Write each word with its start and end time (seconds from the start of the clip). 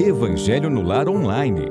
Evangelho 0.00 0.68
no 0.68 0.82
Lar 0.82 1.08
Online. 1.08 1.66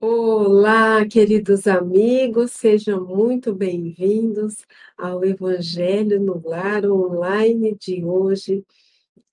Olá, 0.00 1.06
queridos 1.06 1.66
amigos, 1.66 2.52
sejam 2.52 3.04
muito 3.04 3.54
bem-vindos 3.54 4.64
ao 4.96 5.22
Evangelho 5.22 6.18
no 6.18 6.40
Lar 6.42 6.86
Online 6.86 7.76
de 7.76 8.02
hoje. 8.02 8.64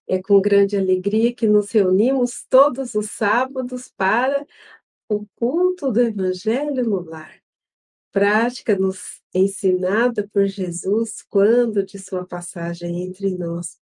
É 0.05 0.21
com 0.21 0.41
grande 0.41 0.75
alegria 0.75 1.33
que 1.33 1.47
nos 1.47 1.71
reunimos 1.71 2.45
todos 2.49 2.93
os 2.93 3.09
sábados 3.11 3.91
para 3.95 4.45
o 5.07 5.25
culto 5.35 5.91
do 5.91 6.01
Evangelho 6.01 6.83
no 6.83 7.01
Lar. 7.01 7.39
Prática 8.11 8.77
nos 8.77 9.21
ensinada 9.33 10.27
por 10.31 10.45
Jesus 10.45 11.23
quando 11.29 11.83
de 11.85 11.97
sua 11.97 12.25
passagem 12.25 13.03
entre 13.03 13.31
nós. 13.31 13.84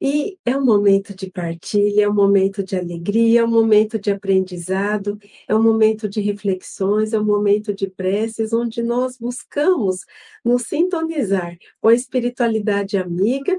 E 0.00 0.38
é 0.44 0.56
um 0.56 0.64
momento 0.64 1.14
de 1.14 1.28
partilha, 1.28 2.02
é 2.02 2.08
um 2.08 2.14
momento 2.14 2.62
de 2.62 2.76
alegria, 2.76 3.40
é 3.40 3.44
um 3.44 3.50
momento 3.50 3.98
de 3.98 4.12
aprendizado, 4.12 5.18
é 5.48 5.54
um 5.54 5.62
momento 5.62 6.08
de 6.08 6.20
reflexões, 6.20 7.12
é 7.12 7.18
um 7.18 7.24
momento 7.24 7.74
de 7.74 7.88
preces, 7.88 8.52
onde 8.52 8.80
nós 8.80 9.18
buscamos 9.18 10.04
nos 10.44 10.62
sintonizar 10.62 11.58
com 11.80 11.88
a 11.88 11.94
espiritualidade 11.94 12.96
amiga, 12.96 13.58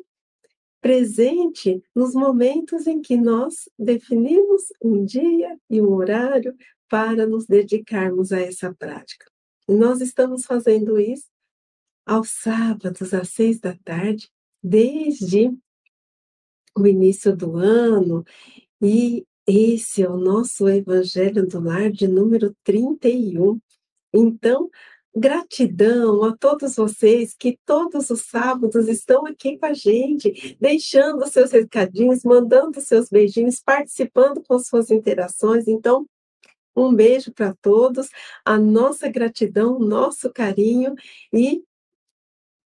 presente 0.81 1.83
nos 1.93 2.13
momentos 2.13 2.87
em 2.87 3.01
que 3.01 3.17
nós 3.17 3.67
definimos 3.77 4.63
um 4.81 5.03
dia 5.03 5.57
e 5.69 5.81
um 5.81 5.89
horário 5.93 6.55
para 6.87 7.27
nos 7.27 7.45
dedicarmos 7.45 8.31
a 8.31 8.39
essa 8.39 8.73
prática. 8.73 9.25
E 9.67 9.73
nós 9.73 9.99
estamos 9.99 10.45
fazendo 10.45 10.97
isso 10.97 11.27
aos 12.05 12.29
sábados, 12.29 13.13
às 13.13 13.29
seis 13.29 13.59
da 13.59 13.75
tarde, 13.83 14.29
desde 14.63 15.51
o 16.77 16.87
início 16.87 17.35
do 17.35 17.57
ano, 17.57 18.23
e 18.81 19.25
esse 19.47 20.03
é 20.03 20.09
o 20.09 20.17
nosso 20.17 20.67
Evangelho 20.69 21.47
do 21.47 21.59
Lar 21.59 21.91
de 21.91 22.07
número 22.07 22.55
31. 22.63 23.59
Então, 24.13 24.69
gratidão 25.15 26.23
a 26.23 26.37
todos 26.37 26.75
vocês 26.75 27.33
que 27.33 27.57
todos 27.65 28.09
os 28.09 28.21
sábados 28.21 28.87
estão 28.87 29.25
aqui 29.25 29.57
com 29.57 29.65
a 29.65 29.73
gente, 29.73 30.55
deixando 30.59 31.27
seus 31.27 31.51
recadinhos, 31.51 32.23
mandando 32.23 32.79
seus 32.79 33.09
beijinhos, 33.09 33.59
participando 33.59 34.43
com 34.47 34.59
suas 34.59 34.91
interações. 34.91 35.67
Então, 35.67 36.05
um 36.75 36.93
beijo 36.93 37.33
para 37.33 37.53
todos, 37.61 38.07
a 38.45 38.57
nossa 38.57 39.09
gratidão, 39.09 39.79
nosso 39.79 40.31
carinho 40.31 40.95
e 41.33 41.63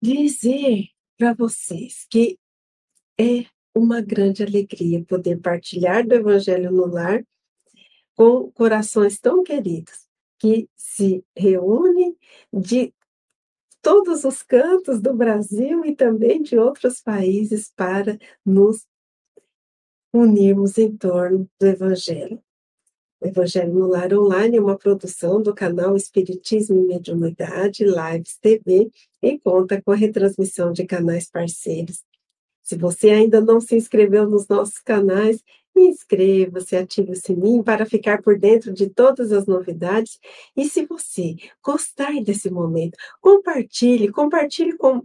dizer 0.01 0.85
para 1.17 1.33
vocês 1.33 2.05
que 2.09 2.37
é 3.19 3.45
uma 3.79 4.01
grande 4.01 4.43
alegria 4.43 5.03
poder 5.05 5.39
partilhar 5.39 6.05
do 6.05 6.13
Evangelho 6.13 6.71
no 6.71 6.85
lar 6.85 7.23
com 8.15 8.51
corações 8.51 9.17
tão 9.19 9.43
queridos 9.43 10.07
que 10.37 10.69
se 10.75 11.23
reúnem 11.35 12.17
de 12.51 12.93
todos 13.81 14.25
os 14.25 14.43
cantos 14.43 15.01
do 15.01 15.13
Brasil 15.13 15.85
e 15.85 15.95
também 15.95 16.41
de 16.41 16.57
outros 16.57 17.01
países 17.01 17.71
para 17.73 18.17
nos 18.45 18.85
unirmos 20.13 20.77
em 20.77 20.95
torno 20.97 21.49
do 21.59 21.65
Evangelho. 21.65 22.41
O 23.21 23.27
Evangelho 23.27 23.73
no 23.73 23.87
Lar 23.87 24.13
Online 24.13 24.57
é 24.57 24.61
uma 24.61 24.77
produção 24.77 25.41
do 25.41 25.53
canal 25.53 25.95
Espiritismo 25.95 26.77
e 26.77 26.87
Mediunidade 26.87 27.83
Lives 27.83 28.37
TV 28.37 28.89
e 29.21 29.39
conta 29.39 29.81
com 29.81 29.91
a 29.91 29.95
retransmissão 29.95 30.71
de 30.71 30.85
canais 30.85 31.29
parceiros 31.29 32.03
se 32.69 32.77
você 32.77 33.09
ainda 33.09 33.41
não 33.41 33.59
se 33.59 33.75
inscreveu 33.75 34.29
nos 34.29 34.47
nossos 34.47 34.77
canais, 34.77 35.43
inscreva-se, 35.75 36.75
ative 36.75 37.13
o 37.13 37.15
sininho 37.15 37.63
para 37.63 37.83
ficar 37.83 38.21
por 38.21 38.37
dentro 38.37 38.71
de 38.71 38.87
todas 38.87 39.31
as 39.31 39.47
novidades. 39.47 40.19
E 40.55 40.65
se 40.69 40.85
você 40.85 41.35
gostar 41.65 42.13
desse 42.21 42.47
momento, 42.51 42.95
compartilhe, 43.19 44.11
compartilhe 44.11 44.77
com 44.77 45.01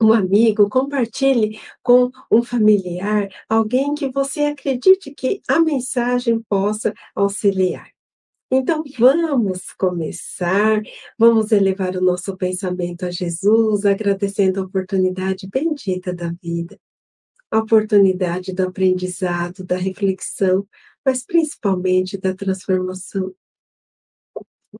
um 0.00 0.12
amigo, 0.12 0.70
compartilhe 0.70 1.58
com 1.82 2.12
um 2.30 2.44
familiar, 2.44 3.28
alguém 3.48 3.92
que 3.96 4.08
você 4.08 4.42
acredite 4.42 5.12
que 5.12 5.42
a 5.48 5.58
mensagem 5.58 6.40
possa 6.48 6.94
auxiliar. 7.12 7.90
Então, 8.50 8.82
vamos 8.98 9.72
começar, 9.72 10.80
vamos 11.18 11.52
elevar 11.52 11.94
o 11.96 12.00
nosso 12.00 12.34
pensamento 12.34 13.04
a 13.04 13.10
Jesus, 13.10 13.84
agradecendo 13.84 14.60
a 14.60 14.64
oportunidade 14.64 15.46
bendita 15.46 16.14
da 16.14 16.32
vida, 16.42 16.80
a 17.50 17.58
oportunidade 17.58 18.54
do 18.54 18.62
aprendizado, 18.62 19.62
da 19.64 19.76
reflexão, 19.76 20.66
mas 21.04 21.24
principalmente 21.26 22.16
da 22.16 22.34
transformação. 22.34 23.34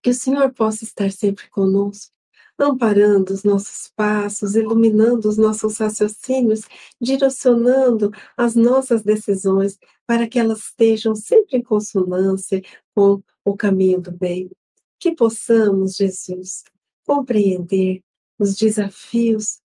Que 0.02 0.10
o 0.10 0.14
Senhor 0.14 0.50
possa 0.54 0.84
estar 0.84 1.10
sempre 1.12 1.50
conosco, 1.50 2.10
amparando 2.58 3.32
os 3.32 3.44
nossos 3.44 3.90
passos, 3.94 4.56
iluminando 4.56 5.28
os 5.28 5.36
nossos 5.36 5.78
raciocínios, 5.78 6.62
direcionando 7.00 8.10
as 8.36 8.54
nossas 8.56 9.02
decisões 9.02 9.78
para 10.06 10.26
que 10.26 10.38
elas 10.38 10.60
estejam 10.60 11.14
sempre 11.14 11.58
em 11.58 11.62
consonância 11.62 12.60
com 12.94 13.22
o 13.44 13.56
caminho 13.56 14.00
do 14.00 14.10
bem. 14.10 14.50
Que 14.98 15.14
possamos, 15.14 15.94
Jesus, 15.94 16.64
compreender 17.06 18.02
os 18.38 18.56
desafios 18.56 19.60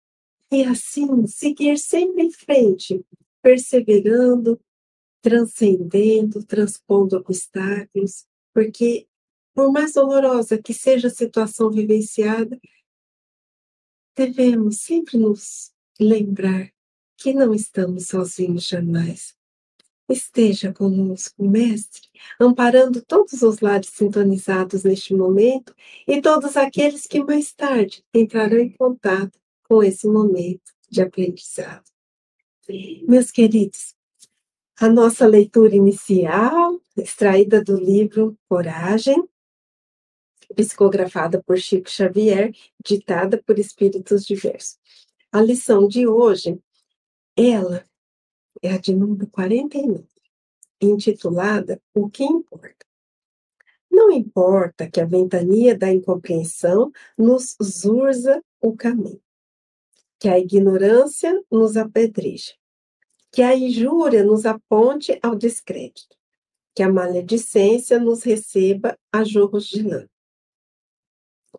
e 0.51 0.63
assim 0.63 1.25
seguir 1.25 1.79
sempre 1.79 2.23
em 2.23 2.31
frente, 2.31 3.03
perseverando, 3.41 4.59
transcendendo, 5.21 6.43
transpondo 6.43 7.17
obstáculos, 7.17 8.25
porque 8.53 9.07
por 9.55 9.71
mais 9.71 9.93
dolorosa 9.93 10.61
que 10.61 10.73
seja 10.73 11.07
a 11.07 11.11
situação 11.11 11.69
vivenciada, 11.69 12.59
devemos 14.15 14.81
sempre 14.81 15.17
nos 15.17 15.71
lembrar 15.99 16.71
que 17.17 17.33
não 17.33 17.53
estamos 17.53 18.07
sozinhos 18.07 18.67
jamais, 18.67 19.35
Esteja 20.09 20.73
conosco, 20.73 21.47
Mestre, 21.47 22.01
amparando 22.39 23.01
todos 23.01 23.41
os 23.41 23.61
lares 23.61 23.89
sintonizados 23.89 24.83
neste 24.83 25.13
momento 25.13 25.73
e 26.05 26.21
todos 26.21 26.57
aqueles 26.57 27.07
que 27.07 27.23
mais 27.23 27.53
tarde 27.53 28.03
entrarão 28.13 28.57
em 28.57 28.69
contato 28.69 29.39
com 29.63 29.81
esse 29.81 30.07
momento 30.07 30.73
de 30.89 31.01
aprendizado. 31.01 31.85
Meus 33.07 33.31
queridos, 33.31 33.95
a 34.77 34.89
nossa 34.89 35.25
leitura 35.25 35.75
inicial, 35.75 36.79
extraída 36.97 37.63
do 37.63 37.77
livro 37.77 38.37
Coragem, 38.49 39.23
psicografada 40.53 41.41
por 41.41 41.57
Chico 41.57 41.89
Xavier, 41.89 42.53
ditada 42.83 43.41
por 43.41 43.59
espíritos 43.59 44.25
diversos. 44.25 44.77
A 45.31 45.41
lição 45.41 45.87
de 45.87 46.07
hoje, 46.07 46.59
ela 47.35 47.83
é 48.61 48.71
a 48.71 48.77
de 48.77 48.93
número 48.93 49.27
49, 49.27 50.05
intitulada 50.79 51.81
O 51.93 52.09
que 52.09 52.23
importa. 52.23 52.85
Não 53.89 54.11
importa 54.11 54.89
que 54.89 54.99
a 54.99 55.05
ventania 55.05 55.77
da 55.77 55.91
incompreensão 55.91 56.91
nos 57.17 57.55
zurza 57.61 58.43
o 58.61 58.75
caminho, 58.75 59.21
que 60.19 60.27
a 60.27 60.39
ignorância 60.39 61.39
nos 61.51 61.77
apedreja, 61.77 62.53
que 63.31 63.41
a 63.41 63.55
injúria 63.55 64.23
nos 64.23 64.45
aponte 64.45 65.19
ao 65.21 65.35
descrédito, 65.35 66.15
que 66.75 66.81
a 66.81 66.91
maledicência 66.91 67.99
nos 67.99 68.23
receba 68.23 68.97
a 69.11 69.23
jorros 69.23 69.67
de 69.67 69.83
lã, 69.83 70.07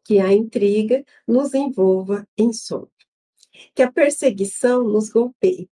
que 0.05 0.21
a 0.21 0.33
intriga 0.33 1.05
nos 1.27 1.55
envolva 1.55 2.29
em 2.37 2.53
sombra, 2.53 2.91
que 3.75 3.83
a 3.83 3.91
perseguição 3.91 4.85
nos 4.85 5.09
golpeie, 5.09 5.71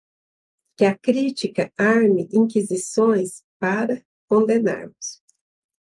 que 0.77 0.85
a 0.85 0.97
crítica 0.97 1.71
arme 1.77 2.27
inquisições 2.31 3.43
para 3.59 4.03
condenarmos, 4.27 5.21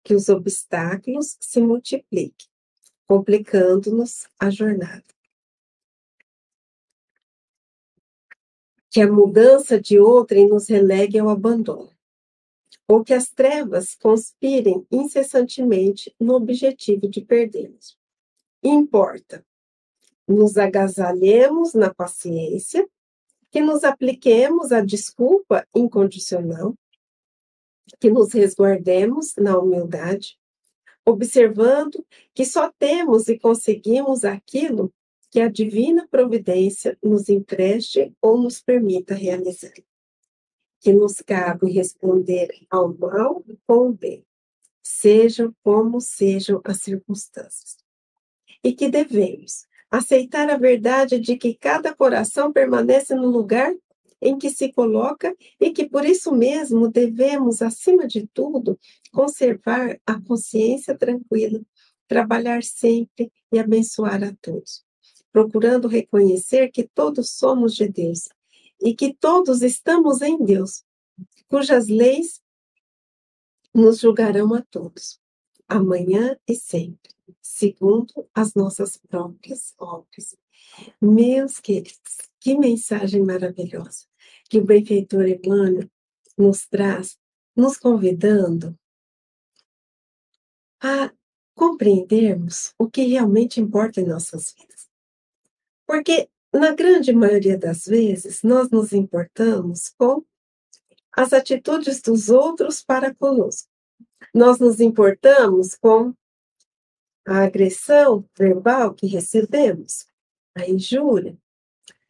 que 0.03 0.15
os 0.15 0.30
obstáculos 0.30 1.38
se 1.39 1.62
multipliquem, 1.62 2.47
complicando-nos 3.06 4.27
a 4.39 4.50
jornada. 4.50 5.03
Que 8.89 9.01
a 9.01 9.12
mudança 9.12 9.80
de 9.80 10.00
outrem 10.00 10.47
nos 10.47 10.68
relegue 10.68 11.19
ao 11.19 11.30
abandono, 11.30 11.95
ou 12.88 13.03
que 13.03 13.13
as 13.13 13.30
trevas 13.30 13.94
conspirem 13.94 14.88
incessantemente 14.89 16.15
no 16.19 16.33
objetivo 16.33 17.07
de 17.07 17.21
perdê-los. 17.21 17.99
Importa, 18.63 19.45
nos 20.27 20.57
agasalhemos 20.57 21.73
na 21.73 21.94
paciência 21.94 22.88
que 23.50 23.61
nos 23.61 23.83
apliquemos 23.83 24.71
a 24.71 24.81
desculpa 24.81 25.67
incondicional, 25.75 26.75
que 28.00 28.11
nos 28.11 28.33
resguardemos 28.33 29.35
na 29.38 29.57
humildade, 29.57 30.38
observando 31.06 32.06
que 32.33 32.45
só 32.45 32.71
temos 32.77 33.27
e 33.27 33.39
conseguimos 33.39 34.23
aquilo 34.23 34.94
que 35.31 35.39
a 35.39 35.50
divina 35.50 36.07
providência 36.07 36.97
nos 37.03 37.29
empreste 37.29 38.13
ou 38.21 38.38
nos 38.38 38.61
permita 38.61 39.15
realizar. 39.15 39.73
que 40.79 40.94
nos 40.94 41.19
cabe 41.21 41.71
responder 41.71 42.50
ao 42.69 42.94
mal 42.97 43.44
com 43.67 43.89
o 43.89 43.94
bem, 43.94 44.25
sejam 44.81 45.53
como 45.61 46.00
sejam 46.00 46.61
as 46.63 46.77
circunstâncias. 46.77 47.88
E 48.63 48.73
que 48.73 48.89
devemos 48.89 49.65
aceitar 49.89 50.50
a 50.50 50.57
verdade 50.57 51.19
de 51.19 51.38
que 51.38 51.53
cada 51.53 51.94
coração 51.94 52.51
permanece 52.51 53.15
no 53.15 53.27
lugar 53.27 53.73
em 54.21 54.38
que 54.38 54.50
se 54.50 54.71
coloca 54.71 55.35
e 55.59 55.71
que 55.71 55.88
por 55.88 56.06
isso 56.06 56.33
mesmo 56.33 56.89
devemos, 56.89 57.61
acima 57.61 58.06
de 58.06 58.27
tudo, 58.27 58.77
conservar 59.11 60.00
a 60.06 60.21
consciência 60.21 60.97
tranquila, 60.97 61.61
trabalhar 62.07 62.63
sempre 62.63 63.31
e 63.51 63.59
abençoar 63.59 64.23
a 64.23 64.35
todos, 64.41 64.83
procurando 65.31 65.88
reconhecer 65.88 66.69
que 66.69 66.83
todos 66.83 67.31
somos 67.31 67.75
de 67.75 67.88
Deus 67.88 68.27
e 68.81 68.94
que 68.94 69.13
todos 69.13 69.61
estamos 69.61 70.21
em 70.21 70.38
Deus, 70.44 70.83
cujas 71.47 71.88
leis 71.88 72.41
nos 73.73 74.00
julgarão 74.00 74.53
a 74.53 74.61
todos, 74.61 75.19
amanhã 75.67 76.38
e 76.47 76.56
sempre, 76.56 77.13
segundo 77.59 78.25
as 78.33 78.53
nossas 78.53 78.95
próprias 78.95 79.73
obras. 79.77 80.38
Meus 81.01 81.59
queridos, 81.59 82.17
que 82.39 82.57
mensagem 82.57 83.21
maravilhosa 83.21 84.06
que 84.50 84.59
o 84.59 84.65
benfeitor 84.65 85.27
Emmanuel 85.27 85.89
nos 86.38 86.65
traz, 86.67 87.17
nos 87.56 87.77
convidando 87.77 88.77
a 90.81 91.11
compreendermos 91.53 92.73
o 92.79 92.89
que 92.89 93.03
realmente 93.03 93.59
importa 93.59 94.00
em 94.00 94.07
nossas 94.07 94.53
vidas. 94.53 94.88
Porque, 95.85 96.29
na 96.53 96.73
grande 96.73 97.11
maioria 97.11 97.57
das 97.57 97.85
vezes, 97.85 98.41
nós 98.41 98.69
nos 98.69 98.94
importamos 98.94 99.89
com 99.97 100.23
as 101.11 101.33
atitudes 101.33 102.01
dos 102.01 102.29
outros 102.29 102.81
para 102.81 103.13
conosco. 103.13 103.67
Nós 104.33 104.59
nos 104.59 104.79
importamos 104.79 105.75
com 105.75 106.13
a 107.30 107.44
agressão 107.44 108.28
verbal 108.36 108.96
que 108.96 109.06
recebemos, 109.06 110.08
a 110.56 110.68
injúria, 110.68 111.38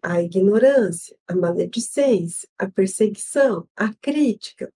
a 0.01 0.21
ignorância, 0.23 1.13
a 1.27 1.35
maledicência, 1.35 2.47
a 2.57 2.71
perseguição, 2.71 3.67
a 3.75 3.93
crítica, 3.95 4.73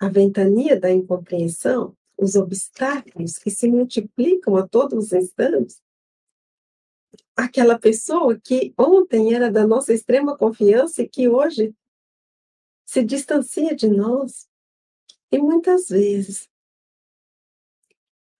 a 0.00 0.08
ventania 0.08 0.80
da 0.80 0.90
incompreensão, 0.90 1.94
os 2.16 2.34
obstáculos 2.34 3.36
que 3.36 3.50
se 3.50 3.68
multiplicam 3.68 4.56
a 4.56 4.66
todos 4.66 5.04
os 5.04 5.12
instantes. 5.12 5.82
Aquela 7.36 7.78
pessoa 7.78 8.40
que 8.40 8.72
ontem 8.74 9.34
era 9.34 9.52
da 9.52 9.66
nossa 9.66 9.92
extrema 9.92 10.34
confiança 10.34 11.02
e 11.02 11.08
que 11.08 11.28
hoje 11.28 11.74
se 12.86 13.04
distancia 13.04 13.76
de 13.76 13.88
nós. 13.88 14.48
E 15.30 15.38
muitas 15.38 15.90
vezes, 15.90 16.48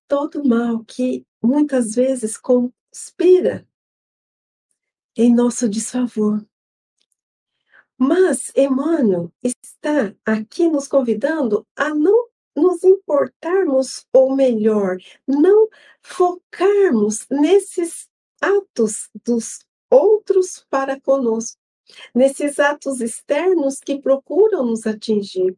todo 0.08 0.44
mal 0.44 0.82
que 0.84 1.24
muitas 1.42 1.94
vezes 1.94 2.36
conspira 2.36 3.68
em 5.16 5.34
nosso 5.34 5.68
desfavor. 5.68 6.44
Mas 7.96 8.52
Emmanuel 8.56 9.32
está 9.42 10.14
aqui 10.24 10.68
nos 10.68 10.88
convidando 10.88 11.66
a 11.76 11.92
não 11.92 12.28
nos 12.56 12.82
importarmos, 12.82 14.06
ou 14.12 14.34
melhor, 14.34 14.96
não 15.26 15.68
focarmos 16.02 17.26
nesses 17.30 18.08
atos 18.40 19.08
dos 19.24 19.60
outros 19.90 20.64
para 20.68 21.00
conosco, 21.00 21.58
nesses 22.14 22.58
atos 22.58 23.00
externos 23.00 23.78
que 23.78 24.00
procuram 24.00 24.66
nos 24.66 24.86
atingir. 24.86 25.56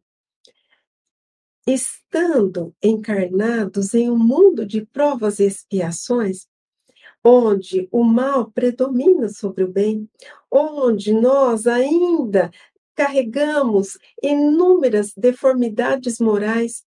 Estando 1.73 2.75
encarnados 2.83 3.95
em 3.95 4.11
um 4.11 4.19
mundo 4.19 4.67
de 4.67 4.85
provas 4.85 5.39
e 5.39 5.45
expiações, 5.45 6.49
onde 7.23 7.89
o 7.93 8.03
mal 8.03 8.51
predomina 8.51 9.29
sobre 9.29 9.63
o 9.63 9.69
bem, 9.69 10.11
onde 10.51 11.13
nós 11.13 11.69
ainda 11.69 12.51
carregamos 12.97 13.97
inúmeras 14.21 15.13
deformidades 15.15 16.19
morais, 16.19 16.85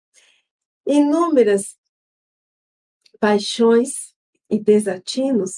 inúmeras 0.87 1.79
paixões 3.19 4.15
e 4.51 4.59
desatinos, 4.59 5.57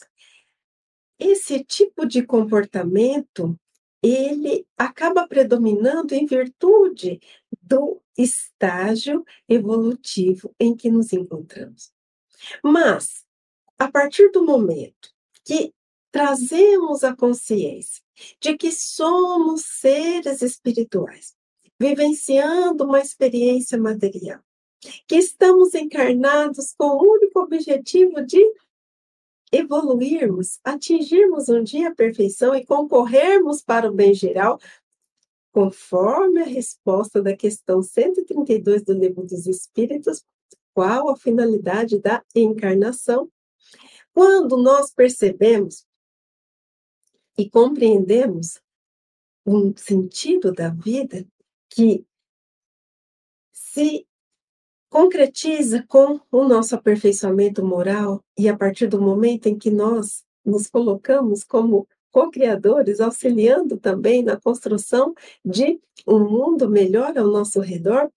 esse 1.18 1.64
tipo 1.64 2.06
de 2.06 2.22
comportamento 2.22 3.58
ele 4.00 4.64
acaba 4.76 5.26
predominando 5.26 6.12
em 6.12 6.24
virtude 6.24 7.20
do 7.68 8.00
estágio 8.16 9.24
evolutivo 9.48 10.54
em 10.58 10.74
que 10.74 10.90
nos 10.90 11.12
encontramos. 11.12 11.92
Mas 12.62 13.24
a 13.78 13.90
partir 13.90 14.30
do 14.30 14.44
momento 14.44 15.10
que 15.44 15.72
trazemos 16.10 17.04
a 17.04 17.14
consciência 17.14 18.02
de 18.40 18.56
que 18.56 18.72
somos 18.72 19.62
seres 19.64 20.42
espirituais, 20.42 21.34
vivenciando 21.78 22.84
uma 22.84 23.00
experiência 23.00 23.78
material, 23.78 24.40
que 25.06 25.16
estamos 25.16 25.74
encarnados 25.74 26.74
com 26.76 26.86
o 26.86 27.12
único 27.14 27.40
objetivo 27.40 28.24
de 28.24 28.42
evoluirmos, 29.52 30.58
atingirmos 30.64 31.48
um 31.48 31.62
dia 31.62 31.88
a 31.88 31.94
perfeição 31.94 32.54
e 32.54 32.64
concorrermos 32.64 33.62
para 33.62 33.88
o 33.88 33.94
bem 33.94 34.12
geral, 34.14 34.60
conforme 35.58 36.40
a 36.40 36.44
resposta 36.44 37.20
da 37.20 37.36
questão 37.36 37.82
132 37.82 38.84
do 38.84 38.92
Livro 38.92 39.24
dos 39.24 39.44
Espíritos, 39.48 40.24
qual 40.72 41.08
a 41.08 41.16
finalidade 41.16 41.98
da 41.98 42.24
encarnação, 42.32 43.28
quando 44.14 44.56
nós 44.56 44.92
percebemos 44.94 45.84
e 47.36 47.50
compreendemos 47.50 48.60
um 49.44 49.76
sentido 49.76 50.52
da 50.52 50.68
vida 50.68 51.26
que 51.68 52.06
se 53.52 54.06
concretiza 54.88 55.84
com 55.88 56.20
o 56.30 56.44
nosso 56.44 56.76
aperfeiçoamento 56.76 57.66
moral 57.66 58.24
e 58.38 58.48
a 58.48 58.56
partir 58.56 58.86
do 58.86 59.02
momento 59.02 59.48
em 59.48 59.58
que 59.58 59.72
nós 59.72 60.24
nos 60.44 60.68
colocamos 60.68 61.42
como 61.42 61.88
co-criadores, 62.18 62.98
auxiliando 63.00 63.76
também 63.76 64.24
na 64.24 64.36
construção 64.36 65.14
de 65.44 65.78
um 66.04 66.18
mundo 66.18 66.68
melhor 66.68 67.16
ao 67.16 67.28
nosso 67.28 67.60
redor, 67.60 68.10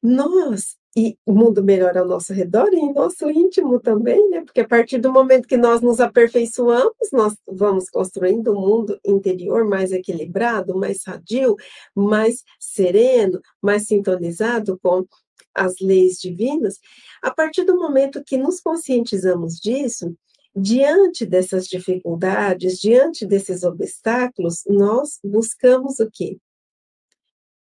nós 0.00 0.76
e 0.96 1.18
o 1.26 1.32
mundo 1.32 1.64
melhor 1.64 1.98
ao 1.98 2.06
nosso 2.06 2.32
redor 2.32 2.72
e 2.72 2.76
em 2.76 2.92
nosso 2.92 3.28
íntimo 3.28 3.80
também, 3.80 4.30
né? 4.30 4.42
Porque 4.42 4.60
a 4.60 4.68
partir 4.68 4.98
do 4.98 5.12
momento 5.12 5.48
que 5.48 5.56
nós 5.56 5.80
nos 5.80 5.98
aperfeiçoamos, 5.98 6.94
nós 7.12 7.34
vamos 7.48 7.90
construindo 7.90 8.52
um 8.52 8.60
mundo 8.60 9.00
interior 9.04 9.64
mais 9.64 9.90
equilibrado, 9.90 10.76
mais 10.76 11.02
sadio, 11.02 11.56
mais 11.92 12.44
sereno, 12.60 13.40
mais 13.60 13.88
sintonizado 13.88 14.78
com 14.80 15.04
as 15.52 15.80
leis 15.80 16.20
divinas. 16.20 16.78
A 17.20 17.32
partir 17.32 17.64
do 17.64 17.76
momento 17.76 18.22
que 18.22 18.36
nos 18.36 18.60
conscientizamos 18.60 19.58
disso, 19.58 20.14
diante 20.54 21.26
dessas 21.26 21.66
dificuldades, 21.66 22.78
diante 22.78 23.26
desses 23.26 23.62
obstáculos, 23.62 24.62
nós 24.66 25.18
buscamos 25.24 25.98
o 26.00 26.10
quê? 26.10 26.38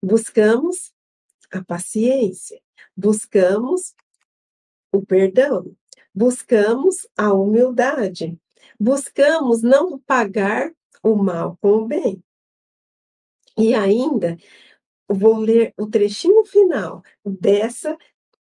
Buscamos 0.01 0.93
a 1.51 1.63
paciência, 1.63 2.61
buscamos 2.95 3.93
o 4.91 5.03
perdão, 5.05 5.75
buscamos 6.13 7.07
a 7.17 7.33
humildade, 7.33 8.37
buscamos 8.79 9.61
não 9.61 9.99
pagar 9.99 10.71
o 11.01 11.15
mal 11.15 11.57
com 11.61 11.69
o 11.69 11.87
bem. 11.87 12.23
E 13.57 13.73
ainda 13.73 14.37
vou 15.07 15.37
ler 15.37 15.73
o 15.77 15.87
trechinho 15.87 16.45
final 16.45 17.03
dessa 17.25 17.97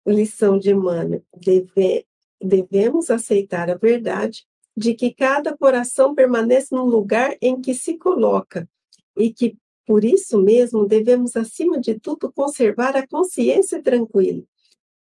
lição 0.06 0.58
de 0.58 0.70
Emmanuel. 0.70 1.22
Deve, 1.34 2.06
devemos 2.40 3.10
aceitar 3.10 3.70
a 3.70 3.76
verdade 3.76 4.46
de 4.76 4.94
que 4.94 5.12
cada 5.12 5.56
coração 5.56 6.14
permanece 6.14 6.74
no 6.74 6.84
lugar 6.84 7.36
em 7.40 7.60
que 7.60 7.74
se 7.74 7.98
coloca 7.98 8.68
e 9.16 9.32
que 9.32 9.56
por 9.88 10.04
isso 10.04 10.38
mesmo, 10.38 10.86
devemos, 10.86 11.34
acima 11.34 11.80
de 11.80 11.98
tudo, 11.98 12.30
conservar 12.30 12.94
a 12.94 13.06
consciência 13.06 13.82
tranquila, 13.82 14.44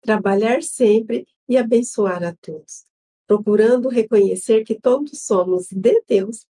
trabalhar 0.01 0.63
sempre 0.63 1.27
e 1.45 1.57
abençoar 1.57 2.23
a 2.23 2.33
todos, 2.33 2.85
procurando 3.27 3.89
reconhecer 3.89 4.63
que 4.63 4.79
todos 4.79 5.23
somos 5.23 5.67
de 5.69 6.01
Deus 6.07 6.45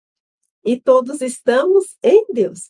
e 0.64 0.80
todos 0.80 1.20
estamos 1.22 1.98
em 2.04 2.28
Deus, 2.32 2.70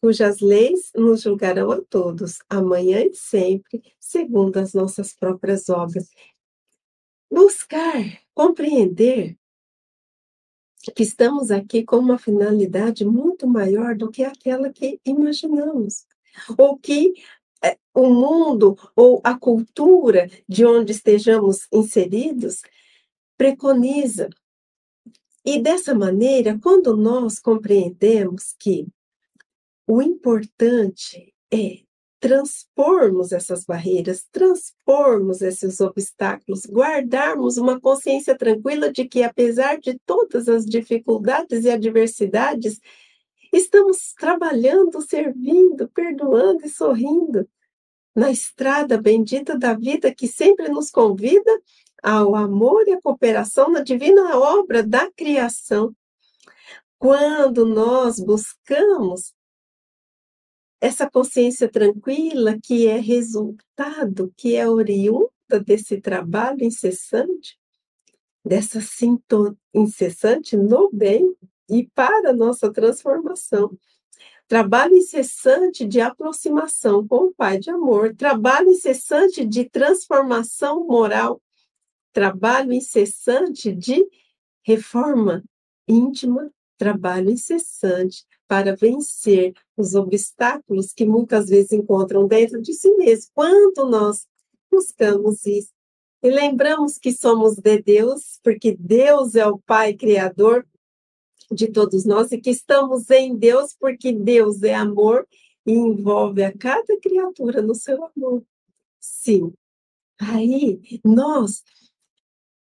cujas 0.00 0.38
leis 0.38 0.92
nos 0.94 1.22
julgarão 1.22 1.72
a 1.72 1.82
todos, 1.82 2.38
amanhã 2.48 3.00
e 3.00 3.12
sempre, 3.12 3.82
segundo 3.98 4.58
as 4.58 4.72
nossas 4.72 5.12
próprias 5.12 5.68
obras. 5.68 6.08
Buscar, 7.30 8.20
compreender 8.34 9.36
que 10.94 11.02
estamos 11.02 11.50
aqui 11.50 11.84
com 11.84 11.96
uma 11.96 12.18
finalidade 12.18 13.04
muito 13.04 13.46
maior 13.46 13.96
do 13.96 14.10
que 14.10 14.24
aquela 14.24 14.72
que 14.72 15.00
imaginamos. 15.04 16.06
ou 16.56 16.78
que 16.78 17.14
é, 17.62 17.76
o 17.92 18.08
mundo 18.08 18.78
ou 18.94 19.20
a 19.24 19.36
cultura 19.38 20.30
de 20.48 20.64
onde 20.64 20.92
estejamos 20.92 21.66
inseridos 21.72 22.62
preconiza. 23.36 24.28
E 25.44 25.60
dessa 25.60 25.94
maneira, 25.94 26.58
quando 26.58 26.96
nós 26.96 27.38
compreendemos 27.38 28.54
que 28.58 28.86
o 29.86 30.02
importante 30.02 31.34
é 31.50 31.80
transpormos 32.20 33.32
essas 33.32 33.64
barreiras, 33.64 34.26
transpormos 34.32 35.40
esses 35.40 35.80
obstáculos, 35.80 36.66
guardarmos 36.66 37.56
uma 37.56 37.80
consciência 37.80 38.36
tranquila 38.36 38.92
de 38.92 39.06
que, 39.06 39.22
apesar 39.22 39.78
de 39.78 39.98
todas 40.04 40.48
as 40.48 40.64
dificuldades 40.64 41.64
e 41.64 41.70
adversidades, 41.70 42.80
estamos 43.52 44.12
trabalhando, 44.14 45.00
servindo, 45.00 45.88
perdoando 45.88 46.66
e 46.66 46.68
sorrindo 46.68 47.48
na 48.14 48.30
estrada 48.30 49.00
bendita 49.00 49.56
da 49.56 49.74
vida 49.74 50.12
que 50.12 50.26
sempre 50.26 50.68
nos 50.68 50.90
convida 50.90 51.50
ao 52.02 52.34
amor 52.34 52.86
e 52.88 52.92
à 52.92 53.00
cooperação 53.00 53.70
na 53.70 53.80
divina 53.80 54.36
obra 54.36 54.82
da 54.82 55.10
criação. 55.12 55.94
Quando 56.98 57.64
nós 57.64 58.18
buscamos 58.18 59.32
essa 60.80 61.10
consciência 61.10 61.68
tranquila 61.68 62.58
que 62.62 62.86
é 62.86 62.98
resultado, 62.98 64.32
que 64.36 64.54
é 64.54 64.68
oriunda 64.68 65.30
desse 65.64 66.00
trabalho 66.00 66.64
incessante, 66.64 67.58
dessa 68.44 68.80
sintonia 68.80 69.56
incessante 69.74 70.56
no 70.56 70.90
bem 70.92 71.34
e 71.68 71.86
para 71.94 72.30
a 72.30 72.32
nossa 72.32 72.72
transformação. 72.72 73.76
Trabalho 74.46 74.96
incessante 74.96 75.84
de 75.84 76.00
aproximação 76.00 77.06
com 77.06 77.26
o 77.26 77.34
Pai 77.34 77.58
de 77.58 77.70
amor, 77.70 78.14
trabalho 78.14 78.70
incessante 78.70 79.44
de 79.44 79.68
transformação 79.68 80.86
moral, 80.86 81.42
trabalho 82.12 82.72
incessante 82.72 83.70
de 83.70 84.08
reforma 84.62 85.44
íntima, 85.86 86.50
trabalho 86.78 87.30
incessante 87.30 88.24
para 88.48 88.74
vencer 88.74 89.52
os 89.76 89.94
obstáculos 89.94 90.92
que 90.94 91.04
muitas 91.04 91.48
vezes 91.48 91.70
encontram 91.72 92.26
dentro 92.26 92.60
de 92.60 92.72
si 92.72 92.90
mesmo. 92.96 93.30
Quando 93.34 93.88
nós 93.88 94.26
buscamos 94.70 95.44
isso 95.44 95.70
e 96.22 96.30
lembramos 96.30 96.98
que 96.98 97.12
somos 97.12 97.56
de 97.56 97.82
Deus, 97.82 98.40
porque 98.42 98.74
Deus 98.74 99.34
é 99.34 99.46
o 99.46 99.58
Pai 99.58 99.94
Criador 99.94 100.66
de 101.52 101.68
todos 101.68 102.04
nós 102.04 102.32
e 102.32 102.38
que 102.38 102.50
estamos 102.50 103.10
em 103.10 103.36
Deus, 103.36 103.76
porque 103.78 104.12
Deus 104.12 104.62
é 104.62 104.74
amor 104.74 105.28
e 105.66 105.72
envolve 105.72 106.42
a 106.42 106.56
cada 106.56 106.98
criatura 106.98 107.62
no 107.62 107.74
seu 107.74 108.02
amor. 108.04 108.42
Sim. 108.98 109.52
Aí 110.18 110.80
nós 111.04 111.62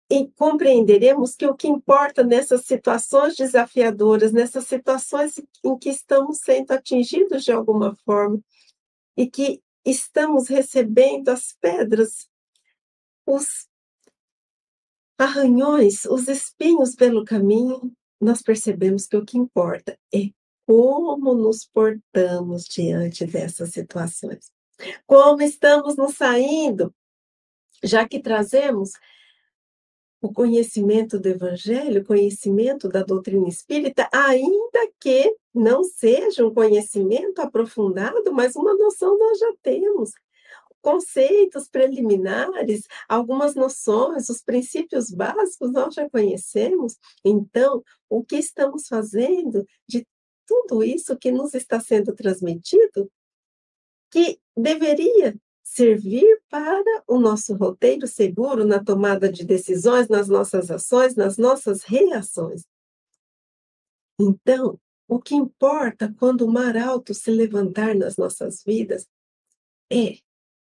e 0.09 0.27
compreenderemos 0.37 1.35
que 1.35 1.45
o 1.45 1.55
que 1.55 1.67
importa 1.67 2.23
nessas 2.23 2.65
situações 2.65 3.35
desafiadoras, 3.35 4.31
nessas 4.31 4.65
situações 4.65 5.41
em 5.63 5.77
que 5.77 5.89
estamos 5.89 6.39
sendo 6.39 6.71
atingidos 6.71 7.43
de 7.43 7.51
alguma 7.51 7.95
forma 8.05 8.39
e 9.17 9.27
que 9.27 9.61
estamos 9.85 10.47
recebendo 10.47 11.29
as 11.29 11.53
pedras, 11.59 12.29
os 13.25 13.67
arranhões, 15.17 16.05
os 16.05 16.27
espinhos 16.27 16.95
pelo 16.95 17.25
caminho, 17.25 17.91
nós 18.19 18.41
percebemos 18.41 19.07
que 19.07 19.17
o 19.17 19.25
que 19.25 19.37
importa 19.37 19.97
é 20.13 20.29
como 20.65 21.33
nos 21.33 21.65
portamos 21.65 22.65
diante 22.65 23.25
dessas 23.25 23.71
situações. 23.71 24.51
Como 25.05 25.41
estamos 25.41 25.95
nos 25.95 26.15
saindo, 26.15 26.93
já 27.83 28.07
que 28.07 28.19
trazemos 28.19 28.91
o 30.21 30.33
conhecimento 30.33 31.19
do 31.19 31.27
Evangelho, 31.27 32.01
o 32.01 32.05
conhecimento 32.05 32.89
da 32.89 33.03
doutrina 33.03 33.47
espírita, 33.47 34.09
ainda 34.11 34.91
que 34.99 35.35
não 35.53 35.83
seja 35.83 36.45
um 36.45 36.53
conhecimento 36.53 37.39
aprofundado, 37.39 38.33
mas 38.33 38.55
uma 38.55 38.73
noção 38.73 39.17
nós 39.17 39.37
já 39.39 39.53
temos. 39.61 40.11
Conceitos 40.81 41.67
preliminares, 41.67 42.83
algumas 43.07 43.55
noções, 43.55 44.29
os 44.29 44.41
princípios 44.41 45.11
básicos 45.11 45.71
nós 45.71 45.93
já 45.93 46.09
conhecemos. 46.09 46.97
Então, 47.23 47.83
o 48.09 48.23
que 48.23 48.37
estamos 48.37 48.87
fazendo 48.87 49.65
de 49.87 50.07
tudo 50.45 50.83
isso 50.83 51.17
que 51.17 51.31
nos 51.31 51.53
está 51.53 51.79
sendo 51.79 52.15
transmitido, 52.15 53.11
que 54.09 54.39
deveria 54.55 55.35
servir 55.67 56.41
para 56.49 57.03
o 57.07 57.19
nosso 57.19 57.53
roteiro 57.53 58.07
seguro 58.07 58.65
na 58.65 58.83
tomada 58.83 59.31
de 59.31 59.45
decisões, 59.45 60.07
nas 60.07 60.27
nossas 60.27 60.71
ações, 60.71 61.15
nas 61.15 61.37
nossas 61.37 61.83
reações. 61.83 62.65
Então, 64.19 64.79
o 65.07 65.19
que 65.19 65.35
importa 65.35 66.13
quando 66.17 66.45
o 66.45 66.51
mar 66.51 66.75
alto 66.77 67.13
se 67.13 67.29
levantar 67.29 67.93
nas 67.93 68.17
nossas 68.17 68.63
vidas 68.63 69.07
é 69.91 70.17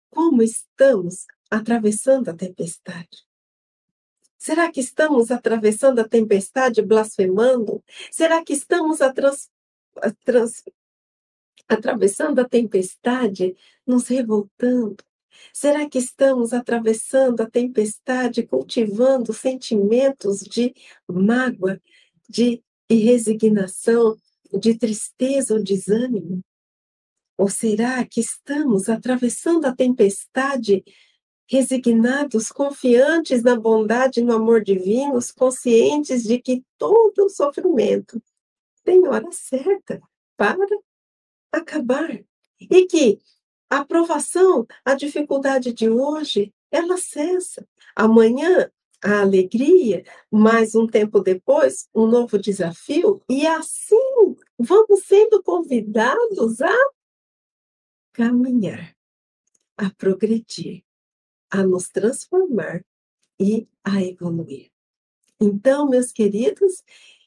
como 0.10 0.44
estamos 0.44 1.26
atravessando 1.50 2.30
a 2.30 2.34
tempestade. 2.34 3.26
Será 4.38 4.72
que 4.72 4.82
estamos 4.82 5.32
atravessando 5.32 6.00
a 6.00 6.08
tempestade 6.08 6.82
blasfemando? 6.82 7.84
Será 8.12 8.44
que 8.44 8.54
estamos 8.54 9.02
a 9.02 9.12
trans, 9.14 9.50
a 9.98 10.12
trans, 10.12 10.64
atravessando 11.74 12.40
a 12.40 12.48
tempestade, 12.48 13.56
nos 13.86 14.08
revoltando? 14.08 14.98
Será 15.54 15.90
que 15.90 15.98
estamos 15.98 16.54
atravessando 16.54 17.42
a 17.42 17.50
tempestade, 17.50 18.44
cultivando 18.44 19.34
sentimentos 19.34 20.40
de 20.40 20.74
mágoa, 21.08 21.82
de 22.30 22.62
resignação, 22.90 24.18
de 24.54 24.78
tristeza 24.78 25.54
ou 25.54 25.64
desânimo? 25.64 26.42
Ou 27.38 27.50
será 27.50 28.06
que 28.06 28.20
estamos 28.20 28.90
atravessando 28.90 29.66
a 29.66 29.76
tempestade, 29.76 30.84
resignados, 31.50 32.50
confiantes 32.50 33.42
na 33.44 33.56
bondade 33.56 34.20
e 34.20 34.24
no 34.24 34.34
amor 34.34 34.64
divinos, 34.64 35.32
conscientes 35.32 36.24
de 36.24 36.40
que 36.40 36.64
todo 36.78 37.30
sofrimento 37.30 38.22
tem 38.84 39.08
hora 39.08 39.32
certa 39.32 40.02
para 40.38 40.66
acabar. 41.52 42.24
E 42.60 42.86
que 42.86 43.20
a 43.70 43.84
provação, 43.86 44.68
a 44.86 44.96
dificuldade 44.96 45.74
de 45.74 45.90
hoje, 45.90 46.54
ela 46.70 46.98
cessa. 46.98 47.68
Amanhã, 47.96 48.72
a 49.04 49.22
alegria, 49.22 50.04
mais 50.30 50.76
um 50.76 50.86
tempo 50.86 51.20
depois, 51.20 51.90
um 51.94 52.06
novo 52.06 52.38
desafio, 52.38 53.22
e 53.28 53.48
assim 53.48 53.98
vamos 54.60 55.06
sendo 55.06 55.42
convidados 55.42 56.62
a 56.62 56.78
caminhar, 58.14 58.96
a 59.76 59.90
progredir, 59.92 60.84
a 61.50 61.64
nos 61.64 61.90
transformar 61.90 62.86
e 63.40 63.68
a 63.84 64.02
evoluir. 64.04 64.70
Então, 65.40 65.90
meus 65.90 66.12
queridos, 66.12 66.84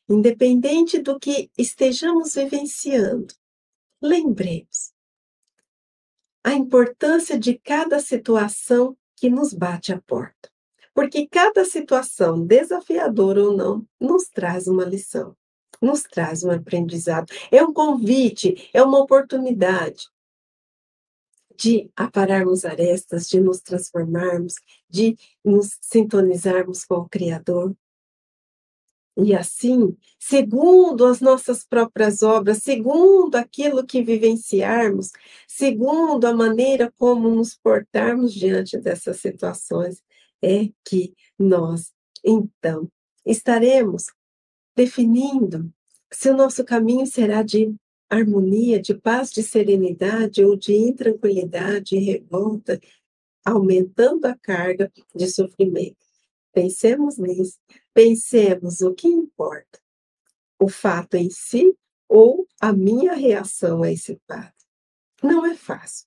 independente 0.09 1.01
do 1.01 1.19
que 1.19 1.51
estejamos 1.59 2.35
vivenciando, 2.35 3.35
lembremos 4.01 4.93
a 6.43 6.53
importância 6.53 7.39
de 7.39 7.59
cada 7.59 7.99
situação 8.01 8.97
que 9.17 9.31
nos 9.31 9.55
bate 9.55 9.93
à 9.93 10.01
porta. 10.03 10.51
Porque 10.93 11.27
cada 11.27 11.65
situação, 11.65 12.47
desafiadora 12.47 13.43
ou 13.43 13.57
não, 13.57 13.87
nos 14.01 14.29
traz 14.29 14.69
uma 14.69 14.85
lição, 14.85 15.37
nos 15.81 16.03
traz 16.03 16.45
um 16.45 16.51
aprendizado. 16.51 17.33
É 17.51 17.63
um 17.65 17.73
convite, 17.73 18.71
é 18.73 18.83
uma 18.83 19.01
oportunidade 19.01 20.09
de 21.57 21.91
apararmos 21.97 22.65
arestas, 22.65 23.29
de 23.29 23.41
nos 23.41 23.61
transformarmos, 23.61 24.55
de 24.89 25.17
nos 25.45 25.79
sintonizarmos 25.81 26.85
com 26.85 26.97
o 26.97 27.09
Criador. 27.09 27.75
E 29.17 29.33
assim, 29.35 29.97
segundo 30.19 31.07
as 31.07 31.21
nossas 31.21 31.65
próprias 31.65 32.23
obras, 32.23 32.59
segundo 32.59 33.37
aquilo 33.37 33.87
que 33.87 34.03
vivenciarmos, 34.03 35.13
segundo 35.47 36.25
a 36.25 36.35
maneira 36.35 36.93
como 36.99 37.31
nos 37.31 37.55
portarmos 37.55 38.35
diante 38.35 38.77
dessas 38.77 39.21
situações, 39.21 40.03
é 40.43 40.69
que 40.85 41.15
nós, 41.39 41.93
então, 42.25 42.91
estaremos 43.25 44.07
definindo 44.77 45.73
se 46.13 46.31
o 46.31 46.37
nosso 46.37 46.65
caminho 46.65 47.07
será 47.07 47.43
de 47.43 47.75
harmonia, 48.11 48.81
de 48.81 48.95
paz, 48.95 49.31
de 49.31 49.43
serenidade 49.43 50.45
ou 50.45 50.57
de 50.57 50.75
intranquilidade 50.75 51.97
e 51.97 52.01
revolta, 52.01 52.81
aumentando 53.45 54.27
a 54.27 54.37
carga 54.37 54.93
de 55.15 55.27
sofrimento. 55.29 55.97
Pensemos 56.53 57.19
nisso, 57.19 57.59
pensemos 57.95 58.81
o 58.81 58.93
que 58.93 59.09
importa, 59.09 59.81
o 60.59 60.69
fato 60.69 61.15
em 61.15 61.31
si 61.31 61.75
ou 62.09 62.47
a 62.61 62.73
minha 62.73 63.15
reação 63.15 63.83
a 63.83 63.91
esse 63.91 64.21
fato. 64.27 64.53
não 65.23 65.47
é 65.47 65.55
fácil. 65.57 66.07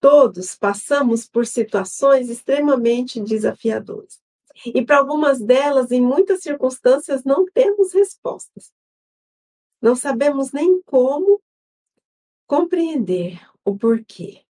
Todos 0.00 0.54
passamos 0.54 1.28
por 1.28 1.46
situações 1.46 2.30
extremamente 2.30 3.20
desafiadoras. 3.20 4.22
E 4.64 4.82
para 4.84 4.98
algumas 4.98 5.40
delas, 5.40 5.90
em 5.90 6.00
muitas 6.00 6.42
circunstâncias, 6.42 7.24
não 7.24 7.44
temos 7.46 7.92
respostas. 7.92 8.72
Não 9.82 9.94
sabemos 9.94 10.52
nem 10.52 10.80
como 10.82 11.42
compreender 12.46 13.40
o 13.64 13.76
porquê. 13.76 14.44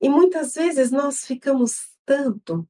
E 0.00 0.08
muitas 0.08 0.54
vezes 0.54 0.90
nós 0.90 1.26
ficamos 1.26 1.90
tanto 2.06 2.66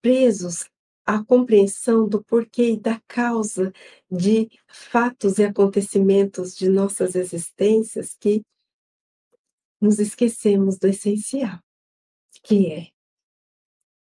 presos 0.00 0.68
à 1.04 1.22
compreensão 1.22 2.08
do 2.08 2.22
porquê 2.22 2.72
e 2.72 2.80
da 2.80 3.00
causa 3.08 3.72
de 4.10 4.48
fatos 4.66 5.38
e 5.38 5.44
acontecimentos 5.44 6.54
de 6.54 6.68
nossas 6.68 7.14
existências 7.14 8.14
que 8.18 8.42
nos 9.80 9.98
esquecemos 9.98 10.78
do 10.78 10.88
essencial, 10.88 11.58
que 12.42 12.70
é 12.72 12.88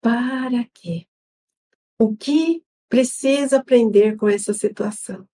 para 0.01 0.65
quê? 0.73 1.07
O 1.97 2.15
que 2.15 2.63
precisa 2.89 3.57
aprender 3.57 4.17
com 4.17 4.27
essa 4.27 4.53
situação? 4.53 5.27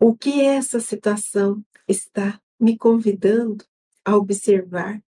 O 0.00 0.16
que 0.16 0.40
essa 0.42 0.80
situação 0.80 1.64
está 1.86 2.40
me 2.58 2.76
convidando 2.76 3.64
a 4.04 4.16
observar, 4.16 5.02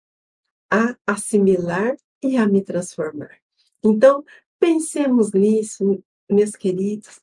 a 0.69 0.97
assimilar 1.07 1.95
e 2.21 2.37
a 2.37 2.45
me 2.45 2.61
transformar? 2.61 3.41
Então, 3.83 4.23
pensemos 4.61 5.33
nisso, 5.33 6.01
meus 6.29 6.51
queridos. 6.51 7.19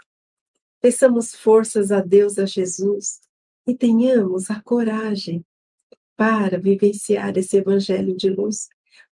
Peçamos 0.78 1.34
forças 1.34 1.90
a 1.90 2.02
Deus, 2.02 2.38
a 2.38 2.44
Jesus, 2.44 3.20
e 3.66 3.74
tenhamos 3.74 4.50
a 4.50 4.60
coragem 4.60 5.42
para 6.14 6.58
vivenciar 6.58 7.38
esse 7.38 7.56
evangelho 7.56 8.14
de 8.14 8.28
luz 8.28 8.68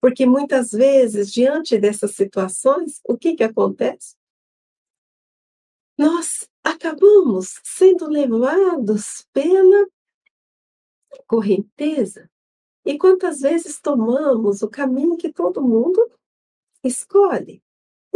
porque 0.05 0.25
muitas 0.25 0.71
vezes, 0.71 1.31
diante 1.31 1.77
dessas 1.79 2.11
situações, 2.11 3.01
o 3.07 3.17
que, 3.17 3.35
que 3.35 3.43
acontece? 3.43 4.15
Nós 5.97 6.47
acabamos 6.63 7.59
sendo 7.63 8.07
levados 8.07 9.25
pela 9.33 9.87
correnteza. 11.25 12.29
E 12.85 12.97
quantas 12.99 13.39
vezes 13.39 13.79
tomamos 13.81 14.61
o 14.61 14.69
caminho 14.69 15.17
que 15.17 15.33
todo 15.33 15.63
mundo 15.63 16.11
escolhe? 16.83 17.63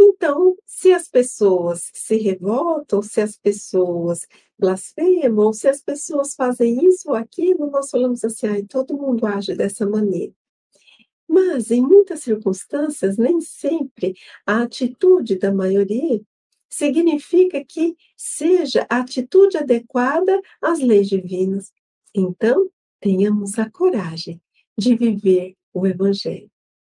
Então, 0.02 0.56
se 0.64 0.94
as 0.94 1.08
pessoas 1.08 1.90
se 1.92 2.16
revoltam, 2.16 3.02
se 3.02 3.20
as 3.20 3.36
pessoas 3.36 4.26
blasfemam, 4.58 5.52
se 5.52 5.68
as 5.68 5.82
pessoas 5.82 6.34
fazem 6.34 6.86
isso 6.86 7.10
ou 7.10 7.14
aquilo, 7.14 7.70
nós 7.70 7.90
falamos 7.90 8.24
assim, 8.24 8.46
ah, 8.46 8.66
todo 8.66 8.96
mundo 8.96 9.26
age 9.26 9.54
dessa 9.54 9.86
maneira. 9.86 10.32
Mas, 11.28 11.70
em 11.70 11.82
muitas 11.82 12.20
circunstâncias, 12.20 13.18
nem 13.18 13.42
sempre 13.42 14.14
a 14.46 14.62
atitude 14.62 15.38
da 15.38 15.52
maioria 15.52 16.20
significa 16.70 17.62
que 17.62 17.94
seja 18.16 18.86
a 18.88 19.00
atitude 19.00 19.58
adequada 19.58 20.40
às 20.62 20.80
leis 20.80 21.08
divinas. 21.08 21.72
Então, 22.14 22.70
tenhamos 23.00 23.58
a 23.58 23.68
coragem 23.68 24.40
de 24.78 24.96
viver 24.96 25.56
o 25.74 25.86
Evangelho. 25.86 26.50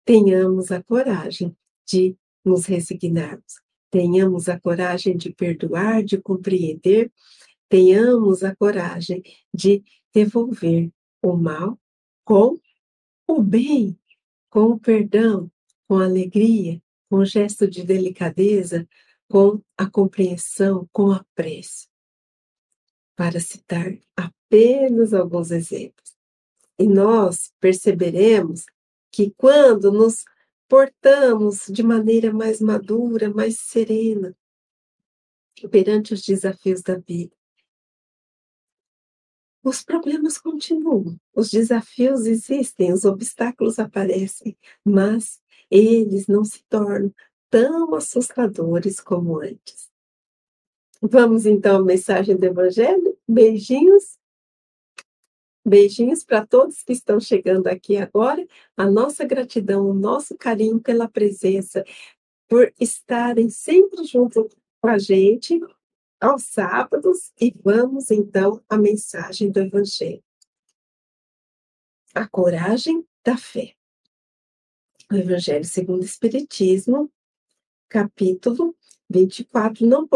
Tenhamos 0.05 0.71
a 0.71 0.83
coragem 0.83 1.55
de 1.87 2.15
nos 2.43 2.65
resignarmos. 2.65 3.61
Tenhamos 3.89 4.49
a 4.49 4.59
coragem 4.59 5.17
de 5.17 5.33
perdoar, 5.33 6.03
de 6.03 6.17
compreender. 6.17 7.11
Tenhamos 7.69 8.43
a 8.43 8.55
coragem 8.55 9.23
de 9.53 9.83
devolver 10.13 10.91
o 11.21 11.35
mal 11.35 11.77
com 12.23 12.57
o 13.27 13.41
bem 13.41 13.97
com 14.51 14.65
o 14.65 14.79
perdão, 14.79 15.49
com 15.87 15.97
alegria, 15.97 16.79
com 17.09 17.17
o 17.17 17.25
gesto 17.25 17.67
de 17.67 17.83
delicadeza, 17.83 18.87
com 19.29 19.61
a 19.77 19.89
compreensão, 19.89 20.87
com 20.91 21.11
a 21.11 21.25
prece. 21.33 21.87
Para 23.15 23.39
citar 23.39 23.97
apenas 24.15 25.13
alguns 25.13 25.51
exemplos. 25.51 26.15
E 26.77 26.85
nós 26.85 27.53
perceberemos 27.61 28.65
que 29.09 29.33
quando 29.37 29.91
nos 29.91 30.25
portamos 30.71 31.65
de 31.67 31.83
maneira 31.83 32.31
mais 32.31 32.61
madura, 32.61 33.29
mais 33.29 33.59
serena, 33.59 34.33
perante 35.69 36.13
os 36.13 36.21
desafios 36.21 36.81
da 36.81 36.95
vida, 36.95 37.35
os 39.61 39.83
problemas 39.83 40.37
continuam, 40.37 41.19
os 41.35 41.49
desafios 41.49 42.25
existem, 42.25 42.93
os 42.93 43.03
obstáculos 43.03 43.79
aparecem, 43.79 44.57
mas 44.81 45.41
eles 45.69 46.27
não 46.27 46.45
se 46.45 46.63
tornam 46.69 47.13
tão 47.49 47.93
assustadores 47.93 49.01
como 49.01 49.41
antes. 49.41 49.91
Vamos 51.01 51.45
então 51.45 51.81
à 51.81 51.83
mensagem 51.83 52.37
do 52.37 52.45
Evangelho? 52.45 53.17
Beijinhos. 53.27 54.17
Beijinhos 55.65 56.23
para 56.23 56.45
todos 56.45 56.81
que 56.83 56.93
estão 56.93 57.19
chegando 57.19 57.67
aqui 57.67 57.97
agora. 57.97 58.45
A 58.75 58.89
nossa 58.89 59.23
gratidão, 59.25 59.89
o 59.89 59.93
nosso 59.93 60.35
carinho 60.37 60.79
pela 60.79 61.07
presença, 61.07 61.83
por 62.47 62.73
estarem 62.79 63.49
sempre 63.49 64.03
junto 64.03 64.49
com 64.81 64.89
a 64.89 64.97
gente, 64.97 65.59
aos 66.19 66.43
sábados 66.43 67.31
e 67.39 67.53
vamos 67.63 68.11
então 68.11 68.63
à 68.69 68.77
mensagem 68.77 69.51
do 69.51 69.59
Evangelho. 69.59 70.23
A 72.13 72.27
coragem 72.27 73.07
da 73.23 73.37
fé. 73.37 73.73
O 75.11 75.15
Evangelho 75.15 75.65
segundo 75.65 76.01
o 76.01 76.05
Espiritismo, 76.05 77.11
capítulo 77.89 78.75
24. 79.09 79.85
Não 79.85 80.07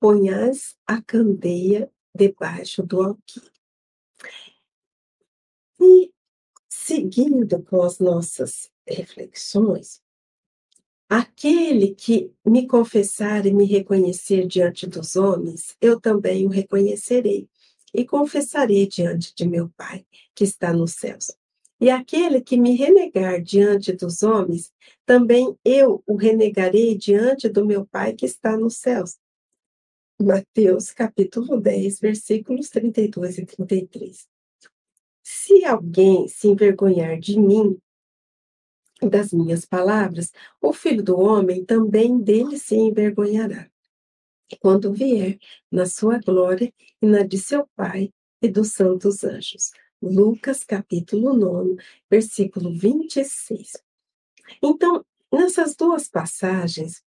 ponhas 0.00 0.76
a 0.86 1.02
candeia 1.02 1.90
debaixo 2.14 2.82
do 2.82 3.02
alquim. 3.02 3.42
E 5.80 6.12
seguindo 6.68 7.62
com 7.62 7.82
as 7.82 7.98
nossas 7.98 8.70
reflexões, 8.86 10.02
Aquele 11.10 11.92
que 11.92 12.32
me 12.46 12.68
confessar 12.68 13.44
e 13.44 13.52
me 13.52 13.64
reconhecer 13.64 14.46
diante 14.46 14.86
dos 14.86 15.16
homens, 15.16 15.76
eu 15.80 16.00
também 16.00 16.46
o 16.46 16.48
reconhecerei 16.48 17.48
e 17.92 18.04
confessarei 18.04 18.86
diante 18.86 19.34
de 19.34 19.44
meu 19.44 19.68
Pai, 19.70 20.06
que 20.36 20.44
está 20.44 20.72
nos 20.72 20.92
céus. 20.92 21.32
E 21.80 21.90
aquele 21.90 22.40
que 22.40 22.56
me 22.56 22.76
renegar 22.76 23.42
diante 23.42 23.92
dos 23.92 24.22
homens, 24.22 24.72
também 25.04 25.58
eu 25.64 26.00
o 26.06 26.14
renegarei 26.14 26.96
diante 26.96 27.48
do 27.48 27.66
meu 27.66 27.84
Pai 27.84 28.12
que 28.12 28.24
está 28.24 28.56
nos 28.56 28.76
céus. 28.76 29.18
Mateus 30.22 30.92
capítulo 30.92 31.60
10, 31.60 31.98
versículos 31.98 32.68
32 32.68 33.38
e 33.38 33.46
33. 33.46 34.28
Se 35.50 35.64
alguém 35.64 36.28
se 36.28 36.46
envergonhar 36.46 37.18
de 37.18 37.36
mim 37.36 37.76
das 39.02 39.32
minhas 39.32 39.64
palavras, 39.64 40.30
o 40.62 40.72
filho 40.72 41.02
do 41.02 41.18
homem 41.18 41.64
também 41.64 42.20
dele 42.20 42.56
se 42.56 42.76
envergonhará. 42.76 43.68
Quando 44.60 44.92
vier 44.92 45.40
na 45.68 45.86
sua 45.86 46.20
glória 46.20 46.72
e 47.02 47.06
na 47.06 47.24
de 47.24 47.36
seu 47.36 47.68
Pai 47.74 48.12
e 48.40 48.48
dos 48.48 48.74
santos 48.74 49.24
anjos. 49.24 49.72
Lucas 50.00 50.62
capítulo 50.62 51.34
9, 51.34 51.82
versículo 52.08 52.72
26. 52.72 53.72
Então, 54.62 55.04
nessas 55.32 55.74
duas 55.74 56.06
passagens, 56.06 57.02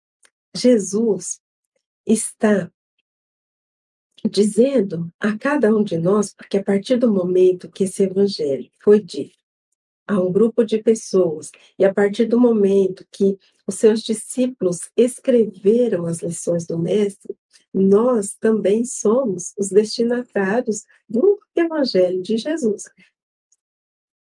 Jesus 0.55 1.39
está 2.07 2.71
dizendo 4.29 5.11
a 5.19 5.37
cada 5.37 5.75
um 5.75 5.83
de 5.83 5.97
nós, 5.97 6.33
porque 6.33 6.57
a 6.57 6.63
partir 6.63 6.97
do 6.97 7.11
momento 7.11 7.71
que 7.71 7.85
esse 7.85 8.03
evangelho 8.03 8.69
foi 8.79 9.01
dito, 9.01 9.37
a 10.07 10.19
um 10.19 10.31
grupo 10.31 10.63
de 10.63 10.81
pessoas, 10.81 11.51
e 11.77 11.85
a 11.85 11.93
partir 11.93 12.25
do 12.25 12.39
momento 12.39 13.05
que 13.11 13.37
os 13.67 13.75
seus 13.75 14.01
discípulos 14.01 14.89
escreveram 14.95 16.05
as 16.05 16.21
lições 16.21 16.65
do 16.65 16.77
Mestre, 16.77 17.35
nós 17.73 18.33
também 18.33 18.83
somos 18.83 19.53
os 19.57 19.69
destinatários 19.69 20.83
do 21.07 21.39
Evangelho 21.55 22.21
de 22.21 22.37
Jesus, 22.37 22.83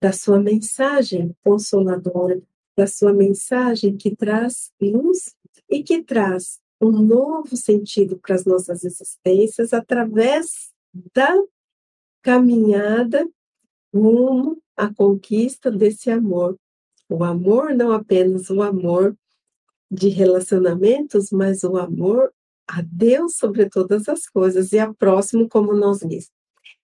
da 0.01 0.11
sua 0.11 0.39
mensagem 0.39 1.35
consoladora, 1.43 2.41
da 2.77 2.85
sua 2.85 3.11
mensagem 3.11 3.97
que 3.97 4.15
traz 4.15 4.71
luz 4.79 5.35
e 5.69 5.83
que 5.83 6.03
traz 6.03 6.59
um 6.81 6.91
novo 6.91 7.55
sentido 7.57 8.17
para 8.17 8.35
as 8.35 8.45
nossas 8.45 8.83
existências 8.83 9.73
através 9.73 10.71
da 11.13 11.35
caminhada 12.21 13.27
rumo 13.93 14.61
à 14.75 14.93
conquista 14.93 15.71
desse 15.71 16.09
amor. 16.09 16.57
O 17.09 17.23
amor, 17.23 17.73
não 17.75 17.91
apenas 17.91 18.49
o 18.49 18.61
amor 18.61 19.17
de 19.91 20.09
relacionamentos, 20.09 21.31
mas 21.31 21.63
o 21.63 21.75
amor 21.75 22.31
a 22.67 22.81
Deus 22.83 23.35
sobre 23.35 23.67
todas 23.67 24.07
as 24.07 24.27
coisas 24.27 24.71
e 24.71 24.79
a 24.79 24.93
próximo 24.93 25.49
como 25.49 25.73
nós 25.73 26.03
mesmos. 26.03 26.31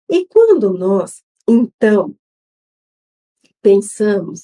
E 0.10 0.28
quando 0.28 0.74
nós 0.74 1.24
então 1.48 2.16
pensamos 3.62 4.42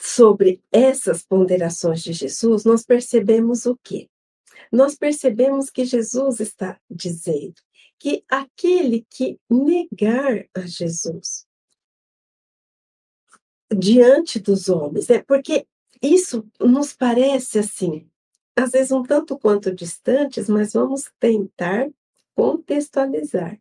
sobre 0.00 0.62
essas 0.72 1.22
ponderações 1.22 2.02
de 2.02 2.12
Jesus, 2.12 2.64
nós 2.64 2.84
percebemos 2.84 3.66
o 3.66 3.76
quê? 3.82 4.08
Nós 4.72 4.96
percebemos 4.96 5.70
que 5.70 5.84
Jesus 5.84 6.40
está 6.40 6.80
dizendo 6.90 7.54
que 7.98 8.24
aquele 8.28 9.06
que 9.10 9.38
negar 9.50 10.46
a 10.54 10.60
Jesus 10.66 11.46
diante 13.74 14.38
dos 14.38 14.68
homens, 14.68 15.10
é 15.10 15.22
porque 15.22 15.66
isso 16.02 16.46
nos 16.60 16.92
parece 16.92 17.58
assim, 17.58 18.08
às 18.54 18.70
vezes 18.70 18.92
um 18.92 19.02
tanto 19.02 19.38
quanto 19.38 19.74
distantes, 19.74 20.48
mas 20.48 20.72
vamos 20.72 21.10
tentar 21.18 21.90
contextualizar. 22.34 23.60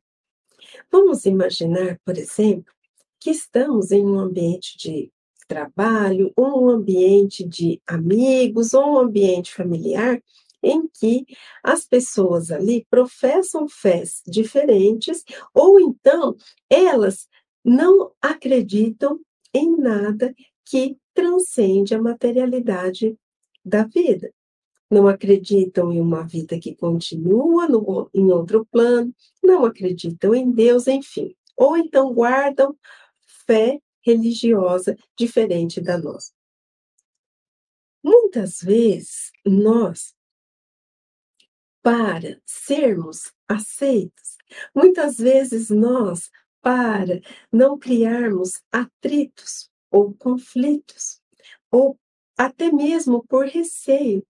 Vamos 0.91 1.25
imaginar, 1.25 1.99
por 2.03 2.17
exemplo, 2.17 2.73
que 3.19 3.31
estamos 3.31 3.91
em 3.91 4.05
um 4.05 4.19
ambiente 4.19 4.77
de 4.77 5.11
trabalho, 5.47 6.31
um 6.37 6.69
ambiente 6.69 7.47
de 7.47 7.81
amigos, 7.85 8.73
ou 8.73 8.95
um 8.95 8.99
ambiente 8.99 9.53
familiar, 9.53 10.21
em 10.61 10.87
que 10.87 11.25
as 11.63 11.85
pessoas 11.85 12.51
ali 12.51 12.85
professam 12.89 13.67
fés 13.67 14.21
diferentes, 14.25 15.23
ou 15.53 15.79
então 15.79 16.35
elas 16.69 17.27
não 17.63 18.11
acreditam 18.21 19.19
em 19.53 19.77
nada 19.77 20.33
que 20.65 20.97
transcende 21.13 21.93
a 21.93 22.01
materialidade 22.01 23.17
da 23.63 23.83
vida. 23.83 24.31
Não 24.89 25.07
acreditam 25.07 25.91
em 25.91 25.99
uma 25.99 26.23
vida 26.23 26.59
que 26.59 26.75
continua 26.75 27.67
no, 27.67 28.09
em 28.13 28.31
outro 28.31 28.65
plano, 28.71 29.13
não 29.43 29.65
acreditam 29.65 30.33
em 30.33 30.51
Deus, 30.51 30.87
enfim. 30.87 31.35
Ou 31.57 31.77
então 31.77 32.13
guardam 32.13 32.75
fé 33.47 33.79
religiosa 34.05 34.95
diferente 35.17 35.81
da 35.81 35.97
nossa. 35.97 36.31
Muitas 38.03 38.61
vezes, 38.61 39.31
nós, 39.43 40.13
para 41.81 42.39
sermos 42.45 43.33
aceitos, 43.47 44.37
muitas 44.75 45.17
vezes 45.17 45.69
nós, 45.69 46.29
para 46.61 47.19
não 47.51 47.77
criarmos 47.77 48.61
atritos 48.71 49.71
ou 49.89 50.13
conflitos, 50.13 51.21
ou 51.71 51.97
até 52.37 52.71
mesmo 52.71 53.25
por 53.25 53.45
receio, 53.45 54.25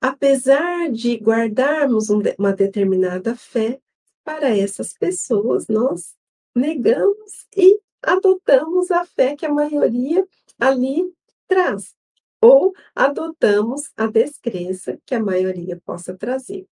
apesar 0.00 0.90
de 0.90 1.16
guardarmos 1.16 2.08
uma 2.10 2.52
determinada 2.52 3.34
fé, 3.36 3.80
para 4.22 4.56
essas 4.56 4.94
pessoas 4.94 5.66
nós 5.68 6.14
negamos 6.54 7.46
e 7.54 7.78
adotamos 8.06 8.90
a 8.90 9.04
fé 9.04 9.36
que 9.36 9.46
a 9.46 9.52
maioria 9.52 10.26
ali 10.58 11.12
traz, 11.46 11.94
ou 12.40 12.74
adotamos 12.94 13.90
a 13.96 14.06
descrença 14.06 14.98
que 15.04 15.14
a 15.14 15.22
maioria 15.22 15.80
possa 15.84 16.16
trazer. 16.16 16.66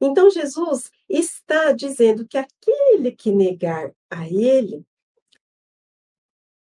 Então, 0.00 0.30
Jesus 0.30 0.90
está 1.08 1.72
dizendo 1.72 2.26
que 2.26 2.36
aquele 2.36 3.12
que 3.12 3.30
negar 3.30 3.94
a 4.10 4.28
ele, 4.28 4.84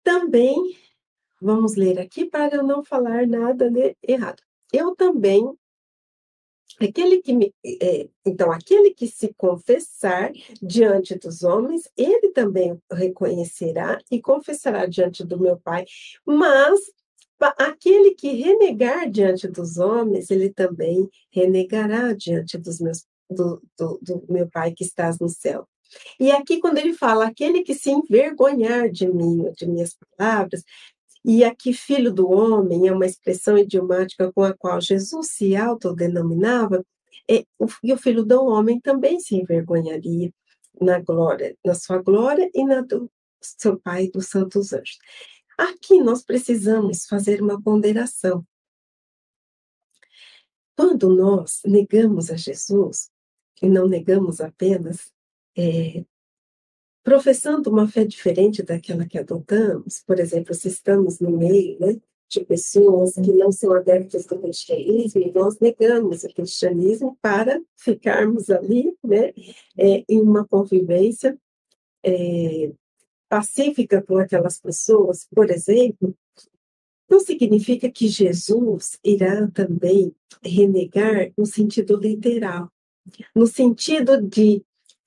também, 0.04 0.76
vamos 1.42 1.76
ler 1.76 2.00
aqui 2.00 2.26
para 2.26 2.56
eu 2.56 2.64
não 2.64 2.84
falar 2.84 3.28
nada 3.28 3.70
de 3.70 3.96
errado. 4.02 4.42
Eu 4.72 4.96
também 4.96 5.54
Aquele 6.80 7.22
que 7.22 7.34
me, 7.34 7.54
é, 7.66 8.08
então, 8.26 8.52
aquele 8.52 8.92
que 8.94 9.08
se 9.08 9.34
confessar 9.36 10.32
diante 10.62 11.18
dos 11.18 11.44
homens, 11.44 11.90
ele 11.98 12.30
também 12.30 12.80
reconhecerá 12.92 14.00
e 14.12 14.22
confessará 14.22 14.86
diante 14.86 15.24
do 15.24 15.40
meu 15.40 15.58
Pai. 15.60 15.86
Mas 16.26 16.80
aquele 17.58 18.16
que 18.16 18.30
renegar 18.34 19.10
diante 19.10 19.48
dos 19.48 19.78
homens, 19.78 20.30
ele 20.30 20.50
também 20.50 21.10
renegará 21.32 22.13
diante 22.13 22.58
dos 22.58 22.80
meus, 22.80 23.06
do, 23.30 23.62
do, 23.78 24.00
do 24.02 24.26
meu 24.30 24.48
Pai 24.50 24.72
que 24.72 24.84
estás 24.84 25.20
no 25.20 25.30
céu. 25.30 25.68
E 26.20 26.32
aqui, 26.32 26.60
quando 26.60 26.78
ele 26.78 26.94
fala, 26.94 27.28
aquele 27.28 27.63
que 27.63 27.74
se 27.74 27.90
envergonhar 27.92 28.90
de 28.90 29.08
mim, 29.08 29.52
de 29.54 29.66
minhas 29.66 29.96
palavras, 30.18 30.63
e 31.30 31.44
aqui, 31.44 31.74
filho 31.74 32.10
do 32.10 32.32
homem 32.32 32.88
é 32.88 32.94
uma 32.94 33.06
expressão 33.06 33.58
idiomática 33.58 34.32
com 34.32 34.44
a 34.44 34.54
qual 34.54 34.80
Jesus 34.80 35.32
se 35.32 35.58
autodenominava, 35.58 36.86
e 37.30 37.46
o 37.60 37.98
filho 37.98 38.24
do 38.24 38.46
homem 38.46 38.80
também 38.80 39.20
se 39.20 39.36
envergonharia 39.36 40.34
na 40.80 41.02
glória, 41.02 41.58
na 41.66 41.76
sua 41.76 42.02
glória 42.02 42.50
e 42.54 42.63
na 42.63 42.80
do 42.80 43.12
seu 43.42 43.78
Pai 43.78 44.10
dos 44.10 44.28
santos 44.28 44.72
anjos. 44.72 44.98
Aqui 45.58 46.00
nós 46.00 46.24
precisamos 46.24 47.06
fazer 47.06 47.42
uma 47.42 47.62
ponderação. 47.62 48.48
Quando 50.78 51.13
nós 51.13 51.60
negamos 51.66 52.32
a 52.32 52.38
Jesus, 52.38 53.12
e 53.62 53.68
não 53.68 53.86
negamos 53.86 54.40
apenas 54.40 55.12
é, 55.58 56.06
professando 57.08 57.70
uma 57.70 57.88
fé 57.88 58.04
diferente 58.04 58.62
daquela 58.62 59.06
que 59.06 59.17
adotamos, 59.17 60.04
por 60.06 60.20
exemplo, 60.20 60.54
se 60.54 60.67
estamos 60.67 61.22
no 61.22 61.32
meio 61.32 61.80
né, 61.80 61.96
de 62.30 62.43
pessoas 62.43 63.13
que 63.13 63.32
não 63.32 63.50
são 63.50 63.74
adeptas 63.74 64.26
do 64.26 64.38
cristianismo, 64.38 65.22
e 65.22 65.32
nós 65.32 65.58
negamos 65.62 66.26
o 66.26 66.34
cristianismo 66.34 67.17
para 67.22 67.62
ficarmos 67.78 68.50
ali 68.50 68.93
né, 69.02 69.32
é, 69.78 70.04
em 70.10 70.22
uma 70.22 70.46
convivência 70.46 71.39
é, 72.04 72.74
pacífica 73.30 74.02
com 74.02 74.17
aquelas 74.17 74.60
pessoas, 74.60 75.26
por 75.34 75.50
exemplo, 75.50 76.13
não 77.10 77.22
significa 77.22 77.89
que 77.89 78.10
Jesus 78.10 79.00
irá 79.02 79.50
também 79.52 80.13
renegar 80.43 81.32
no 81.38 81.46
sentido 81.46 81.96
literal, 81.96 82.70
no 83.34 83.48
sentido 83.48 84.22
de 84.22 84.62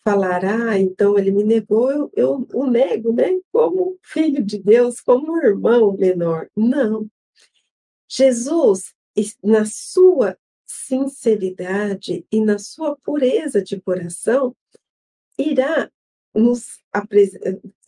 falar, 0.05 0.45
ah, 0.45 0.79
então 0.79 1.19
ele 1.19 1.31
me 1.31 1.45
negou, 1.45 1.91
eu, 1.91 2.11
eu 2.15 2.47
o 2.55 2.67
nego, 2.67 3.13
né? 3.13 3.39
Como 3.53 3.99
filho 4.03 4.43
de 4.45 4.59
Deus, 4.59 5.01
como 5.01 5.37
irmão 5.43 5.97
menor. 5.97 6.49
Não. 6.57 7.09
Jesus, 8.09 8.95
na 9.43 9.65
sua 9.65 10.37
sinceridade 10.67 12.27
e 12.31 12.41
na 12.41 12.59
sua 12.59 12.97
pureza 12.97 13.63
de 13.63 13.81
coração, 13.81 14.57
irá 15.39 15.91
nos 16.35 16.79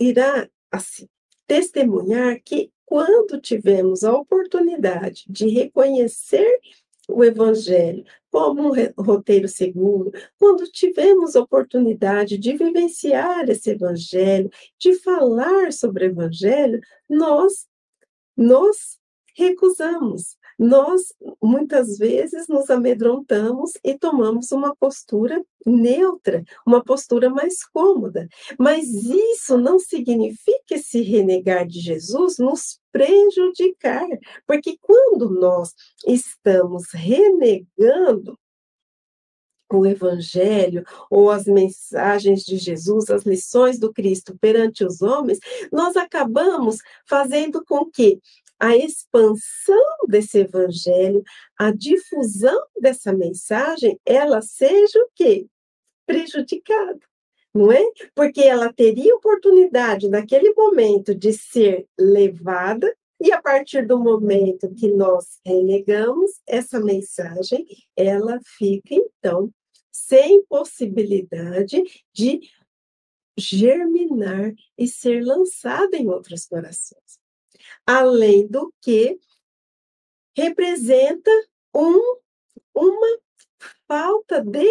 irá 0.00 0.48
assim, 0.70 1.08
testemunhar 1.46 2.40
que 2.44 2.72
quando 2.84 3.40
tivermos 3.40 4.04
a 4.04 4.12
oportunidade 4.12 5.24
de 5.28 5.48
reconhecer 5.48 6.60
o 7.08 7.24
Evangelho 7.24 8.04
como 8.30 8.72
um 8.72 9.02
roteiro 9.02 9.46
seguro, 9.46 10.10
quando 10.38 10.64
tivemos 10.70 11.34
oportunidade 11.34 12.38
de 12.38 12.56
vivenciar 12.56 13.48
esse 13.50 13.70
Evangelho, 13.70 14.50
de 14.78 14.94
falar 15.00 15.72
sobre 15.72 16.06
o 16.06 16.10
Evangelho, 16.10 16.80
nós 17.08 17.66
nos 18.36 18.98
recusamos. 19.36 20.36
Nós, 20.58 21.12
muitas 21.42 21.98
vezes, 21.98 22.48
nos 22.48 22.70
amedrontamos 22.70 23.72
e 23.84 23.98
tomamos 23.98 24.52
uma 24.52 24.74
postura 24.76 25.42
neutra, 25.66 26.44
uma 26.66 26.82
postura 26.82 27.30
mais 27.30 27.64
cômoda. 27.64 28.28
Mas 28.58 28.88
isso 28.88 29.56
não 29.58 29.78
significa 29.78 30.78
se 30.78 31.02
renegar 31.02 31.66
de 31.66 31.80
Jesus 31.80 32.38
nos 32.38 32.80
prejudicar, 32.90 34.06
porque 34.46 34.76
quando 34.80 35.30
nós 35.30 35.72
estamos 36.06 36.84
renegando 36.92 38.38
o 39.76 39.86
Evangelho 39.86 40.84
ou 41.10 41.30
as 41.30 41.46
mensagens 41.46 42.42
de 42.44 42.58
Jesus, 42.58 43.10
as 43.10 43.24
lições 43.24 43.78
do 43.78 43.92
Cristo 43.92 44.36
perante 44.38 44.84
os 44.84 45.00
homens, 45.00 45.38
nós 45.72 45.96
acabamos 45.96 46.78
fazendo 47.06 47.64
com 47.64 47.90
que 47.90 48.20
a 48.62 48.76
expansão 48.76 49.84
desse 50.08 50.38
evangelho, 50.38 51.24
a 51.58 51.72
difusão 51.72 52.64
dessa 52.80 53.12
mensagem, 53.12 53.98
ela 54.06 54.40
seja 54.40 55.00
o 55.00 55.08
quê? 55.16 55.48
Prejudicada, 56.06 57.00
não 57.52 57.72
é? 57.72 57.82
Porque 58.14 58.40
ela 58.40 58.72
teria 58.72 59.16
oportunidade 59.16 60.08
naquele 60.08 60.54
momento 60.54 61.12
de 61.12 61.32
ser 61.32 61.88
levada 61.98 62.96
e 63.20 63.32
a 63.32 63.42
partir 63.42 63.84
do 63.84 63.98
momento 63.98 64.72
que 64.76 64.86
nós 64.92 65.40
renegamos 65.44 66.30
essa 66.46 66.78
mensagem, 66.78 67.66
ela 67.96 68.38
fica 68.44 68.94
então 68.94 69.52
sem 69.90 70.44
possibilidade 70.44 71.82
de 72.14 72.40
germinar 73.36 74.52
e 74.78 74.86
ser 74.86 75.20
lançada 75.24 75.96
em 75.96 76.08
outros 76.08 76.46
corações 76.46 77.21
além 77.86 78.46
do 78.46 78.72
que 78.80 79.18
representa 80.36 81.30
um, 81.74 82.16
uma 82.74 83.18
falta 83.86 84.42
de 84.42 84.66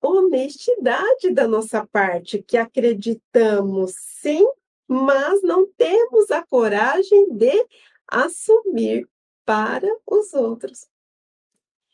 honestidade 0.00 1.30
da 1.30 1.46
nossa 1.46 1.86
parte, 1.86 2.42
que 2.42 2.56
acreditamos 2.56 3.94
sim, 3.96 4.44
mas 4.88 5.42
não 5.42 5.66
temos 5.76 6.30
a 6.30 6.44
coragem 6.44 7.28
de 7.34 7.66
assumir 8.08 9.08
para 9.44 9.88
os 10.06 10.32
outros. 10.32 10.86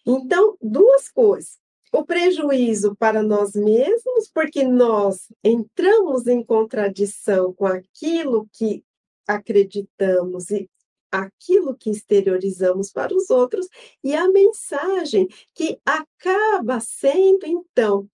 Então, 0.06 0.56
duas 0.60 1.08
coisas. 1.08 1.58
O 1.92 2.04
prejuízo 2.04 2.94
para 2.96 3.22
nós 3.22 3.54
mesmos, 3.54 4.28
porque 4.32 4.62
nós 4.62 5.32
entramos 5.42 6.26
em 6.26 6.44
contradição 6.44 7.52
com 7.52 7.66
aquilo 7.66 8.48
que 8.52 8.84
acreditamos 9.28 10.50
e 10.50 10.68
aquilo 11.10 11.76
que 11.76 11.90
exteriorizamos 11.90 12.90
para 12.90 13.14
os 13.14 13.30
outros, 13.30 13.66
e 14.02 14.14
a 14.14 14.28
mensagem 14.28 15.28
que 15.54 15.78
acaba 15.84 16.80
sendo, 16.80 17.46
então, 17.46 18.08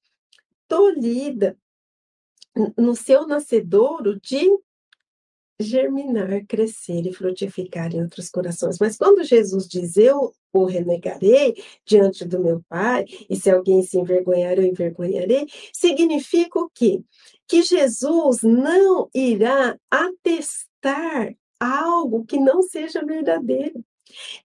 tolhida 0.68 1.56
no 2.76 2.94
seu 2.94 3.26
nascedouro 3.26 4.20
de 4.20 4.48
germinar, 5.58 6.44
crescer 6.46 7.06
e 7.06 7.12
frutificar 7.12 7.94
em 7.94 8.02
outros 8.02 8.28
corações. 8.28 8.78
Mas 8.80 8.96
quando 8.96 9.22
Jesus 9.24 9.68
diz 9.68 9.96
eu 9.96 10.32
o 10.52 10.64
renegarei 10.64 11.54
diante 11.84 12.24
do 12.24 12.40
meu 12.40 12.62
Pai, 12.68 13.04
e 13.28 13.36
se 13.36 13.50
alguém 13.50 13.82
se 13.82 13.98
envergonhar, 13.98 14.56
eu 14.58 14.64
envergonharei, 14.64 15.46
significa 15.72 16.58
o 16.60 16.70
quê? 16.70 17.02
Que 17.46 17.62
Jesus 17.62 18.42
não 18.42 19.08
irá 19.14 19.78
atestar 19.90 20.73
algo 21.60 22.24
que 22.24 22.38
não 22.38 22.62
seja 22.62 23.04
verdadeiro 23.04 23.84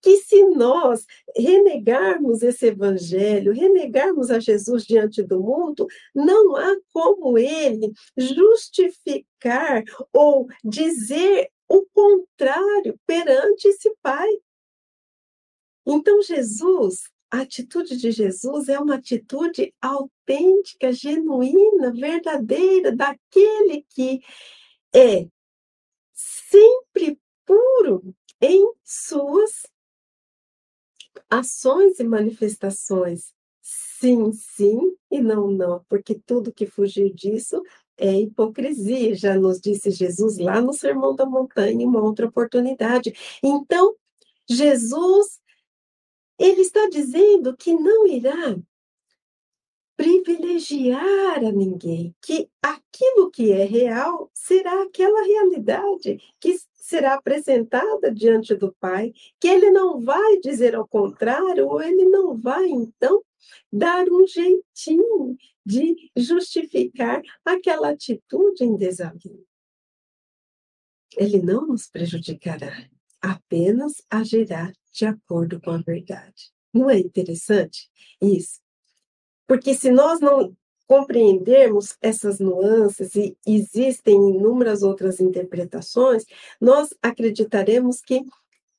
que 0.02 0.17
se 0.17 0.43
nós 0.49 1.06
renegarmos 1.36 2.41
esse 2.41 2.67
evangelho, 2.67 3.54
renegarmos 3.54 4.32
a 4.32 4.39
Jesus 4.39 4.86
diante 4.86 5.21
do 5.21 5.41
mundo, 5.41 5.88
não 6.13 6.56
há 6.56 6.75
como 6.91 7.38
ele 7.38 7.91
justificar 8.17 9.84
ou 10.13 10.47
dizer 10.63 11.49
o 11.67 11.86
contrário 11.93 12.99
perante 13.06 13.67
esse 13.67 13.93
Pai. 14.02 14.30
Então, 15.86 16.21
Jesus, 16.21 17.04
a 17.32 17.41
atitude 17.41 17.97
de 17.97 18.12
Jesus 18.12 18.69
é 18.69 18.80
uma 18.80 18.95
atitude 18.95 19.73
autêntica, 19.82 20.91
genuína, 20.91 21.91
verdadeira, 21.91 22.95
daquele 22.95 23.86
que 23.89 24.19
é 24.93 25.28
sempre 26.50 27.20
puro 27.46 28.16
em 28.42 28.74
suas 28.84 29.68
ações 31.30 32.00
e 32.00 32.04
manifestações. 32.04 33.34
Sim, 33.62 34.32
sim 34.32 34.96
e 35.12 35.22
não, 35.22 35.52
não, 35.52 35.84
porque 35.90 36.16
tudo 36.16 36.54
que 36.54 36.66
fugir 36.66 37.14
disso 37.14 37.62
é 37.98 38.14
hipocrisia, 38.14 39.14
já 39.14 39.36
nos 39.36 39.60
disse 39.60 39.92
Jesus 39.92 40.38
lá 40.38 40.62
no 40.62 40.74
Sermão 40.74 41.14
da 41.14 41.26
Montanha, 41.26 41.86
uma 41.86 42.02
outra 42.02 42.28
oportunidade. 42.28 43.14
Então, 43.44 43.96
Jesus, 44.50 45.40
ele 46.40 46.62
está 46.62 46.88
dizendo 46.88 47.56
que 47.58 47.74
não 47.74 48.08
irá 48.08 48.58
privilegiar 50.00 51.44
a 51.44 51.52
ninguém, 51.52 52.16
que 52.22 52.50
aquilo 52.62 53.30
que 53.30 53.52
é 53.52 53.66
real 53.66 54.32
será 54.34 54.84
aquela 54.84 55.22
realidade 55.24 56.18
que 56.40 56.58
será 56.74 57.16
apresentada 57.16 58.10
diante 58.10 58.56
do 58.56 58.74
Pai, 58.80 59.12
que 59.42 59.50
ele 59.50 59.70
não 59.72 60.00
vai 60.00 60.40
dizer 60.40 60.74
ao 60.74 60.88
contrário, 60.88 61.68
ou 61.68 61.82
ele 61.82 62.06
não 62.06 62.38
vai, 62.38 62.70
então, 62.70 63.22
dar 63.70 64.08
um 64.08 64.26
jeitinho 64.26 65.36
de 65.66 66.10
justificar 66.16 67.22
aquela 67.44 67.90
atitude 67.90 68.64
em 68.64 68.78
desafio. 68.78 69.46
Ele 71.18 71.42
não 71.42 71.68
nos 71.68 71.90
prejudicará, 71.90 72.90
apenas 73.22 74.02
agirá 74.10 74.72
de 74.94 75.06
acordo 75.06 75.60
com 75.60 75.72
a 75.72 75.82
verdade. 75.82 76.54
Não 76.74 76.90
é 76.90 76.98
interessante 76.98 77.90
isso? 78.22 78.62
Porque 79.50 79.74
se 79.74 79.90
nós 79.90 80.20
não 80.20 80.56
compreendermos 80.86 81.98
essas 82.00 82.40
nuances 82.40 83.16
e 83.16 83.36
existem 83.48 84.14
inúmeras 84.14 84.84
outras 84.84 85.20
interpretações, 85.20 86.24
nós 86.62 86.94
acreditaremos 87.02 88.00
que 88.00 88.24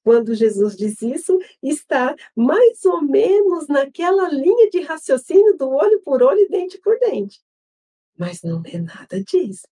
quando 0.04 0.32
Jesus 0.32 0.76
diz 0.76 1.02
isso, 1.02 1.36
está 1.60 2.14
mais 2.36 2.84
ou 2.84 3.02
menos 3.02 3.66
naquela 3.66 4.28
linha 4.28 4.70
de 4.70 4.80
raciocínio 4.82 5.56
do 5.56 5.68
olho 5.70 6.00
por 6.02 6.22
olho 6.22 6.38
e 6.38 6.48
dente 6.48 6.78
por 6.78 6.96
dente. 7.00 7.40
Mas 8.16 8.40
não 8.44 8.62
é 8.64 8.78
nada 8.78 9.20
disso. 9.24 9.66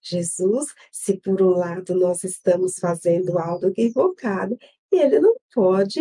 Jesus, 0.00 0.74
se 0.90 1.18
por 1.18 1.40
um 1.40 1.50
lado 1.50 1.94
nós 1.94 2.24
estamos 2.24 2.80
fazendo 2.80 3.38
algo 3.38 3.68
equivocado, 3.68 4.58
ele 4.90 5.20
não 5.20 5.36
pode 5.54 6.00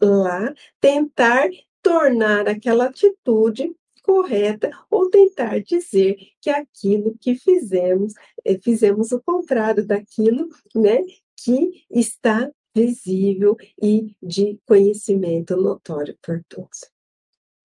lá 0.00 0.52
tentar 0.80 1.48
tornar 1.88 2.46
aquela 2.46 2.84
atitude 2.84 3.74
correta 4.02 4.70
ou 4.90 5.08
tentar 5.08 5.58
dizer 5.62 6.18
que 6.38 6.50
aquilo 6.50 7.16
que 7.18 7.34
fizemos, 7.34 8.12
eh, 8.44 8.58
fizemos 8.58 9.10
o 9.10 9.22
contrário 9.22 9.86
daquilo, 9.86 10.50
né, 10.74 10.98
que 11.34 11.86
está 11.90 12.50
visível 12.74 13.56
e 13.82 14.14
de 14.22 14.60
conhecimento 14.66 15.56
notório 15.56 16.16
por 16.20 16.44
todos. 16.46 16.90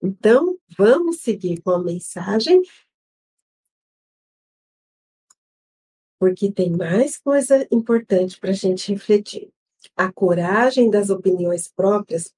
Então, 0.02 0.58
vamos 0.78 1.20
seguir 1.20 1.62
com 1.62 1.72
a 1.72 1.84
mensagem, 1.84 2.62
porque 6.18 6.50
tem 6.50 6.72
mais 6.72 7.18
coisa 7.18 7.68
importante 7.70 8.40
para 8.40 8.52
a 8.52 8.54
gente 8.54 8.94
refletir. 8.94 9.52
A 9.98 10.12
coragem 10.12 10.90
das 10.90 11.10
opiniões 11.10 11.68
próprias 11.68 12.34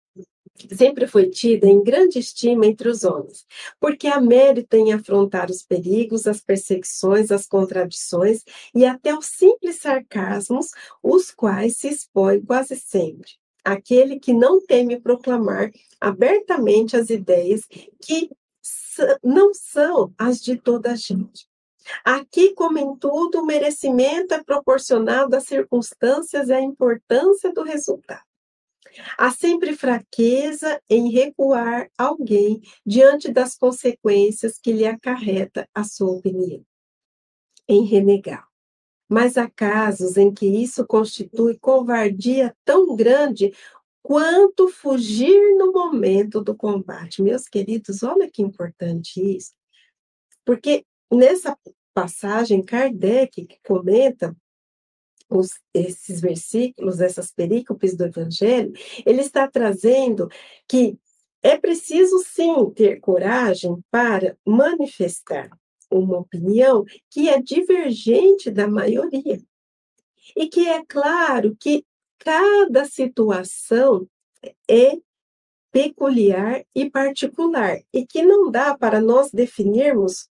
sempre 0.75 1.07
foi 1.07 1.29
tida 1.29 1.67
em 1.67 1.83
grande 1.83 2.19
estima 2.19 2.65
entre 2.65 2.87
os 2.87 3.03
homens, 3.03 3.45
porque 3.79 4.07
há 4.07 4.21
mérito 4.21 4.75
em 4.75 4.93
afrontar 4.93 5.49
os 5.49 5.61
perigos, 5.61 6.27
as 6.27 6.39
perseguições, 6.39 7.31
as 7.31 7.45
contradições 7.45 8.43
e 8.73 8.85
até 8.85 9.15
os 9.15 9.25
simples 9.25 9.77
sarcasmos, 9.77 10.71
os 11.03 11.31
quais 11.31 11.77
se 11.77 11.89
expõe 11.89 12.41
quase 12.41 12.75
sempre. 12.75 13.31
Aquele 13.63 14.19
que 14.19 14.33
não 14.33 14.63
teme 14.63 14.99
proclamar 14.99 15.71
abertamente 15.99 16.95
as 16.95 17.09
ideias 17.09 17.61
que 18.01 18.29
não 19.23 19.53
são 19.53 20.13
as 20.17 20.39
de 20.39 20.55
toda 20.55 20.91
a 20.91 20.95
gente. 20.95 21.47
Aqui, 22.03 22.53
como 22.53 22.79
em 22.79 22.95
tudo, 22.95 23.39
o 23.39 23.45
merecimento 23.45 24.33
é 24.33 24.43
proporcionado 24.43 25.35
às 25.35 25.43
circunstâncias 25.43 26.49
e 26.49 26.53
à 26.53 26.61
importância 26.61 27.53
do 27.53 27.63
resultado. 27.63 28.23
Há 29.17 29.31
sempre 29.31 29.75
fraqueza 29.75 30.81
em 30.89 31.09
recuar 31.09 31.89
alguém 31.97 32.61
diante 32.85 33.31
das 33.31 33.55
consequências 33.55 34.57
que 34.57 34.71
lhe 34.71 34.85
acarreta 34.85 35.67
a 35.73 35.83
sua 35.83 36.11
opinião, 36.11 36.63
em 37.67 37.83
renegar. 37.83 38.47
Mas 39.07 39.37
há 39.37 39.49
casos 39.49 40.17
em 40.17 40.33
que 40.33 40.47
isso 40.47 40.85
constitui 40.85 41.57
covardia 41.59 42.55
tão 42.65 42.95
grande 42.95 43.53
quanto 44.01 44.67
fugir 44.67 45.55
no 45.57 45.71
momento 45.71 46.41
do 46.41 46.55
combate. 46.55 47.21
Meus 47.21 47.47
queridos, 47.47 48.03
olha 48.03 48.29
que 48.29 48.41
importante 48.41 49.19
isso. 49.19 49.53
Porque 50.43 50.85
nessa 51.11 51.57
passagem, 51.93 52.63
Kardec 52.63 53.47
comenta 53.65 54.35
os, 55.29 55.51
esses 55.73 56.21
versículos, 56.21 57.01
essas 57.01 57.31
perícopes 57.31 57.95
do 57.95 58.05
Evangelho, 58.05 58.73
ele 59.05 59.21
está 59.21 59.47
trazendo 59.47 60.29
que 60.67 60.97
é 61.41 61.57
preciso 61.57 62.23
sim 62.25 62.69
ter 62.71 62.99
coragem 62.99 63.77
para 63.91 64.37
manifestar 64.45 65.49
uma 65.91 66.17
opinião 66.17 66.83
que 67.09 67.29
é 67.29 67.41
divergente 67.41 68.49
da 68.49 68.67
maioria. 68.67 69.39
E 70.35 70.47
que 70.47 70.67
é 70.67 70.83
claro 70.83 71.55
que 71.59 71.85
cada 72.17 72.85
situação 72.85 74.07
é 74.67 74.97
peculiar 75.71 76.63
e 76.73 76.89
particular, 76.89 77.79
e 77.93 78.07
que 78.07 78.23
não 78.23 78.49
dá 78.49 78.77
para 78.77 79.01
nós 79.01 79.29
definirmos 79.29 80.29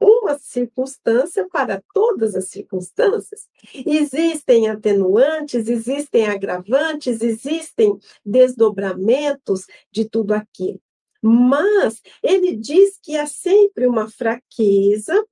uma 0.00 0.38
circunstância 0.38 1.48
para 1.48 1.82
todas 1.92 2.34
as 2.34 2.48
circunstâncias. 2.48 3.48
Existem 3.74 4.68
atenuantes, 4.68 5.68
existem 5.68 6.26
agravantes, 6.26 7.20
existem 7.20 7.98
desdobramentos 8.24 9.66
de 9.90 10.08
tudo 10.08 10.32
aquilo. 10.32 10.80
Mas 11.20 12.00
ele 12.22 12.56
diz 12.56 12.98
que 13.02 13.16
há 13.16 13.26
sempre 13.26 13.86
uma 13.86 14.08
fraqueza 14.08 15.26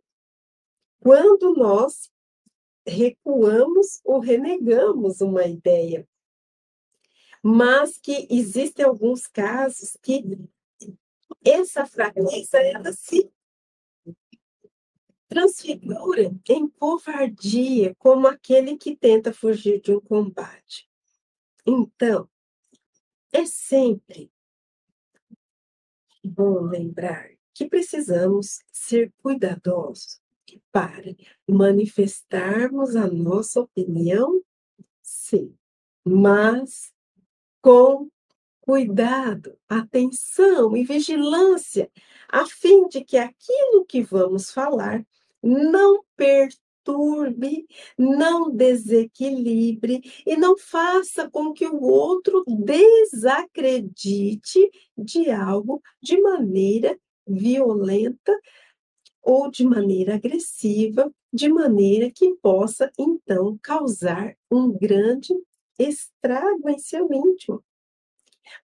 quando 0.99 1.55
nós 1.55 2.11
recuamos 2.85 4.01
ou 4.05 4.19
renegamos 4.19 5.21
uma 5.21 5.45
ideia. 5.45 6.07
Mas 7.43 7.97
que 7.99 8.27
existem 8.29 8.85
alguns 8.85 9.29
casos 9.29 9.97
que 10.03 10.25
essa 11.45 11.87
fraqueza, 11.87 12.59
ela 12.59 12.93
se 12.93 13.31
transfigura 15.29 16.33
em 16.49 16.69
covardia, 16.69 17.95
como 17.99 18.27
aquele 18.27 18.77
que 18.77 18.97
tenta 18.97 19.33
fugir 19.33 19.81
de 19.81 19.93
um 19.93 20.01
combate. 20.01 20.89
Então, 21.67 22.29
é 23.33 23.45
sempre 23.45 24.31
bom 26.25 26.61
lembrar 26.63 27.31
que 27.55 27.69
precisamos 27.69 28.61
ser 28.73 29.13
cuidadosos 29.19 30.21
para 30.73 31.15
manifestarmos 31.49 32.95
a 32.95 33.07
nossa 33.07 33.61
opinião, 33.61 34.43
sim, 35.03 35.57
mas 36.05 36.93
com 37.61 38.09
cuidado, 38.67 39.57
atenção 39.69 40.77
e 40.77 40.85
vigilância, 40.85 41.89
a 42.29 42.45
fim 42.45 42.89
de 42.89 43.05
que 43.05 43.17
aquilo 43.17 43.87
que 43.87 44.03
vamos 44.03 44.51
falar 44.51 45.07
não 45.41 46.03
perturbe, 46.17 47.69
não 47.97 48.51
desequilibre 48.51 50.03
e 50.27 50.37
não 50.37 50.59
faça 50.59 51.31
com 51.31 51.53
que 51.53 51.65
o 51.65 51.81
outro 51.81 52.45
desacredite 52.49 54.69
de 54.99 55.31
algo 55.31 55.81
de 56.03 56.21
maneira 56.21 56.99
violenta 57.25 58.37
ou 59.23 59.49
de 59.49 59.65
maneira 59.65 60.17
agressiva, 60.17 61.09
de 61.33 61.49
maneira 61.49 62.11
que 62.11 62.35
possa 62.43 62.91
então 62.99 63.57
causar 63.63 64.37
um 64.51 64.73
grande 64.73 65.33
estrago 65.79 66.69
em 66.69 66.79
seu 66.79 67.09
íntimo. 67.13 67.63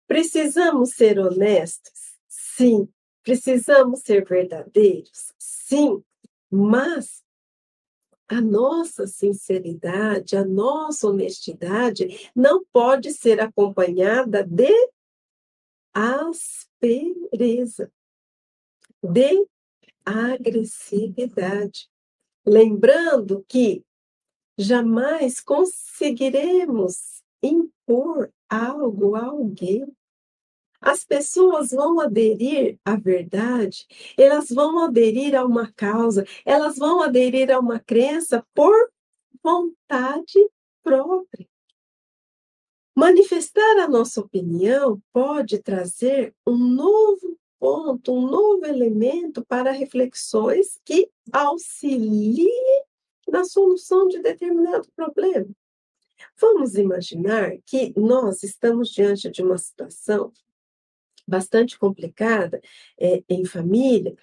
Precisamos 0.07 0.90
ser 0.90 1.18
honestos? 1.18 2.16
Sim. 2.29 2.88
Precisamos 3.23 4.01
ser 4.01 4.25
verdadeiros? 4.25 5.33
Sim. 5.38 6.03
Mas 6.51 7.23
a 8.29 8.40
nossa 8.40 9.07
sinceridade, 9.07 10.37
a 10.37 10.45
nossa 10.45 11.09
honestidade 11.09 12.31
não 12.35 12.64
pode 12.73 13.12
ser 13.12 13.40
acompanhada 13.40 14.42
de 14.42 14.73
aspereza, 15.92 17.92
de 19.03 19.47
agressividade. 20.05 21.88
Lembrando 22.47 23.45
que 23.47 23.85
jamais 24.59 25.40
conseguiremos 25.40 27.21
impor 27.42 28.33
algo 28.48 29.14
a 29.14 29.26
alguém 29.26 29.87
as 30.83 31.05
pessoas 31.05 31.70
vão 31.70 32.00
aderir 32.00 32.76
à 32.85 32.96
verdade, 32.96 33.87
elas 34.18 34.50
vão 34.50 34.81
aderir 34.81 35.33
a 35.37 35.44
uma 35.46 35.72
causa, 35.72 36.26
elas 36.44 36.76
vão 36.76 37.00
aderir 37.00 37.52
a 37.52 37.61
uma 37.61 37.78
crença 37.78 38.44
por 38.52 38.74
vontade 39.42 40.50
própria. 40.83 41.48
Manifestar 42.96 43.78
a 43.78 43.88
nossa 43.88 44.20
opinião 44.20 45.00
pode 45.12 45.59
trazer 45.61 46.35
um 46.44 46.59
novo 46.59 47.38
ponto, 47.61 48.12
um 48.12 48.26
novo 48.26 48.66
elemento 48.66 49.44
para 49.46 49.70
reflexões 49.70 50.81
que 50.85 51.09
auxiliem 51.33 52.85
na 53.28 53.44
solução 53.44 54.09
de 54.09 54.18
determinado 54.20 54.88
problema. 54.96 55.48
Vamos 56.40 56.74
imaginar 56.74 57.52
que 57.66 57.92
nós 57.96 58.42
estamos 58.42 58.90
diante 58.90 59.30
de 59.30 59.42
uma 59.42 59.58
situação 59.58 60.32
bastante 61.26 61.78
complicada 61.78 62.61
é, 62.98 63.22
em 63.28 63.44
família, 63.44 64.14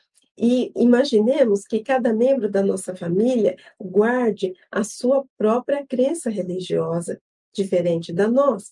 e 0.41 0.71
imaginemos 0.73 1.67
que 1.67 1.81
cada 1.81 2.13
membro 2.13 2.49
da 2.49 2.63
nossa 2.63 2.95
família 2.95 3.57
guarde 3.77 4.53
a 4.71 4.85
sua 4.85 5.25
própria 5.37 5.85
crença 5.85 6.29
religiosa, 6.29 7.21
diferente 7.53 8.13
da 8.13 8.25
nossa. 8.25 8.71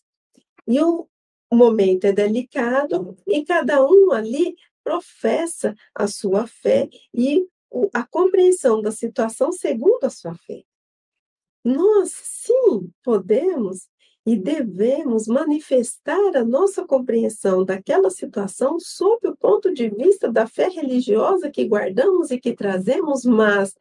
E 0.65 0.79
o 0.79 1.09
momento 1.51 2.05
é 2.05 2.13
delicado 2.13 3.17
e 3.27 3.43
cada 3.43 3.85
um 3.85 4.13
ali 4.13 4.55
professa 4.81 5.75
a 5.93 6.07
sua 6.07 6.47
fé 6.47 6.89
e 7.13 7.45
a 7.93 8.07
compreensão 8.07 8.81
da 8.81 8.91
situação 8.91 9.51
segundo 9.51 10.05
a 10.05 10.09
sua 10.09 10.35
fé. 10.35 10.63
Nós, 11.67 12.11
sim, 12.13 12.93
podemos 13.03 13.89
e 14.25 14.37
devemos 14.37 15.27
manifestar 15.27 16.37
a 16.37 16.45
nossa 16.45 16.87
compreensão 16.87 17.65
daquela 17.65 18.09
situação 18.09 18.79
sob 18.79 19.27
o 19.27 19.35
ponto 19.35 19.73
de 19.73 19.89
vista 19.89 20.31
da 20.31 20.47
fé 20.47 20.69
religiosa 20.69 21.51
que 21.51 21.67
guardamos 21.67 22.31
e 22.31 22.39
que 22.39 22.55
trazemos, 22.55 23.25
mas 23.25 23.75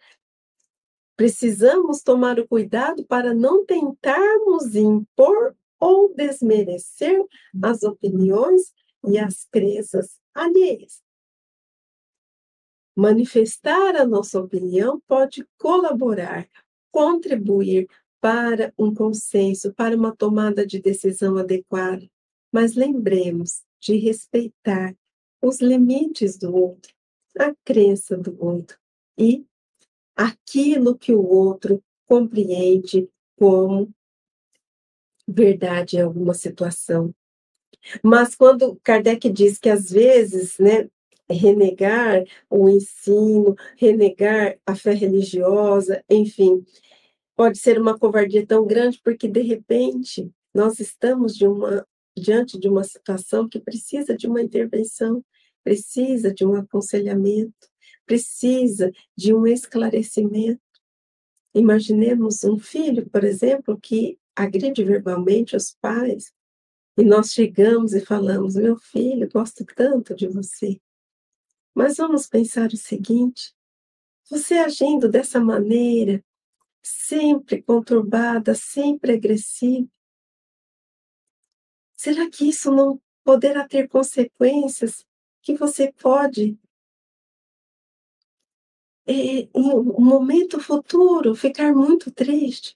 precisamos 1.17 2.03
tomar 2.03 2.41
o 2.41 2.49
cuidado 2.49 3.07
para 3.07 3.33
não 3.33 3.65
tentarmos 3.65 4.75
impor 4.75 5.55
ou 5.79 6.13
desmerecer 6.13 7.25
as 7.63 7.85
opiniões 7.85 8.75
e 9.07 9.17
as 9.17 9.45
crenças 9.45 10.21
alheias. 10.35 11.01
Manifestar 12.97 13.95
a 13.95 14.05
nossa 14.05 14.41
opinião 14.41 15.01
pode 15.07 15.47
colaborar, 15.57 16.49
contribuir 16.97 17.87
para 18.23 18.73
um 18.79 18.95
consenso, 18.95 19.71
para 19.75 19.95
uma 19.95 20.17
tomada 20.17 20.67
de 20.67 20.81
decisão 20.81 21.37
adequada. 21.37 22.09
Mas 22.51 22.75
lembremos 22.75 23.61
de 23.79 23.97
respeitar 23.97 24.97
os 25.43 25.61
limites 25.61 26.39
do 26.39 26.57
outro, 26.57 26.95
a 27.39 27.55
crença 27.63 28.17
do 28.17 28.35
outro 28.43 28.79
e 29.19 29.45
aquilo 30.17 30.97
que 30.97 31.13
o 31.13 31.23
outro 31.23 31.85
compreende 32.07 33.07
como 33.39 33.93
verdade 35.29 35.99
em 35.99 36.01
alguma 36.01 36.33
situação. 36.33 37.15
Mas 38.03 38.35
quando 38.35 38.81
Kardec 38.83 39.29
diz 39.29 39.59
que 39.59 39.69
às 39.69 39.91
vezes, 39.91 40.59
né, 40.59 40.89
renegar 41.29 42.25
o 42.49 42.69
ensino, 42.69 43.55
renegar 43.77 44.59
a 44.65 44.75
fé 44.75 44.93
religiosa, 44.93 46.05
enfim, 46.09 46.65
pode 47.35 47.59
ser 47.59 47.81
uma 47.81 47.99
covardia 47.99 48.47
tão 48.47 48.67
grande 48.67 49.01
porque 49.03 49.29
de 49.29 49.43
repente 49.43 50.31
nós 50.55 50.81
estamos 50.81 51.37
de 51.37 51.47
uma 51.47 51.87
diante 52.17 52.59
de 52.59 52.67
uma 52.67 52.83
situação 52.83 53.47
que 53.47 53.61
precisa 53.61 54.17
de 54.17 54.27
uma 54.27 54.41
intervenção, 54.41 55.23
precisa 55.63 56.33
de 56.33 56.47
um 56.47 56.55
aconselhamento, 56.55 57.69
precisa 58.07 58.91
de 59.15 59.35
um 59.35 59.47
esclarecimento. 59.47 60.61
Imaginemos 61.55 62.43
um 62.45 62.59
filho, 62.59 63.09
por 63.11 63.23
exemplo, 63.23 63.79
que 63.79 64.19
agride 64.35 64.83
verbalmente 64.83 65.55
os 65.55 65.77
pais, 65.81 66.33
e 66.99 67.05
nós 67.05 67.33
chegamos 67.33 67.93
e 67.93 68.01
falamos: 68.01 68.55
Meu 68.55 68.77
filho, 68.79 69.29
gosto 69.31 69.65
tanto 69.75 70.15
de 70.15 70.27
você. 70.27 70.81
Mas 71.77 71.99
vamos 71.99 72.27
pensar 72.27 72.71
o 72.73 72.77
seguinte: 72.79 73.55
você 74.31 74.55
agindo 74.55 75.11
dessa 75.11 75.39
maneira, 75.39 76.25
sempre 76.83 77.63
conturbada, 77.63 78.55
sempre 78.55 79.13
agressiva? 79.13 79.87
Será 81.95 82.31
que 82.31 82.49
isso 82.49 82.71
não 82.71 82.99
poderá 83.23 83.69
ter 83.69 83.89
consequências 83.89 85.05
que 85.43 85.55
você 85.55 85.93
pode, 85.93 86.59
é, 89.07 89.13
em 89.13 89.51
um 89.55 90.01
momento 90.01 90.59
futuro, 90.59 91.35
ficar 91.35 91.75
muito 91.75 92.11
triste? 92.11 92.75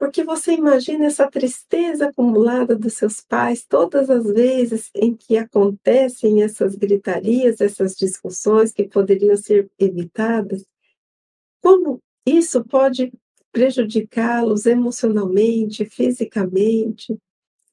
Porque 0.00 0.24
você 0.24 0.54
imagina 0.54 1.04
essa 1.04 1.30
tristeza 1.30 2.08
acumulada 2.08 2.74
dos 2.74 2.94
seus 2.94 3.20
pais 3.20 3.66
todas 3.66 4.08
as 4.08 4.24
vezes 4.24 4.90
em 4.94 5.14
que 5.14 5.36
acontecem 5.36 6.42
essas 6.42 6.74
gritarias, 6.74 7.60
essas 7.60 7.94
discussões 7.94 8.72
que 8.72 8.88
poderiam 8.88 9.36
ser 9.36 9.70
evitadas? 9.78 10.64
Como 11.62 12.00
isso 12.24 12.64
pode 12.64 13.12
prejudicá-los 13.52 14.64
emocionalmente, 14.64 15.84
fisicamente, 15.84 17.14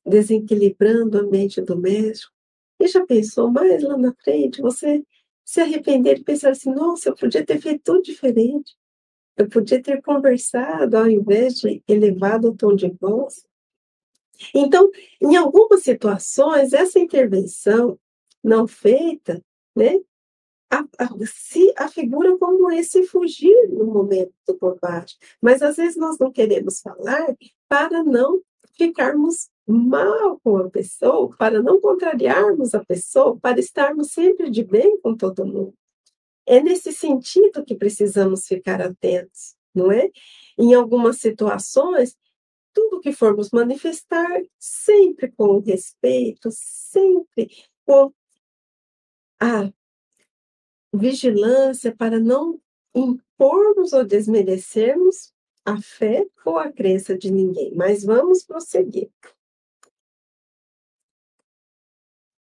desequilibrando 0.06 1.18
o 1.18 1.22
ambiente 1.22 1.62
doméstico. 1.62 2.34
E 2.78 2.90
já 2.90 3.06
pensou 3.06 3.50
mais 3.50 3.82
lá 3.82 3.98
na 3.98 4.14
frente, 4.22 4.62
você 4.62 5.02
se 5.46 5.62
arrepender 5.62 6.18
e 6.18 6.24
pensar 6.26 6.50
assim, 6.50 6.72
nossa, 6.72 7.08
eu 7.08 7.16
podia 7.16 7.46
ter 7.46 7.62
feito 7.62 7.84
tudo 7.86 8.02
diferente. 8.02 8.76
Eu 9.38 9.48
podia 9.48 9.82
ter 9.82 10.02
conversado 10.02 10.98
ao 10.98 11.08
invés 11.08 11.56
de 11.56 11.84
elevado 11.88 12.50
o 12.50 12.56
tom 12.56 12.76
de 12.76 12.90
voz. 13.00 13.46
Então, 14.54 14.90
em 15.22 15.36
algumas 15.36 15.84
situações, 15.84 16.74
essa 16.74 17.00
intervenção 17.00 18.00
não 18.44 18.68
feita, 18.68 19.44
né, 19.76 20.00
a, 20.70 20.80
a, 20.98 21.10
se 21.26 21.74
afigura 21.78 22.38
como 22.38 22.72
esse 22.72 23.04
fugir 23.06 23.70
no 23.70 23.86
momento 23.86 24.34
do 24.48 24.58
combate. 24.58 25.18
Mas 25.42 25.62
às 25.62 25.78
vezes 25.78 25.98
nós 25.98 26.18
não 26.20 26.32
queremos 26.32 26.82
falar 26.82 27.36
para 27.70 28.04
não 28.04 28.42
ficarmos 28.76 29.50
mal 29.66 30.40
com 30.44 30.58
a 30.58 30.70
pessoa, 30.70 31.36
para 31.38 31.62
não 31.62 31.80
contrariarmos 31.82 32.74
a 32.74 32.84
pessoa, 32.84 33.38
para 33.38 33.60
estarmos 33.60 34.12
sempre 34.12 34.50
de 34.50 34.64
bem 34.64 35.00
com 35.02 35.16
todo 35.16 35.46
mundo. 35.46 35.74
É 36.48 36.62
nesse 36.62 36.94
sentido 36.94 37.66
que 37.66 37.76
precisamos 37.76 38.48
ficar 38.48 38.82
atentos, 38.82 39.56
não 39.76 39.92
é? 39.92 40.10
Em 40.58 40.74
algumas 40.74 41.18
situações, 41.18 42.16
tudo 42.74 43.02
que 43.02 43.12
formos 43.12 43.52
manifestar, 43.52 44.42
sempre 44.58 45.30
com 45.32 45.60
respeito, 45.60 46.50
sempre 46.52 47.52
com 47.86 48.14
a 49.42 49.70
vigilância 50.94 51.94
para 51.94 52.18
não 52.18 52.60
impormos 52.96 53.92
ou 53.92 54.06
desmerecermos 54.06 55.34
a 55.66 55.82
fé 55.82 56.26
ou 56.46 56.58
a 56.58 56.72
crença 56.72 57.18
de 57.18 57.30
ninguém. 57.30 57.76
Mas 57.76 58.06
vamos 58.06 58.44
prosseguir. 58.44 59.10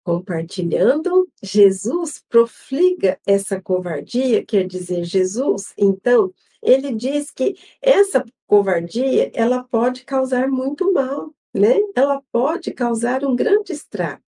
Compartilhando, 0.09 1.29
Jesus 1.43 2.25
profliga 2.31 3.21
essa 3.27 3.61
covardia, 3.61 4.43
quer 4.43 4.67
dizer, 4.67 5.05
Jesus, 5.05 5.75
então, 5.77 6.33
ele 6.63 6.95
diz 6.95 7.31
que 7.31 7.57
essa 7.83 8.25
covardia, 8.47 9.31
ela 9.35 9.63
pode 9.63 10.07
causar 10.07 10.49
muito 10.49 10.91
mal, 10.95 11.35
né? 11.53 11.77
Ela 11.95 12.23
pode 12.33 12.73
causar 12.73 13.23
um 13.23 13.37
grande 13.37 13.75
estrago. 13.75 14.23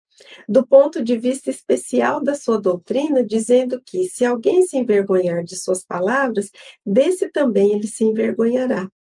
Do 0.49 0.67
ponto 0.67 1.01
de 1.01 1.17
vista 1.17 1.49
especial 1.49 2.21
da 2.21 2.35
sua 2.35 2.61
doutrina, 2.61 3.25
dizendo 3.25 3.81
que 3.81 4.09
se 4.09 4.25
alguém 4.25 4.67
se 4.67 4.77
envergonhar 4.77 5.45
de 5.45 5.55
suas 5.55 5.85
palavras, 5.85 6.51
desse 6.85 7.31
também 7.31 7.73
ele 7.73 7.87
se 7.87 8.03
envergonhará, 8.03 8.91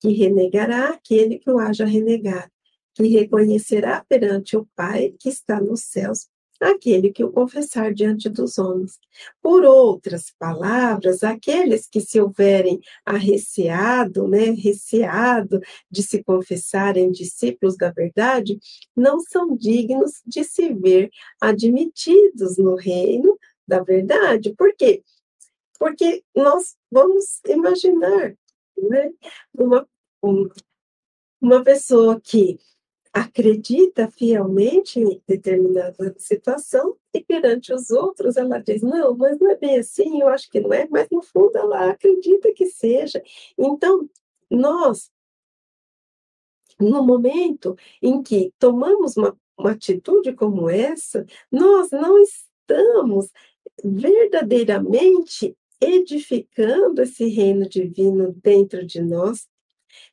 que 0.00 0.12
renegará 0.12 0.90
aquele 0.90 1.40
que 1.40 1.50
o 1.50 1.58
haja 1.58 1.84
renegado, 1.84 2.52
que 2.98 3.06
reconhecerá 3.06 4.04
perante 4.08 4.56
o 4.56 4.66
Pai 4.74 5.14
que 5.20 5.28
está 5.28 5.60
nos 5.60 5.84
céus 5.84 6.26
aquele 6.60 7.12
que 7.12 7.22
o 7.22 7.30
confessar 7.30 7.94
diante 7.94 8.28
dos 8.28 8.58
homens. 8.58 8.98
Por 9.40 9.64
outras 9.64 10.32
palavras, 10.36 11.22
aqueles 11.22 11.86
que 11.86 12.00
se 12.00 12.20
houverem 12.20 12.80
arreceado, 13.06 14.26
né, 14.26 14.50
receado 14.50 15.60
de 15.88 16.02
se 16.02 16.24
confessarem 16.24 17.12
discípulos 17.12 17.76
da 17.76 17.92
verdade, 17.92 18.58
não 18.96 19.20
são 19.20 19.56
dignos 19.56 20.20
de 20.26 20.42
se 20.42 20.74
ver 20.74 21.08
admitidos 21.40 22.58
no 22.58 22.74
reino 22.74 23.38
da 23.64 23.80
verdade. 23.80 24.52
Por 24.56 24.74
quê? 24.74 25.04
Porque 25.78 26.24
nós 26.34 26.74
vamos 26.90 27.40
imaginar, 27.46 28.34
né, 28.76 29.12
uma, 29.54 29.86
uma 31.40 31.62
pessoa 31.62 32.20
que 32.20 32.58
acredita 33.12 34.10
fielmente 34.10 35.00
em 35.00 35.20
determinada 35.26 36.14
situação 36.18 36.96
e 37.14 37.22
perante 37.22 37.72
os 37.72 37.90
outros 37.90 38.36
ela 38.36 38.58
diz: 38.58 38.82
Não, 38.82 39.16
mas 39.16 39.38
não 39.38 39.50
é 39.50 39.56
bem 39.56 39.78
assim, 39.78 40.20
eu 40.20 40.28
acho 40.28 40.50
que 40.50 40.60
não 40.60 40.72
é, 40.72 40.86
mas 40.90 41.08
no 41.10 41.22
fundo 41.22 41.56
ela 41.56 41.90
acredita 41.90 42.52
que 42.52 42.66
seja. 42.66 43.22
Então, 43.58 44.08
nós, 44.50 45.10
no 46.80 47.04
momento 47.04 47.76
em 48.02 48.22
que 48.22 48.52
tomamos 48.58 49.16
uma, 49.16 49.36
uma 49.56 49.72
atitude 49.72 50.32
como 50.34 50.68
essa, 50.68 51.26
nós 51.50 51.90
não 51.90 52.18
estamos 52.22 53.30
verdadeiramente 53.84 55.56
edificando 55.80 57.02
esse 57.02 57.26
reino 57.28 57.68
divino 57.68 58.32
dentro 58.42 58.84
de 58.84 59.00
nós, 59.00 59.48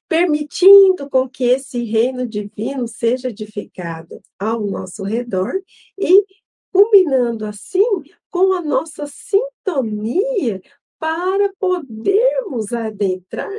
permitindo 0.08 1.10
com 1.10 1.28
que 1.28 1.44
esse 1.46 1.84
reino 1.84 2.28
divino 2.28 2.88
seja 2.88 3.30
edificado 3.30 4.22
ao 4.40 4.62
nosso 4.62 5.04
redor 5.04 5.54
e 5.98 6.26
combinando 6.72 7.46
assim 7.46 7.84
com 8.30 8.54
a 8.54 8.62
nossa 8.62 9.08
sintonia 9.08 10.62
para 11.00 11.52
podermos 11.60 12.74
adentrar 12.74 13.50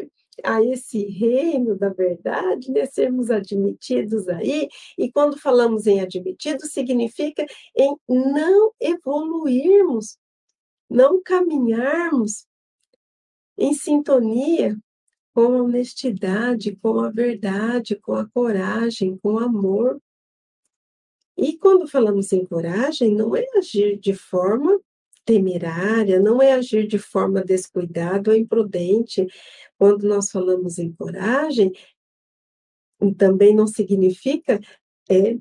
a 0.45 0.63
esse 0.63 1.05
reino 1.07 1.77
da 1.77 1.89
verdade, 1.89 2.71
né, 2.71 2.85
sermos 2.85 3.31
admitidos 3.31 4.29
aí, 4.29 4.69
e 4.99 5.11
quando 5.11 5.39
falamos 5.39 5.87
em 5.87 6.01
admitidos, 6.01 6.73
significa 6.73 7.47
em 7.75 7.97
não 8.07 8.73
evoluirmos, 8.79 10.19
não 10.91 11.23
caminharmos 11.23 12.47
em 13.57 13.73
sintonia 13.73 14.77
com 15.37 15.53
a 15.53 15.63
honestidade, 15.65 16.75
com 16.77 16.99
a 16.99 17.11
verdade, 17.11 17.95
com 17.95 18.15
a 18.15 18.27
coragem, 18.27 19.19
com 19.19 19.39
amor. 19.39 20.01
E 21.37 21.59
quando 21.59 21.87
falamos 21.87 22.33
em 22.33 22.43
coragem, 22.47 23.15
não 23.15 23.37
é 23.37 23.45
agir 23.55 23.99
de 23.99 24.15
forma 24.15 24.81
temerária, 25.27 26.19
não 26.19 26.41
é 26.41 26.55
agir 26.55 26.87
de 26.87 26.99
forma 26.99 27.45
descuidada 27.45 28.31
ou 28.31 28.37
imprudente. 28.37 29.27
Quando 29.77 30.09
nós 30.09 30.31
falamos 30.31 30.79
em 30.79 30.91
coragem, 30.91 31.71
também 33.19 33.55
não 33.55 33.67
significa 33.67 34.59
é, 35.11 35.37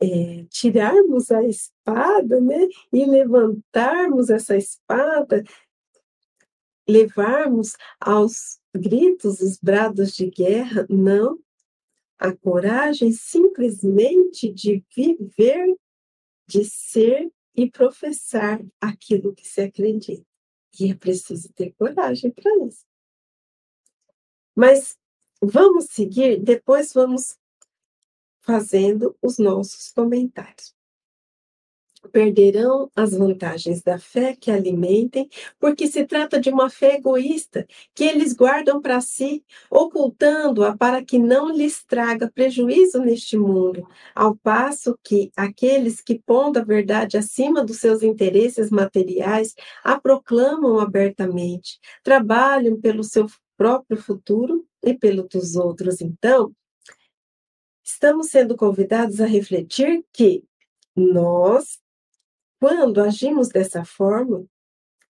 é, 0.00 0.46
tirarmos 0.48 1.30
a 1.30 1.44
espada, 1.44 2.40
né, 2.40 2.68
e 2.90 3.04
levantarmos 3.04 4.30
essa 4.30 4.56
espada, 4.56 5.44
levarmos 6.88 7.74
aos 8.00 8.60
gritos, 8.74 9.40
os 9.40 9.58
brados 9.58 10.14
de 10.14 10.30
guerra, 10.30 10.86
não. 10.88 11.38
A 12.18 12.34
coragem 12.34 13.12
simplesmente 13.12 14.52
de 14.52 14.84
viver, 14.94 15.76
de 16.46 16.64
ser 16.64 17.30
e 17.54 17.70
professar 17.70 18.64
aquilo 18.80 19.34
que 19.34 19.46
se 19.46 19.60
acredita. 19.60 20.24
E 20.78 20.90
é 20.90 20.94
preciso 20.94 21.52
ter 21.52 21.72
coragem 21.72 22.30
para 22.30 22.50
isso. 22.66 22.84
Mas 24.54 24.96
vamos 25.40 25.86
seguir, 25.86 26.40
depois 26.42 26.92
vamos 26.92 27.38
fazendo 28.40 29.16
os 29.22 29.38
nossos 29.38 29.90
comentários 29.90 30.73
perderão 32.12 32.90
as 32.94 33.12
vantagens 33.12 33.82
da 33.82 33.98
fé 33.98 34.36
que 34.38 34.50
alimentem, 34.50 35.28
porque 35.58 35.86
se 35.86 36.06
trata 36.06 36.40
de 36.40 36.50
uma 36.50 36.70
fé 36.70 36.96
egoísta 36.96 37.66
que 37.94 38.04
eles 38.04 38.32
guardam 38.32 38.80
para 38.80 39.00
si, 39.00 39.44
ocultando-a 39.70 40.76
para 40.76 41.04
que 41.04 41.18
não 41.18 41.50
lhes 41.50 41.84
traga 41.84 42.30
prejuízo 42.32 43.00
neste 43.00 43.36
mundo, 43.36 43.86
ao 44.14 44.36
passo 44.36 44.98
que 45.02 45.30
aqueles 45.36 46.00
que 46.00 46.18
pondo 46.18 46.58
a 46.58 46.64
verdade 46.64 47.16
acima 47.16 47.64
dos 47.64 47.78
seus 47.78 48.02
interesses 48.02 48.70
materiais 48.70 49.54
a 49.82 49.98
proclamam 49.98 50.78
abertamente, 50.78 51.78
trabalham 52.02 52.80
pelo 52.80 53.02
seu 53.04 53.26
próprio 53.56 54.00
futuro 54.00 54.66
e 54.82 54.94
pelo 54.94 55.28
dos 55.28 55.56
outros. 55.56 56.00
Então, 56.00 56.52
estamos 57.82 58.28
sendo 58.28 58.56
convidados 58.56 59.20
a 59.20 59.26
refletir 59.26 60.04
que 60.12 60.44
nós 60.96 61.78
quando 62.64 63.02
agimos 63.02 63.50
dessa 63.50 63.84
forma, 63.84 64.46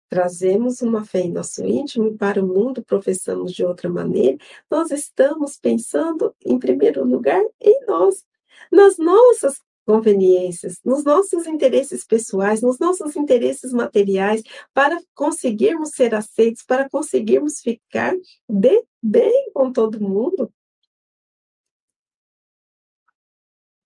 trazemos 0.08 0.82
uma 0.82 1.04
fé 1.04 1.20
em 1.20 1.30
nosso 1.30 1.64
íntimo 1.64 2.08
e 2.08 2.16
para 2.16 2.42
o 2.42 2.46
mundo 2.46 2.82
professamos 2.82 3.52
de 3.52 3.64
outra 3.64 3.88
maneira, 3.88 4.36
nós 4.68 4.90
estamos 4.90 5.56
pensando, 5.56 6.34
em 6.44 6.58
primeiro 6.58 7.04
lugar, 7.04 7.40
em 7.60 7.86
nós, 7.86 8.24
nas 8.68 8.98
nossas 8.98 9.62
conveniências, 9.84 10.80
nos 10.84 11.04
nossos 11.04 11.46
interesses 11.46 12.04
pessoais, 12.04 12.62
nos 12.62 12.80
nossos 12.80 13.14
interesses 13.14 13.72
materiais, 13.72 14.42
para 14.74 15.00
conseguirmos 15.14 15.90
ser 15.90 16.16
aceitos, 16.16 16.64
para 16.64 16.90
conseguirmos 16.90 17.60
ficar 17.60 18.12
de 18.48 18.84
bem 19.00 19.52
com 19.54 19.72
todo 19.72 20.00
mundo. 20.00 20.52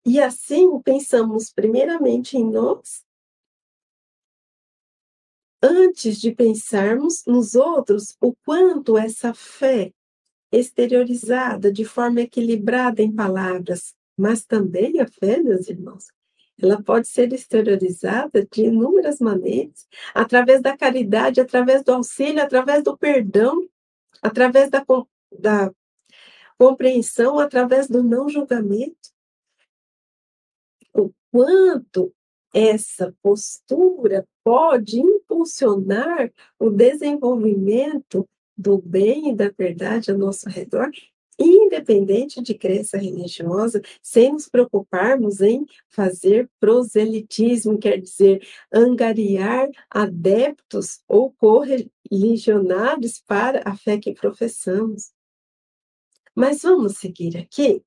E 0.07 0.19
assim 0.19 0.81
pensamos 0.81 1.53
primeiramente 1.53 2.39
em 2.39 2.51
nós 2.51 3.05
antes 5.63 6.21
de 6.21 6.33
pensarmos 6.33 7.25
nos 7.27 7.55
outros, 7.55 8.17
o 8.21 8.35
quanto 8.45 8.97
essa 8.97 9.35
fé 9.35 9.93
exteriorizada 10.51 11.73
de 11.73 11.85
forma 11.85 12.23
equilibrada 12.23 13.03
em 13.03 13.15
palavras, 13.15 13.95
mas 14.17 14.45
também 14.45 15.01
a 15.01 15.07
fé, 15.07 15.41
meus 15.41 15.69
irmãos, 15.69 16.09
ela 16.61 16.83
pode 16.83 17.09
ser 17.09 17.33
exteriorizada 17.33 18.47
de 18.51 18.65
inúmeras 18.65 19.19
maneiras, 19.19 19.89
através 20.15 20.61
da 20.61 20.77
caridade, 20.77 21.41
através 21.41 21.83
do 21.83 21.93
auxílio, 21.93 22.43
através 22.43 22.83
do 22.83 22.97
perdão, 22.99 23.67
através 24.21 24.69
da, 24.69 24.85
da 25.39 25.73
compreensão, 26.59 27.39
através 27.39 27.89
do 27.89 28.03
não 28.03 28.29
julgamento. 28.29 29.11
O 30.93 31.11
quanto 31.31 32.13
essa 32.53 33.15
postura 33.23 34.27
pode 34.51 34.99
impulsionar 34.99 36.29
o 36.59 36.71
desenvolvimento 36.71 38.29
do 38.59 38.83
bem 38.83 39.31
e 39.31 39.37
da 39.37 39.49
verdade 39.49 40.11
ao 40.11 40.19
nosso 40.19 40.49
redor 40.49 40.91
independente 41.39 42.43
de 42.43 42.53
crença 42.53 42.99
religiosa, 42.99 43.81
sem 44.03 44.33
nos 44.33 44.49
preocuparmos 44.49 45.41
em 45.41 45.65
fazer 45.89 46.51
proselitismo, 46.59 47.79
quer 47.79 48.01
dizer, 48.01 48.45
angariar 48.75 49.69
adeptos 49.89 51.01
ou 51.07 51.33
correligionários 51.35 53.23
para 53.25 53.63
a 53.65 53.77
fé 53.77 53.99
que 53.99 54.13
professamos. 54.13 55.13
Mas 56.35 56.63
vamos 56.63 56.99
seguir 56.99 57.37
aqui. 57.37 57.85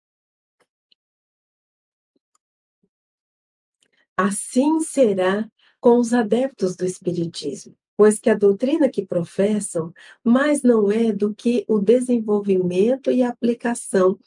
Assim 4.15 4.79
será 4.79 5.45
com 5.83 5.97
os 5.97 6.13
adeptos 6.13 6.77
do 6.77 6.85
Espiritismo 6.85 7.75
pois 7.95 8.17
que 8.17 8.29
a 8.29 8.35
doutrina 8.35 8.89
que 8.89 9.05
professam 9.05 9.93
mais 10.23 10.63
não 10.63 10.91
é 10.91 11.11
do 11.11 11.33
que 11.33 11.65
o 11.67 11.79
desenvolvimento 11.79 13.11
e 13.11 13.21
aplicação 13.21 14.17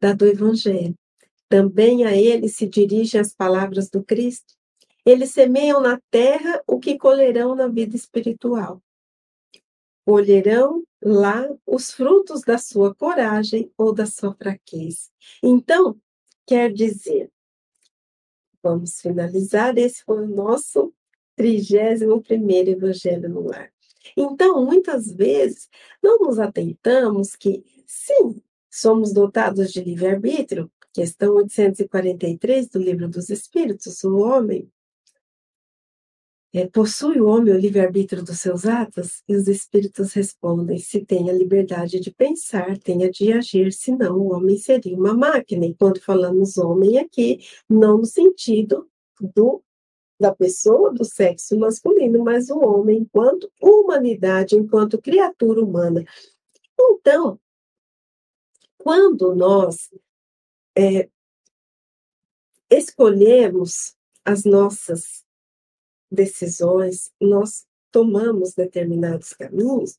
da 0.00 0.12
do 0.12 0.26
Evangelho. 0.26 0.96
Também 1.48 2.06
a 2.06 2.16
ele 2.16 2.48
se 2.48 2.66
dirigem 2.66 3.20
as 3.20 3.34
palavras 3.34 3.90
do 3.90 4.02
Cristo. 4.02 4.54
Eles 5.04 5.32
semeiam 5.32 5.80
na 5.80 6.00
terra 6.10 6.62
o 6.66 6.78
que 6.78 6.96
colherão 6.96 7.54
na 7.54 7.66
vida 7.66 7.96
espiritual. 7.96 8.82
Colherão 10.06 10.82
lá 11.02 11.46
os 11.66 11.90
frutos 11.90 12.40
da 12.40 12.56
sua 12.56 12.94
coragem 12.94 13.70
ou 13.76 13.92
da 13.92 14.06
sua 14.06 14.34
fraqueza. 14.34 15.10
Então, 15.42 16.00
quer 16.46 16.72
dizer, 16.72 17.30
vamos 18.62 19.00
finalizar, 19.00 19.76
esse 19.76 20.02
foi 20.04 20.24
o 20.24 20.28
nosso 20.28 20.94
31 21.40 22.22
Evangelho 22.68 23.28
no 23.28 23.46
Lar. 23.46 23.72
Então, 24.16 24.64
muitas 24.64 25.10
vezes, 25.10 25.68
não 26.02 26.18
nos 26.18 26.38
atentamos 26.38 27.34
que, 27.34 27.64
sim, 27.86 28.42
somos 28.70 29.12
dotados 29.12 29.72
de 29.72 29.82
livre-arbítrio, 29.82 30.70
questão 30.92 31.34
843 31.36 32.68
do 32.68 32.78
Livro 32.78 33.08
dos 33.08 33.30
Espíritos, 33.30 34.02
o 34.04 34.18
homem 34.18 34.70
é, 36.52 36.66
possui 36.66 37.20
o 37.20 37.28
homem 37.28 37.54
o 37.54 37.58
livre-arbítrio 37.58 38.24
dos 38.24 38.40
seus 38.40 38.66
atos? 38.66 39.22
E 39.28 39.36
os 39.36 39.46
espíritos 39.46 40.12
respondem: 40.12 40.78
se 40.78 41.04
tem 41.04 41.30
a 41.30 41.32
liberdade 41.32 42.00
de 42.00 42.10
pensar, 42.10 42.76
tem 42.78 43.04
a 43.04 43.10
de 43.10 43.32
agir, 43.32 43.72
senão 43.72 44.18
o 44.18 44.32
homem 44.32 44.58
seria 44.58 44.96
uma 44.96 45.14
máquina. 45.14 45.64
E 45.64 45.74
quando 45.74 46.00
falamos 46.00 46.58
homem 46.58 46.98
aqui, 46.98 47.38
não 47.68 47.98
no 47.98 48.04
sentido 48.04 48.88
do 49.20 49.62
da 50.20 50.34
pessoa 50.34 50.92
do 50.92 51.02
sexo 51.02 51.58
masculino, 51.58 52.22
mas 52.22 52.50
o 52.50 52.58
homem 52.58 52.98
enquanto 52.98 53.50
humanidade, 53.60 54.54
enquanto 54.54 55.00
criatura 55.00 55.64
humana. 55.64 56.04
Então, 56.78 57.40
quando 58.76 59.34
nós 59.34 59.90
é, 60.76 61.08
escolhemos 62.70 63.96
as 64.22 64.44
nossas 64.44 65.24
decisões, 66.10 67.10
nós 67.18 67.66
tomamos 67.90 68.52
determinados 68.52 69.32
caminhos, 69.32 69.98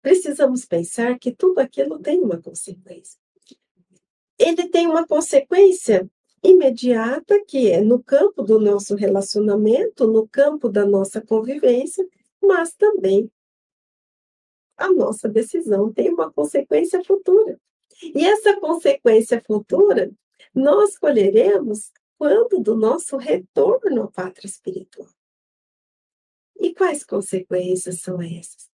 precisamos 0.00 0.64
pensar 0.64 1.18
que 1.18 1.32
tudo 1.32 1.58
aquilo 1.58 1.98
tem 1.98 2.20
uma 2.20 2.40
consequência. 2.40 3.18
Ele 4.38 4.68
tem 4.68 4.86
uma 4.86 5.04
consequência 5.04 6.08
imediata, 6.42 7.42
que 7.46 7.70
é 7.70 7.80
no 7.80 8.02
campo 8.02 8.42
do 8.42 8.58
nosso 8.58 8.94
relacionamento, 8.94 10.06
no 10.06 10.28
campo 10.28 10.68
da 10.68 10.84
nossa 10.84 11.20
convivência, 11.20 12.06
mas 12.42 12.74
também 12.74 13.30
a 14.76 14.90
nossa 14.92 15.28
decisão 15.28 15.92
tem 15.92 16.10
uma 16.10 16.32
consequência 16.32 17.02
futura. 17.04 17.60
E 18.02 18.24
essa 18.24 18.58
consequência 18.60 19.42
futura 19.44 20.10
nós 20.54 20.96
colheremos 20.96 21.90
quando 22.16 22.60
do 22.60 22.76
nosso 22.76 23.16
retorno 23.16 24.04
à 24.04 24.10
pátria 24.10 24.48
espiritual. 24.48 25.08
E 26.60 26.74
quais 26.74 27.04
consequências 27.04 28.00
são 28.00 28.20
essas? 28.20 28.68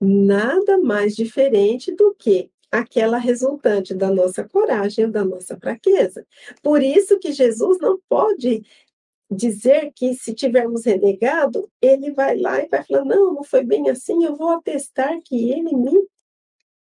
Nada 0.00 0.78
mais 0.78 1.14
diferente 1.14 1.94
do 1.94 2.14
que 2.14 2.50
aquela 2.72 3.18
resultante 3.18 3.94
da 3.94 4.10
nossa 4.10 4.48
coragem 4.48 5.10
da 5.10 5.22
nossa 5.22 5.58
fraqueza. 5.58 6.26
Por 6.62 6.82
isso 6.82 7.18
que 7.18 7.30
Jesus 7.30 7.78
não 7.78 8.00
pode 8.08 8.62
dizer 9.30 9.92
que 9.94 10.14
se 10.14 10.34
tivermos 10.34 10.86
renegado, 10.86 11.70
ele 11.80 12.10
vai 12.12 12.36
lá 12.38 12.62
e 12.62 12.68
vai 12.68 12.82
falar: 12.82 13.04
não, 13.04 13.34
não 13.34 13.44
foi 13.44 13.62
bem 13.62 13.90
assim, 13.90 14.24
eu 14.24 14.34
vou 14.34 14.48
atestar 14.48 15.20
que 15.22 15.50
ele 15.50 15.76
me 15.76 16.08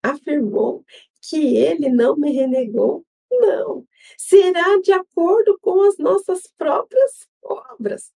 afirmou 0.01 0.85
que 1.21 1.57
ele 1.57 1.89
não 1.89 2.15
me 2.15 2.31
renegou. 2.31 3.05
Não. 3.29 3.85
Será 4.17 4.79
de 4.81 4.91
acordo 4.91 5.57
com 5.59 5.81
as 5.83 5.97
nossas 5.97 6.43
próprias 6.57 7.27
obras, 7.41 8.11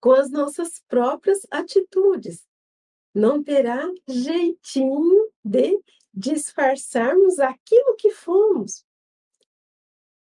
com 0.00 0.12
as 0.12 0.30
nossas 0.30 0.82
próprias 0.88 1.46
atitudes 1.50 2.44
não 3.14 3.42
terá 3.42 3.88
jeitinho 4.08 5.30
de 5.44 5.80
disfarçarmos 6.12 7.38
aquilo 7.38 7.96
que 7.96 8.10
fomos. 8.10 8.84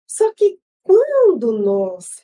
Só 0.07 0.33
que 0.35 0.61
quando 0.83 1.53
nós, 1.53 2.23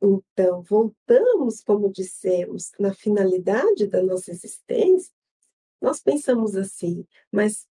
então, 0.00 0.62
voltamos, 0.62 1.62
como 1.62 1.90
dissemos, 1.90 2.72
na 2.78 2.94
finalidade 2.94 3.86
da 3.86 4.02
nossa 4.02 4.30
existência, 4.30 5.12
nós 5.80 6.00
pensamos 6.00 6.54
assim, 6.56 7.06
mas 7.32 7.66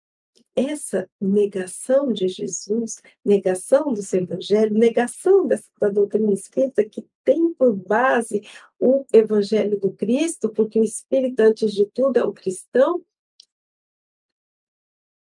essa 0.60 1.10
negação 1.22 2.12
de 2.12 2.28
Jesus, 2.28 3.02
negação 3.24 3.94
do 3.94 4.04
seu 4.04 4.22
evangelho, 4.22 4.78
negação 4.78 5.48
dessa, 5.48 5.70
da 5.80 5.88
doutrina 5.88 6.34
espírita 6.34 6.84
que 6.84 7.08
tem 7.24 7.54
por 7.54 7.74
base 7.74 8.42
o 8.78 9.06
evangelho 9.14 9.80
do 9.80 9.92
Cristo, 9.94 10.50
porque 10.50 10.80
o 10.80 10.84
espírito, 10.84 11.40
antes 11.40 11.72
de 11.72 11.86
tudo, 11.86 12.18
é 12.18 12.26
um 12.26 12.34
cristão. 12.34 13.02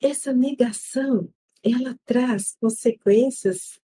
Essa 0.03 0.33
negação, 0.33 1.33
ela 1.63 1.97
traz 2.05 2.57
consequências 2.61 3.79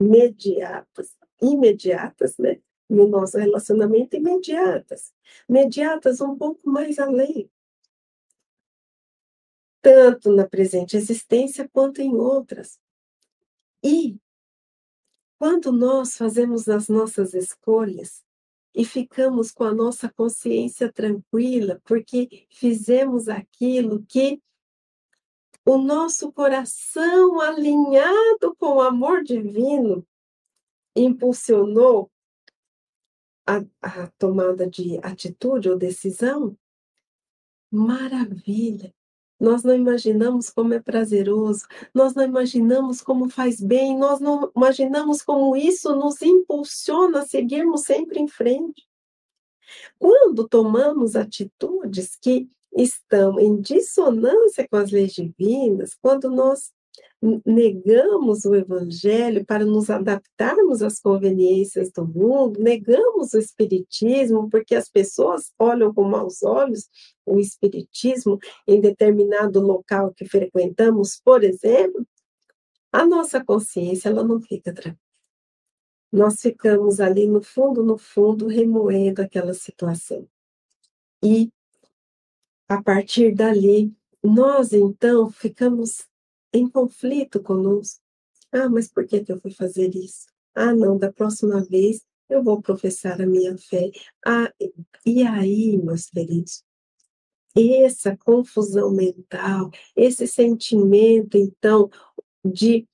imediatas, 0.00 1.16
imediatas, 1.40 2.36
né? 2.36 2.60
No 2.90 3.06
nosso 3.08 3.38
relacionamento, 3.38 4.16
imediatas. 4.16 5.12
Imediatas 5.48 6.20
um 6.20 6.36
pouco 6.36 6.68
mais 6.68 6.98
além 6.98 7.48
tanto 9.84 10.32
na 10.32 10.48
presente 10.48 10.96
existência 10.96 11.68
quanto 11.68 12.00
em 12.00 12.14
outras. 12.16 12.80
E 13.84 14.18
quando 15.38 15.70
nós 15.70 16.16
fazemos 16.16 16.70
as 16.70 16.88
nossas 16.88 17.34
escolhas 17.34 18.24
e 18.74 18.82
ficamos 18.82 19.50
com 19.50 19.62
a 19.64 19.74
nossa 19.74 20.10
consciência 20.10 20.90
tranquila, 20.90 21.82
porque 21.84 22.46
fizemos 22.48 23.28
aquilo 23.28 24.02
que 24.08 24.42
o 25.66 25.76
nosso 25.76 26.32
coração 26.32 27.38
alinhado 27.42 28.56
com 28.56 28.76
o 28.76 28.80
amor 28.80 29.22
divino 29.22 30.06
impulsionou 30.96 32.10
a, 33.46 33.62
a 33.82 34.06
tomada 34.16 34.66
de 34.66 34.96
atitude 35.02 35.68
ou 35.68 35.76
decisão, 35.76 36.56
maravilha! 37.70 38.94
Nós 39.44 39.62
não 39.62 39.74
imaginamos 39.74 40.48
como 40.48 40.72
é 40.72 40.80
prazeroso, 40.80 41.66
nós 41.92 42.14
não 42.14 42.24
imaginamos 42.24 43.02
como 43.02 43.28
faz 43.28 43.60
bem, 43.60 43.94
nós 43.94 44.18
não 44.18 44.50
imaginamos 44.56 45.20
como 45.20 45.54
isso 45.54 45.94
nos 45.94 46.22
impulsiona 46.22 47.20
a 47.20 47.26
seguirmos 47.26 47.82
sempre 47.82 48.18
em 48.18 48.26
frente. 48.26 48.88
Quando 49.98 50.48
tomamos 50.48 51.14
atitudes 51.14 52.16
que 52.16 52.48
estão 52.74 53.38
em 53.38 53.60
dissonância 53.60 54.66
com 54.66 54.78
as 54.78 54.90
leis 54.90 55.12
divinas, 55.12 55.94
quando 56.00 56.30
nós 56.30 56.72
negamos 57.46 58.44
o 58.44 58.54
evangelho 58.54 59.44
para 59.46 59.64
nos 59.64 59.88
adaptarmos 59.88 60.82
às 60.82 61.00
conveniências 61.00 61.90
do 61.90 62.06
mundo, 62.06 62.60
negamos 62.60 63.32
o 63.32 63.38
espiritismo 63.38 64.48
porque 64.50 64.74
as 64.74 64.88
pessoas 64.88 65.52
olham 65.58 65.92
com 65.92 66.04
maus 66.04 66.42
olhos 66.42 66.88
o 67.24 67.38
espiritismo 67.38 68.38
em 68.66 68.80
determinado 68.80 69.60
local 69.60 70.12
que 70.12 70.26
frequentamos, 70.26 71.18
por 71.24 71.42
exemplo, 71.42 72.06
a 72.92 73.06
nossa 73.06 73.42
consciência 73.42 74.08
ela 74.08 74.22
não 74.22 74.40
fica 74.40 74.72
tranquila. 74.72 74.98
Nós 76.12 76.40
ficamos 76.40 77.00
ali 77.00 77.26
no 77.26 77.42
fundo, 77.42 77.82
no 77.82 77.98
fundo, 77.98 78.46
remoendo 78.46 79.20
aquela 79.20 79.52
situação. 79.52 80.28
E 81.24 81.50
a 82.68 82.80
partir 82.80 83.34
dali, 83.34 83.92
nós 84.22 84.72
então 84.72 85.28
ficamos 85.30 86.06
em 86.54 86.68
conflito 86.70 87.42
conosco. 87.42 88.00
Ah, 88.52 88.68
mas 88.68 88.88
por 88.88 89.06
que, 89.06 89.24
que 89.24 89.32
eu 89.32 89.40
fui 89.40 89.50
fazer 89.50 89.94
isso? 89.94 90.26
Ah, 90.54 90.72
não, 90.72 90.96
da 90.96 91.12
próxima 91.12 91.62
vez 91.64 92.02
eu 92.28 92.42
vou 92.42 92.62
professar 92.62 93.20
a 93.20 93.26
minha 93.26 93.58
fé. 93.58 93.90
Ah, 94.24 94.52
e 95.04 95.22
aí, 95.24 95.76
meus 95.76 96.06
queridos, 96.06 96.64
essa 97.56 98.16
confusão 98.16 98.92
mental, 98.92 99.70
esse 99.96 100.26
sentimento, 100.26 101.36
então, 101.36 101.90
de 102.44 102.86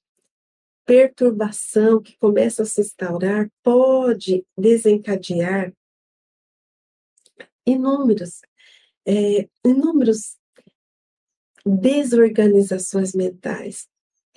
perturbação 0.84 2.00
que 2.00 2.16
começa 2.18 2.62
a 2.62 2.66
se 2.66 2.80
instaurar, 2.80 3.50
pode 3.62 4.44
desencadear 4.58 5.72
inúmeros, 7.66 8.40
é, 9.06 9.48
inúmeros 9.64 10.39
desorganizações 11.64 13.14
mentais 13.14 13.88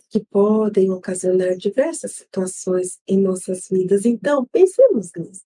que 0.10 0.20
podem 0.20 0.92
ocasionar 0.92 1.58
diversas 1.58 2.12
situações 2.12 3.00
em 3.08 3.18
nossas 3.18 3.68
vidas. 3.68 4.06
Então, 4.06 4.46
pensemos 4.46 5.12
nisso. 5.18 5.42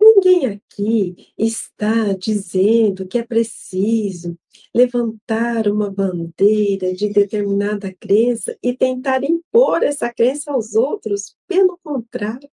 Ninguém 0.00 0.46
aqui 0.46 1.32
está 1.36 2.12
dizendo 2.12 3.06
que 3.06 3.18
é 3.18 3.22
preciso 3.22 4.38
levantar 4.74 5.66
uma 5.68 5.90
bandeira 5.90 6.94
de 6.94 7.08
determinada 7.08 7.92
crença 7.92 8.56
e 8.62 8.76
tentar 8.76 9.24
impor 9.24 9.82
essa 9.82 10.12
crença 10.12 10.52
aos 10.52 10.74
outros. 10.74 11.36
Pelo 11.46 11.78
contrário, 11.82 12.48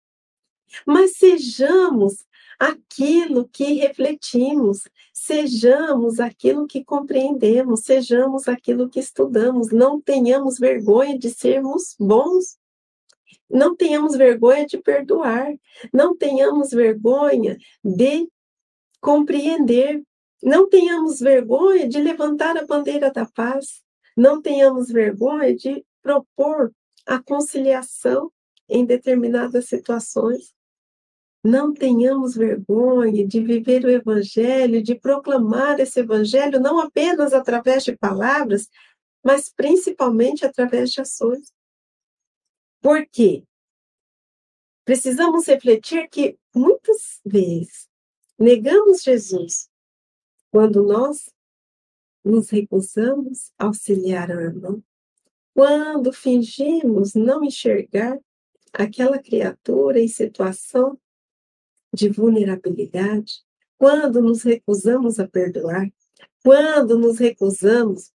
mas 0.85 1.17
sejamos 1.17 2.25
aquilo 2.59 3.47
que 3.47 3.73
refletimos, 3.73 4.87
sejamos 5.13 6.19
aquilo 6.19 6.67
que 6.67 6.83
compreendemos, 6.83 7.81
sejamos 7.81 8.47
aquilo 8.47 8.89
que 8.89 8.99
estudamos, 8.99 9.71
não 9.71 9.99
tenhamos 9.99 10.57
vergonha 10.57 11.17
de 11.17 11.29
sermos 11.29 11.95
bons, 11.99 12.57
não 13.49 13.75
tenhamos 13.75 14.15
vergonha 14.15 14.65
de 14.65 14.77
perdoar, 14.77 15.53
não 15.93 16.15
tenhamos 16.15 16.71
vergonha 16.71 17.57
de 17.83 18.27
compreender, 18.99 20.01
não 20.41 20.67
tenhamos 20.67 21.19
vergonha 21.19 21.87
de 21.87 22.01
levantar 22.01 22.57
a 22.57 22.65
bandeira 22.65 23.11
da 23.11 23.25
paz, 23.25 23.83
não 24.17 24.41
tenhamos 24.41 24.89
vergonha 24.89 25.55
de 25.55 25.85
propor 26.01 26.73
a 27.05 27.21
conciliação 27.21 28.31
em 28.67 28.85
determinadas 28.85 29.67
situações. 29.67 30.54
Não 31.45 31.71
tenhamos 31.71 32.33
vergonha 32.33 33.23
de 33.27 33.39
viver 33.39 33.85
o 33.85 33.89
Evangelho, 33.91 34.81
de 34.81 34.95
proclamar 34.95 35.79
esse 35.79 35.99
Evangelho, 35.99 36.59
não 36.59 36.79
apenas 36.79 37.33
através 37.33 37.83
de 37.83 37.95
palavras, 37.95 38.67
mas 39.23 39.53
principalmente 39.53 40.43
através 40.43 40.89
de 40.89 41.01
ações. 41.01 41.53
Por 42.81 43.05
quê? 43.05 43.43
Precisamos 44.83 45.45
refletir 45.45 46.09
que 46.09 46.35
muitas 46.51 47.21
vezes 47.23 47.87
negamos 48.39 49.03
Jesus 49.03 49.69
quando 50.49 50.81
nós 50.81 51.29
nos 52.23 52.49
recusamos 52.49 53.51
a 53.59 53.65
auxiliar 53.65 54.31
o 54.31 54.41
irmão, 54.41 54.83
quando 55.53 56.11
fingimos 56.11 57.13
não 57.13 57.43
enxergar 57.43 58.19
aquela 58.73 59.19
criatura 59.19 59.99
em 59.99 60.07
situação 60.07 60.99
de 61.95 62.09
vulnerabilidade, 62.09 63.43
quando 63.77 64.21
nos 64.21 64.43
recusamos 64.43 65.19
a 65.19 65.27
perdoar, 65.27 65.91
quando 66.43 66.97
nos 66.99 67.17
recusamos 67.17 68.11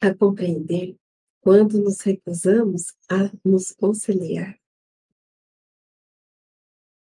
a 0.00 0.14
compreender, 0.14 0.96
quando 1.40 1.80
nos 1.80 2.00
recusamos 2.00 2.94
a 3.08 3.30
nos 3.44 3.72
conciliar. 3.72 4.58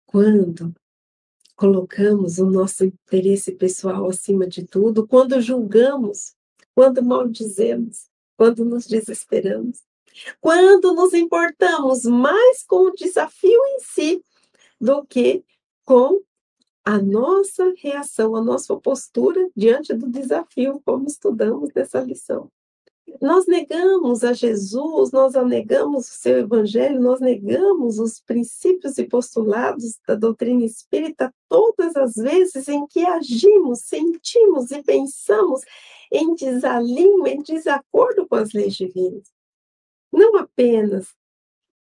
Quando 0.05 0.73
colocamos 1.55 2.37
o 2.37 2.45
nosso 2.45 2.85
interesse 2.85 3.51
pessoal 3.51 4.07
acima 4.07 4.47
de 4.47 4.65
tudo, 4.65 5.07
quando 5.07 5.41
julgamos, 5.41 6.35
quando 6.73 7.03
maldizemos, 7.03 8.07
quando 8.37 8.63
nos 8.63 8.85
desesperamos, 8.85 9.81
quando 10.39 10.93
nos 10.93 11.13
importamos 11.13 12.03
mais 12.03 12.63
com 12.63 12.87
o 12.87 12.95
desafio 12.95 13.59
em 13.67 13.79
si 13.79 14.23
do 14.79 15.05
que 15.05 15.43
com 15.87 16.21
a 16.83 17.01
nossa 17.01 17.73
reação, 17.77 18.35
a 18.35 18.43
nossa 18.43 18.75
postura 18.75 19.49
diante 19.55 19.93
do 19.93 20.09
desafio, 20.09 20.81
como 20.85 21.07
estudamos 21.07 21.69
nessa 21.73 22.01
lição. 22.01 22.51
Nós 23.21 23.47
negamos 23.47 24.21
a 24.25 24.33
Jesus, 24.33 25.11
nós 25.13 25.33
negamos 25.45 26.09
o 26.09 26.11
seu 26.11 26.39
evangelho, 26.39 26.99
nós 26.99 27.21
negamos 27.21 27.99
os 27.99 28.19
princípios 28.19 28.97
e 28.97 29.05
postulados 29.05 29.97
da 30.05 30.13
doutrina 30.15 30.65
espírita 30.65 31.33
todas 31.47 31.95
as 31.95 32.15
vezes 32.15 32.67
em 32.67 32.85
que 32.85 33.05
agimos, 33.05 33.79
sentimos 33.83 34.71
e 34.71 34.83
pensamos 34.83 35.61
em 36.11 36.35
desalinho, 36.35 37.25
em 37.25 37.41
desacordo 37.41 38.27
com 38.27 38.35
as 38.35 38.51
leis 38.51 38.75
divinas. 38.75 39.31
Não 40.11 40.35
apenas 40.35 41.15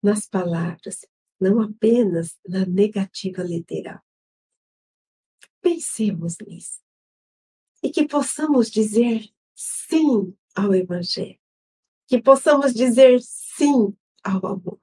nas 0.01 0.25
palavras, 0.25 1.05
não 1.39 1.61
apenas 1.61 2.37
na 2.47 2.65
negativa 2.65 3.43
literal. 3.43 4.01
Pensemos 5.61 6.37
nisso. 6.45 6.79
E 7.83 7.89
que 7.89 8.07
possamos 8.07 8.71
dizer 8.71 9.29
sim 9.55 10.35
ao 10.55 10.73
Evangelho. 10.73 11.39
Que 12.07 12.21
possamos 12.21 12.73
dizer 12.73 13.21
sim 13.21 13.95
ao 14.23 14.45
amor. 14.45 14.79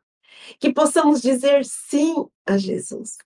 Que 0.59 0.72
possamos 0.72 1.22
dizer 1.22 1.64
sim 1.64 2.14
a 2.46 2.57
Jesus. 2.57 3.18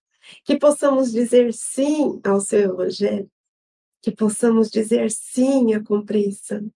Que 0.45 0.59
possamos 0.59 1.11
dizer 1.13 1.53
sim 1.53 2.21
ao 2.25 2.41
seu 2.41 2.73
Evangelho. 2.73 3.31
Que 4.01 4.13
possamos 4.13 4.71
dizer 4.71 5.11
sim 5.11 5.75
à 5.75 5.83
compreensão. 5.83 6.73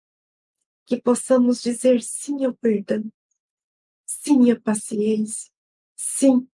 Que 0.85 1.01
possamos 1.01 1.63
dizer 1.63 2.03
sim 2.03 2.45
ao 2.45 2.55
perdão. 2.55 3.05
Sim 4.05 4.51
à 4.51 4.61
paciência 4.61 5.52
Sim, 6.05 6.49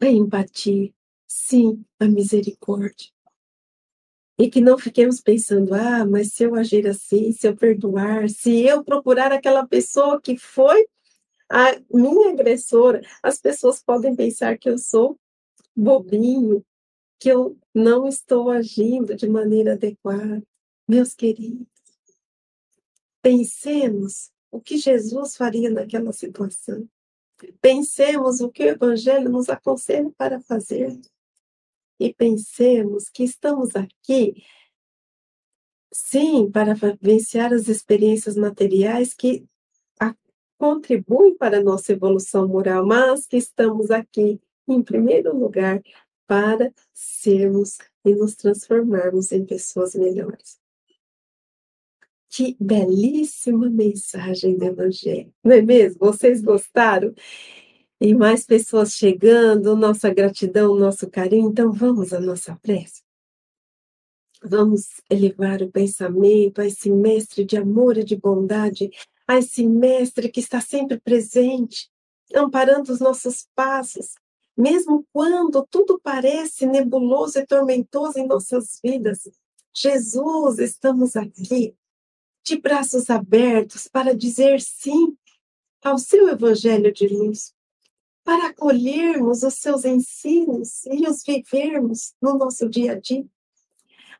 a 0.00 0.06
empatia. 0.06 0.94
Sim, 1.26 1.84
a 1.98 2.06
misericórdia. 2.06 3.10
E 4.38 4.48
que 4.48 4.60
não 4.60 4.78
fiquemos 4.78 5.20
pensando, 5.20 5.74
ah, 5.74 6.06
mas 6.06 6.32
se 6.32 6.44
eu 6.44 6.54
agir 6.54 6.86
assim, 6.86 7.32
se 7.32 7.48
eu 7.48 7.56
perdoar, 7.56 8.28
se 8.30 8.62
eu 8.62 8.84
procurar 8.84 9.32
aquela 9.32 9.66
pessoa 9.66 10.20
que 10.20 10.36
foi 10.38 10.86
a 11.50 11.76
minha 11.92 12.30
agressora, 12.30 13.02
as 13.20 13.40
pessoas 13.40 13.82
podem 13.82 14.14
pensar 14.14 14.56
que 14.58 14.70
eu 14.70 14.78
sou 14.78 15.18
bobinho, 15.74 16.64
que 17.18 17.30
eu 17.30 17.58
não 17.74 18.06
estou 18.06 18.48
agindo 18.48 19.16
de 19.16 19.28
maneira 19.28 19.72
adequada. 19.72 20.40
Meus 20.88 21.14
queridos, 21.14 21.66
pensemos 23.20 24.30
o 24.52 24.60
que 24.60 24.76
Jesus 24.76 25.36
faria 25.36 25.68
naquela 25.68 26.12
situação. 26.12 26.88
Pensemos 27.60 28.40
o 28.40 28.50
que 28.50 28.64
o 28.64 28.68
Evangelho 28.68 29.30
nos 29.30 29.48
aconselha 29.48 30.10
para 30.16 30.40
fazer. 30.40 30.98
E 31.98 32.12
pensemos 32.12 33.08
que 33.08 33.22
estamos 33.22 33.76
aqui, 33.76 34.42
sim, 35.92 36.50
para 36.50 36.74
vivenciar 36.74 37.52
as 37.52 37.68
experiências 37.68 38.36
materiais 38.36 39.14
que 39.14 39.46
contribuem 40.62 41.36
para 41.36 41.58
a 41.58 41.62
nossa 41.62 41.92
evolução 41.92 42.46
moral, 42.46 42.86
mas 42.86 43.26
que 43.26 43.36
estamos 43.36 43.90
aqui, 43.90 44.40
em 44.68 44.80
primeiro 44.80 45.36
lugar, 45.36 45.82
para 46.24 46.72
sermos 46.92 47.78
e 48.04 48.14
nos 48.14 48.36
transformarmos 48.36 49.32
em 49.32 49.44
pessoas 49.44 49.96
melhores. 49.96 50.61
Que 52.34 52.56
belíssima 52.58 53.68
mensagem 53.68 54.56
do 54.56 54.64
Evangelho, 54.64 55.30
não 55.44 55.52
é 55.54 55.60
mesmo? 55.60 55.98
Vocês 56.00 56.40
gostaram? 56.40 57.12
E 58.00 58.14
mais 58.14 58.46
pessoas 58.46 58.94
chegando, 58.94 59.76
nossa 59.76 60.08
gratidão, 60.08 60.74
nosso 60.74 61.10
carinho. 61.10 61.50
Então, 61.50 61.70
vamos 61.70 62.10
à 62.14 62.18
nossa 62.18 62.56
prece. 62.62 63.02
Vamos 64.42 65.02
elevar 65.10 65.60
o 65.60 65.70
pensamento 65.70 66.62
a 66.62 66.66
esse 66.66 66.90
mestre 66.90 67.44
de 67.44 67.58
amor 67.58 67.98
e 67.98 68.02
de 68.02 68.16
bondade, 68.16 68.88
a 69.28 69.36
esse 69.36 69.68
mestre 69.68 70.30
que 70.30 70.40
está 70.40 70.58
sempre 70.58 70.98
presente, 70.98 71.90
amparando 72.34 72.90
os 72.90 72.98
nossos 72.98 73.46
passos, 73.54 74.14
mesmo 74.56 75.06
quando 75.12 75.66
tudo 75.70 76.00
parece 76.02 76.64
nebuloso 76.64 77.38
e 77.38 77.46
tormentoso 77.46 78.18
em 78.18 78.26
nossas 78.26 78.80
vidas. 78.82 79.28
Jesus, 79.74 80.58
estamos 80.58 81.14
aqui 81.14 81.76
de 82.44 82.56
braços 82.56 83.08
abertos 83.08 83.88
para 83.88 84.14
dizer 84.14 84.60
sim 84.60 85.16
ao 85.82 85.98
seu 85.98 86.28
evangelho 86.28 86.92
de 86.92 87.08
luz, 87.08 87.52
para 88.24 88.48
acolhermos 88.48 89.42
os 89.42 89.54
seus 89.54 89.84
ensinos 89.84 90.84
e 90.86 91.08
os 91.08 91.22
vivermos 91.24 92.14
no 92.20 92.38
nosso 92.38 92.68
dia 92.68 92.92
a 92.92 93.00
dia. 93.00 93.24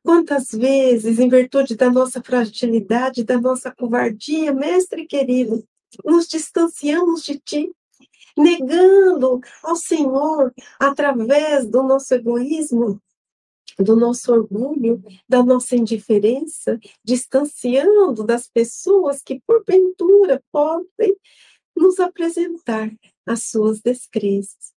Quantas 0.02 0.50
vezes, 0.50 1.20
em 1.20 1.28
virtude 1.28 1.76
da 1.76 1.88
nossa 1.88 2.20
fragilidade, 2.20 3.22
da 3.22 3.40
nossa 3.40 3.70
covardia, 3.70 4.52
mestre 4.52 5.06
querido, 5.06 5.64
nos 6.04 6.26
distanciamos 6.26 7.22
de 7.22 7.38
ti, 7.38 7.70
negando 8.36 9.40
ao 9.62 9.76
Senhor, 9.76 10.52
através 10.80 11.66
do 11.66 11.84
nosso 11.84 12.12
egoísmo, 12.14 13.00
do 13.82 13.96
nosso 13.96 14.32
orgulho, 14.32 15.02
da 15.28 15.42
nossa 15.42 15.76
indiferença, 15.76 16.78
distanciando 17.04 18.24
das 18.24 18.48
pessoas 18.48 19.22
que, 19.22 19.40
porventura, 19.46 20.42
podem 20.50 21.16
nos 21.76 21.98
apresentar 22.00 22.90
as 23.26 23.44
suas 23.44 23.80
descrenças. 23.80 24.72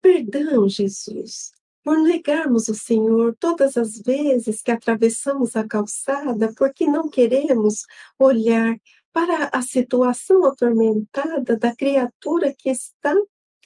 Perdão, 0.00 0.68
Jesus, 0.68 1.52
por 1.82 1.98
negarmos 1.98 2.68
o 2.68 2.74
Senhor 2.74 3.36
todas 3.38 3.76
as 3.76 3.98
vezes 4.00 4.62
que 4.62 4.70
atravessamos 4.70 5.56
a 5.56 5.66
calçada, 5.66 6.52
porque 6.56 6.86
não 6.86 7.08
queremos 7.08 7.84
olhar 8.18 8.78
para 9.12 9.48
a 9.52 9.62
situação 9.62 10.44
atormentada 10.44 11.56
da 11.56 11.74
criatura 11.74 12.54
que 12.56 12.70
está 12.70 13.14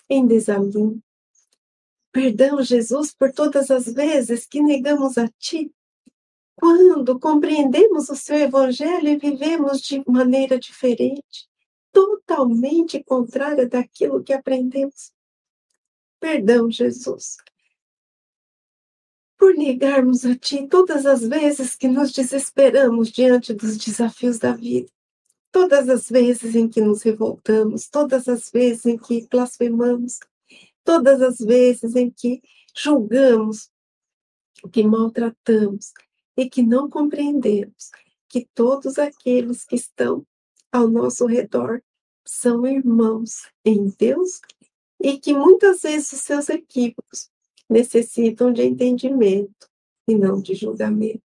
em 0.09 0.27
desalinho. 0.27 1.03
Perdão, 2.12 2.62
Jesus, 2.62 3.14
por 3.14 3.32
todas 3.32 3.70
as 3.70 3.86
vezes 3.86 4.44
que 4.44 4.62
negamos 4.62 5.16
a 5.16 5.26
Ti, 5.38 5.72
quando 6.54 7.18
compreendemos 7.18 8.10
o 8.10 8.14
Seu 8.14 8.36
Evangelho 8.36 9.08
e 9.08 9.16
vivemos 9.16 9.80
de 9.80 10.04
maneira 10.06 10.58
diferente, 10.58 11.48
totalmente 11.90 13.02
contrária 13.02 13.66
daquilo 13.66 14.22
que 14.22 14.34
aprendemos. 14.34 15.10
Perdão, 16.20 16.70
Jesus, 16.70 17.38
por 19.38 19.54
negarmos 19.54 20.26
a 20.26 20.36
Ti 20.36 20.68
todas 20.68 21.06
as 21.06 21.22
vezes 21.26 21.74
que 21.74 21.88
nos 21.88 22.12
desesperamos 22.12 23.10
diante 23.10 23.54
dos 23.54 23.78
desafios 23.78 24.38
da 24.38 24.52
vida, 24.52 24.88
todas 25.50 25.88
as 25.88 26.10
vezes 26.10 26.54
em 26.54 26.68
que 26.68 26.82
nos 26.82 27.02
revoltamos, 27.02 27.88
todas 27.88 28.28
as 28.28 28.50
vezes 28.50 28.84
em 28.84 28.98
que 28.98 29.26
blasfemamos, 29.28 30.20
todas 30.85 31.20
as 31.20 31.39
vezes 31.39 31.95
em 31.97 32.11
que 32.11 32.43
julgamos, 32.76 33.70
que 34.72 34.83
maltratamos 34.83 35.93
e 36.37 36.49
que 36.49 36.62
não 36.62 36.89
compreendemos 36.89 37.91
que 38.28 38.49
todos 38.55 38.99
aqueles 38.99 39.64
que 39.64 39.76
estão 39.76 40.26
ao 40.70 40.89
nosso 40.89 41.26
redor 41.26 41.83
são 42.24 42.66
irmãos 42.66 43.51
em 43.64 43.91
Deus 43.99 44.41
e 45.01 45.18
que 45.18 45.35
muitas 45.35 45.83
vezes 45.83 46.12
os 46.12 46.20
seus 46.20 46.49
equívocos 46.49 47.28
necessitam 47.68 48.53
de 48.53 48.62
entendimento 48.62 49.68
e 50.09 50.14
não 50.14 50.41
de 50.41 50.55
julgamento. 50.55 51.22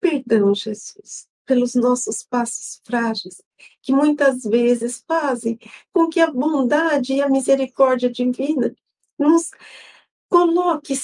Perdão, 0.00 0.54
Jesus, 0.54 1.26
pelos 1.46 1.74
nossos 1.74 2.22
passos 2.22 2.80
frágeis, 2.84 3.40
que 3.82 3.92
muitas 3.92 4.42
vezes 4.42 5.02
fazem 5.06 5.58
com 5.92 6.08
que 6.08 6.20
a 6.20 6.30
bondade 6.30 7.14
e 7.14 7.22
a 7.22 7.28
misericórdia 7.28 8.10
divina 8.10 8.74
nos 9.18 9.50
coloque 10.28 10.94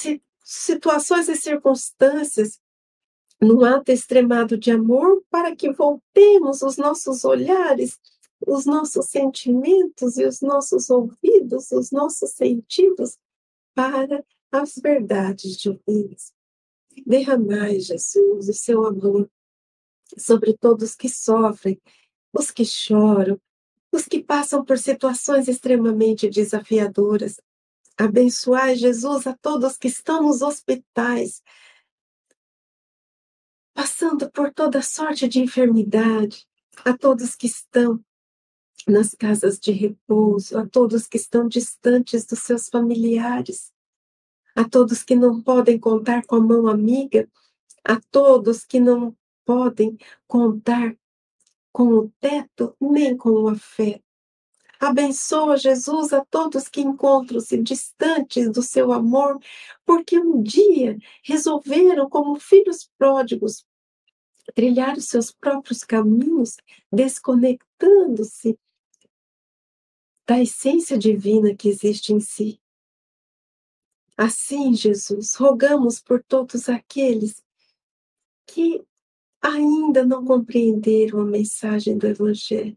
situações 0.42 1.28
e 1.28 1.36
circunstâncias 1.36 2.60
num 3.40 3.64
ato 3.64 3.90
extremado 3.90 4.58
de 4.58 4.70
amor 4.70 5.22
para 5.30 5.56
que 5.56 5.72
voltemos 5.72 6.62
os 6.62 6.76
nossos 6.76 7.24
olhares, 7.24 7.98
os 8.46 8.66
nossos 8.66 9.06
sentimentos 9.06 10.18
e 10.18 10.24
os 10.24 10.40
nossos 10.40 10.90
ouvidos, 10.90 11.70
os 11.70 11.90
nossos 11.90 12.32
sentidos 12.32 13.16
para 13.74 14.24
as 14.52 14.74
verdades 14.76 15.56
divinas. 15.56 16.32
Derramai, 17.06 17.78
Jesus, 17.80 18.48
o 18.48 18.52
seu 18.52 18.84
amor 18.86 19.30
sobre 20.18 20.56
todos 20.56 20.94
que 20.94 21.08
sofrem, 21.08 21.80
os 22.32 22.50
que 22.50 22.64
choram, 22.64 23.40
os 23.92 24.04
que 24.04 24.22
passam 24.22 24.64
por 24.64 24.78
situações 24.78 25.48
extremamente 25.48 26.28
desafiadoras. 26.28 27.40
Abençoai, 27.96 28.76
Jesus, 28.76 29.26
a 29.26 29.34
todos 29.34 29.76
que 29.76 29.88
estão 29.88 30.22
nos 30.22 30.42
hospitais, 30.42 31.42
passando 33.74 34.30
por 34.30 34.52
toda 34.52 34.80
sorte 34.82 35.28
de 35.28 35.40
enfermidade, 35.40 36.46
a 36.84 36.96
todos 36.96 37.34
que 37.34 37.46
estão 37.46 38.02
nas 38.86 39.14
casas 39.14 39.58
de 39.58 39.72
repouso, 39.72 40.58
a 40.58 40.66
todos 40.66 41.06
que 41.06 41.16
estão 41.16 41.46
distantes 41.46 42.24
dos 42.24 42.40
seus 42.40 42.68
familiares, 42.68 43.72
a 44.54 44.68
todos 44.68 45.02
que 45.02 45.14
não 45.14 45.42
podem 45.42 45.78
contar 45.78 46.24
com 46.24 46.36
a 46.36 46.40
mão 46.40 46.66
amiga, 46.66 47.28
a 47.84 48.00
todos 48.10 48.64
que 48.64 48.80
não 48.80 49.16
podem 49.44 49.98
contar 50.26 50.96
com 51.72 51.88
o 51.88 52.10
teto 52.20 52.76
nem 52.80 53.16
com 53.16 53.30
o 53.30 53.48
afeto. 53.48 54.04
Abençoa, 54.80 55.58
Jesus, 55.58 56.12
a 56.12 56.24
todos 56.24 56.66
que 56.66 56.80
encontram-se 56.80 57.62
distantes 57.62 58.50
do 58.50 58.62
seu 58.62 58.92
amor, 58.92 59.38
porque 59.84 60.18
um 60.18 60.42
dia 60.42 60.96
resolveram, 61.22 62.08
como 62.08 62.40
filhos 62.40 62.90
pródigos, 62.96 63.66
trilhar 64.54 64.96
os 64.96 65.04
seus 65.04 65.30
próprios 65.30 65.84
caminhos, 65.84 66.56
desconectando-se 66.90 68.58
da 70.26 70.40
essência 70.40 70.96
divina 70.96 71.54
que 71.54 71.68
existe 71.68 72.14
em 72.14 72.20
si. 72.20 72.58
Assim, 74.16 74.74
Jesus, 74.74 75.34
rogamos 75.34 76.00
por 76.00 76.22
todos 76.22 76.68
aqueles 76.68 77.42
que 78.46 78.82
ainda 79.40 80.04
não 80.04 80.24
compreenderam 80.24 81.20
a 81.20 81.24
mensagem 81.24 81.96
do 81.96 82.06
Evangelho. 82.06 82.76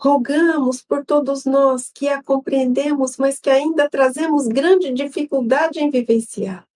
Rogamos 0.00 0.82
por 0.82 1.04
todos 1.04 1.44
nós 1.44 1.90
que 1.90 2.08
a 2.08 2.22
compreendemos, 2.22 3.16
mas 3.16 3.38
que 3.38 3.50
ainda 3.50 3.88
trazemos 3.88 4.46
grande 4.46 4.92
dificuldade 4.92 5.78
em 5.78 5.90
vivenciar. 5.90 6.66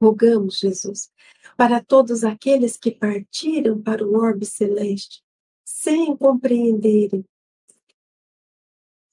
Rogamos, 0.00 0.58
Jesus, 0.58 1.10
para 1.56 1.82
todos 1.82 2.24
aqueles 2.24 2.76
que 2.76 2.90
partiram 2.90 3.80
para 3.80 4.06
o 4.06 4.14
orbe 4.16 4.44
celeste, 4.44 5.22
sem 5.64 6.16
compreenderem 6.16 7.24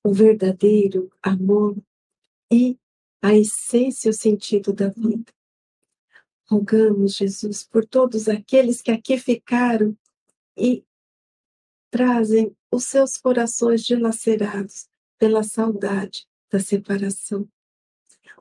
o 0.04 0.14
verdadeiro 0.14 1.10
amor 1.22 1.78
e 2.52 2.78
a 3.22 3.34
essência 3.34 4.10
e 4.10 4.12
o 4.12 4.14
sentido 4.14 4.74
da 4.74 4.90
vida. 4.90 5.32
Rogamos, 6.50 7.16
Jesus, 7.16 7.64
por 7.64 7.86
todos 7.86 8.28
aqueles 8.28 8.82
que 8.82 8.92
aqui 8.92 9.18
ficaram 9.18 9.98
e 10.58 10.84
trazem 11.90 12.56
os 12.72 12.86
seus 12.86 13.18
corações 13.18 13.84
dilacerados 13.84 14.88
pela 15.18 15.44
saudade 15.44 16.28
da 16.52 16.60
separação. 16.60 17.48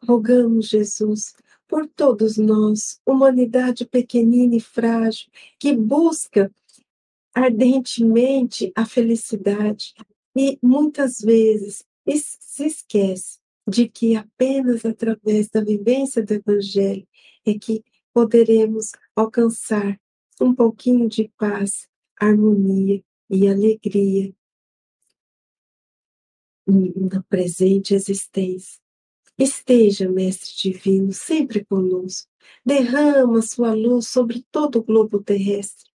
Rogamos, 0.06 0.68
Jesus, 0.68 1.34
por 1.68 1.86
todos 1.86 2.36
nós, 2.36 3.00
humanidade 3.06 3.86
pequenina 3.86 4.56
e 4.56 4.60
frágil, 4.60 5.30
que 5.58 5.74
busca 5.74 6.50
ardentemente 7.34 8.72
a 8.74 8.84
felicidade 8.84 9.94
e 10.36 10.58
muitas 10.62 11.18
vezes 11.18 11.84
se 12.40 12.66
esquece 12.66 13.38
de 13.66 13.88
que 13.88 14.16
apenas 14.16 14.84
através 14.84 15.48
da 15.48 15.62
vivência 15.62 16.22
do 16.22 16.34
Evangelho 16.34 17.06
é 17.46 17.54
que 17.54 17.82
poderemos 18.12 18.92
alcançar 19.14 20.00
um 20.40 20.54
pouquinho 20.54 21.08
de 21.08 21.30
paz, 21.36 21.88
harmonia 22.20 23.02
e 23.30 23.48
alegria 23.48 24.34
na 26.66 27.22
presente 27.28 27.94
existência. 27.94 28.80
Esteja, 29.38 30.08
Mestre 30.08 30.72
Divino, 30.72 31.12
sempre 31.12 31.64
conosco. 31.64 32.30
Derrama 32.64 33.40
sua 33.42 33.72
luz 33.72 34.08
sobre 34.08 34.44
todo 34.50 34.78
o 34.78 34.82
globo 34.84 35.22
terrestre, 35.22 35.90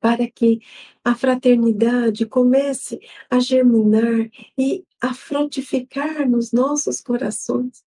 para 0.00 0.28
que 0.28 0.60
a 1.04 1.14
fraternidade 1.14 2.26
comece 2.26 2.98
a 3.30 3.38
germinar 3.38 4.30
e 4.58 4.84
a 5.00 5.14
frutificar 5.14 6.28
nos 6.28 6.52
nossos 6.52 7.00
corações, 7.00 7.84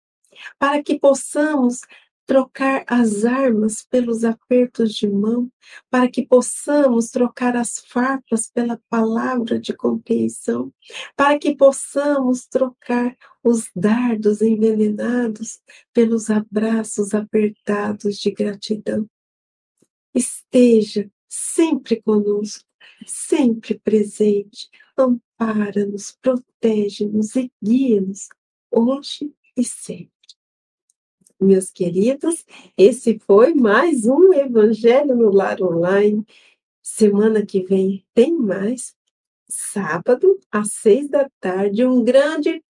para 0.58 0.82
que 0.82 0.98
possamos 0.98 1.82
trocar 2.26 2.84
as 2.88 3.26
armas 3.26 3.84
pelos 3.84 4.24
apertos 4.24 4.94
de 4.94 5.08
mão, 5.08 5.52
para 5.90 6.10
que 6.10 6.26
possamos 6.26 7.10
trocar 7.10 7.56
as 7.56 7.80
farpas 7.80 8.50
pela 8.50 8.80
palavra 8.90 9.60
de 9.60 9.74
compreensão, 9.74 10.74
para 11.16 11.38
que 11.38 11.56
possamos 11.56 12.46
trocar 12.46 13.16
os 13.44 13.70
dardos 13.76 14.42
envenenados 14.42 15.60
pelos 15.94 16.30
abraços 16.30 17.14
apertados 17.14 18.18
de 18.18 18.32
gratidão. 18.32 19.08
Esteja 20.14 21.10
sempre 21.28 22.02
conosco, 22.02 22.64
sempre 23.06 23.80
presente, 23.80 24.70
ampara-nos, 24.98 26.18
protege-nos 26.22 27.36
e 27.36 27.52
guia-nos, 27.62 28.30
hoje 28.72 29.34
e 29.58 29.64
sempre. 29.64 30.14
Meus 31.42 31.70
queridos, 31.70 32.46
esse 32.78 33.20
foi 33.20 33.54
mais 33.54 34.06
um 34.06 34.34
Evangelho 34.34 35.16
no 35.16 35.32
Lar 35.32 35.62
Online. 35.62 36.26
Semana 36.82 37.46
que 37.46 37.64
vem 37.64 38.06
tem 38.14 38.38
mais, 38.38 38.94
sábado, 39.50 40.40
às 40.52 40.72
seis 40.74 41.10
da 41.10 41.30
tarde. 41.40 41.86
Um 41.86 42.04
grande 42.04 42.64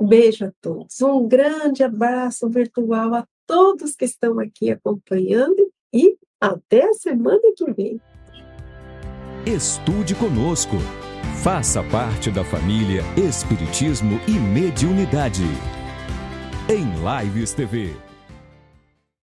beijo 0.00 0.44
a 0.46 0.52
todos, 0.60 1.00
um 1.00 1.26
grande 1.26 1.82
abraço 1.82 2.48
virtual 2.48 3.14
a 3.14 3.26
todos 3.46 3.94
que 3.94 4.04
estão 4.04 4.38
aqui 4.38 4.70
acompanhando 4.70 5.70
e 5.92 6.16
até 6.40 6.88
a 6.88 6.94
semana 6.94 7.40
que 7.56 7.70
vem. 7.72 8.00
Estude 9.46 10.14
conosco. 10.14 10.76
Faça 11.42 11.82
parte 11.82 12.30
da 12.30 12.44
família 12.44 13.02
Espiritismo 13.16 14.20
e 14.28 14.32
Mediunidade. 14.32 15.42
Em 16.68 16.86
Lives 17.02 17.52
TV. 17.52 18.11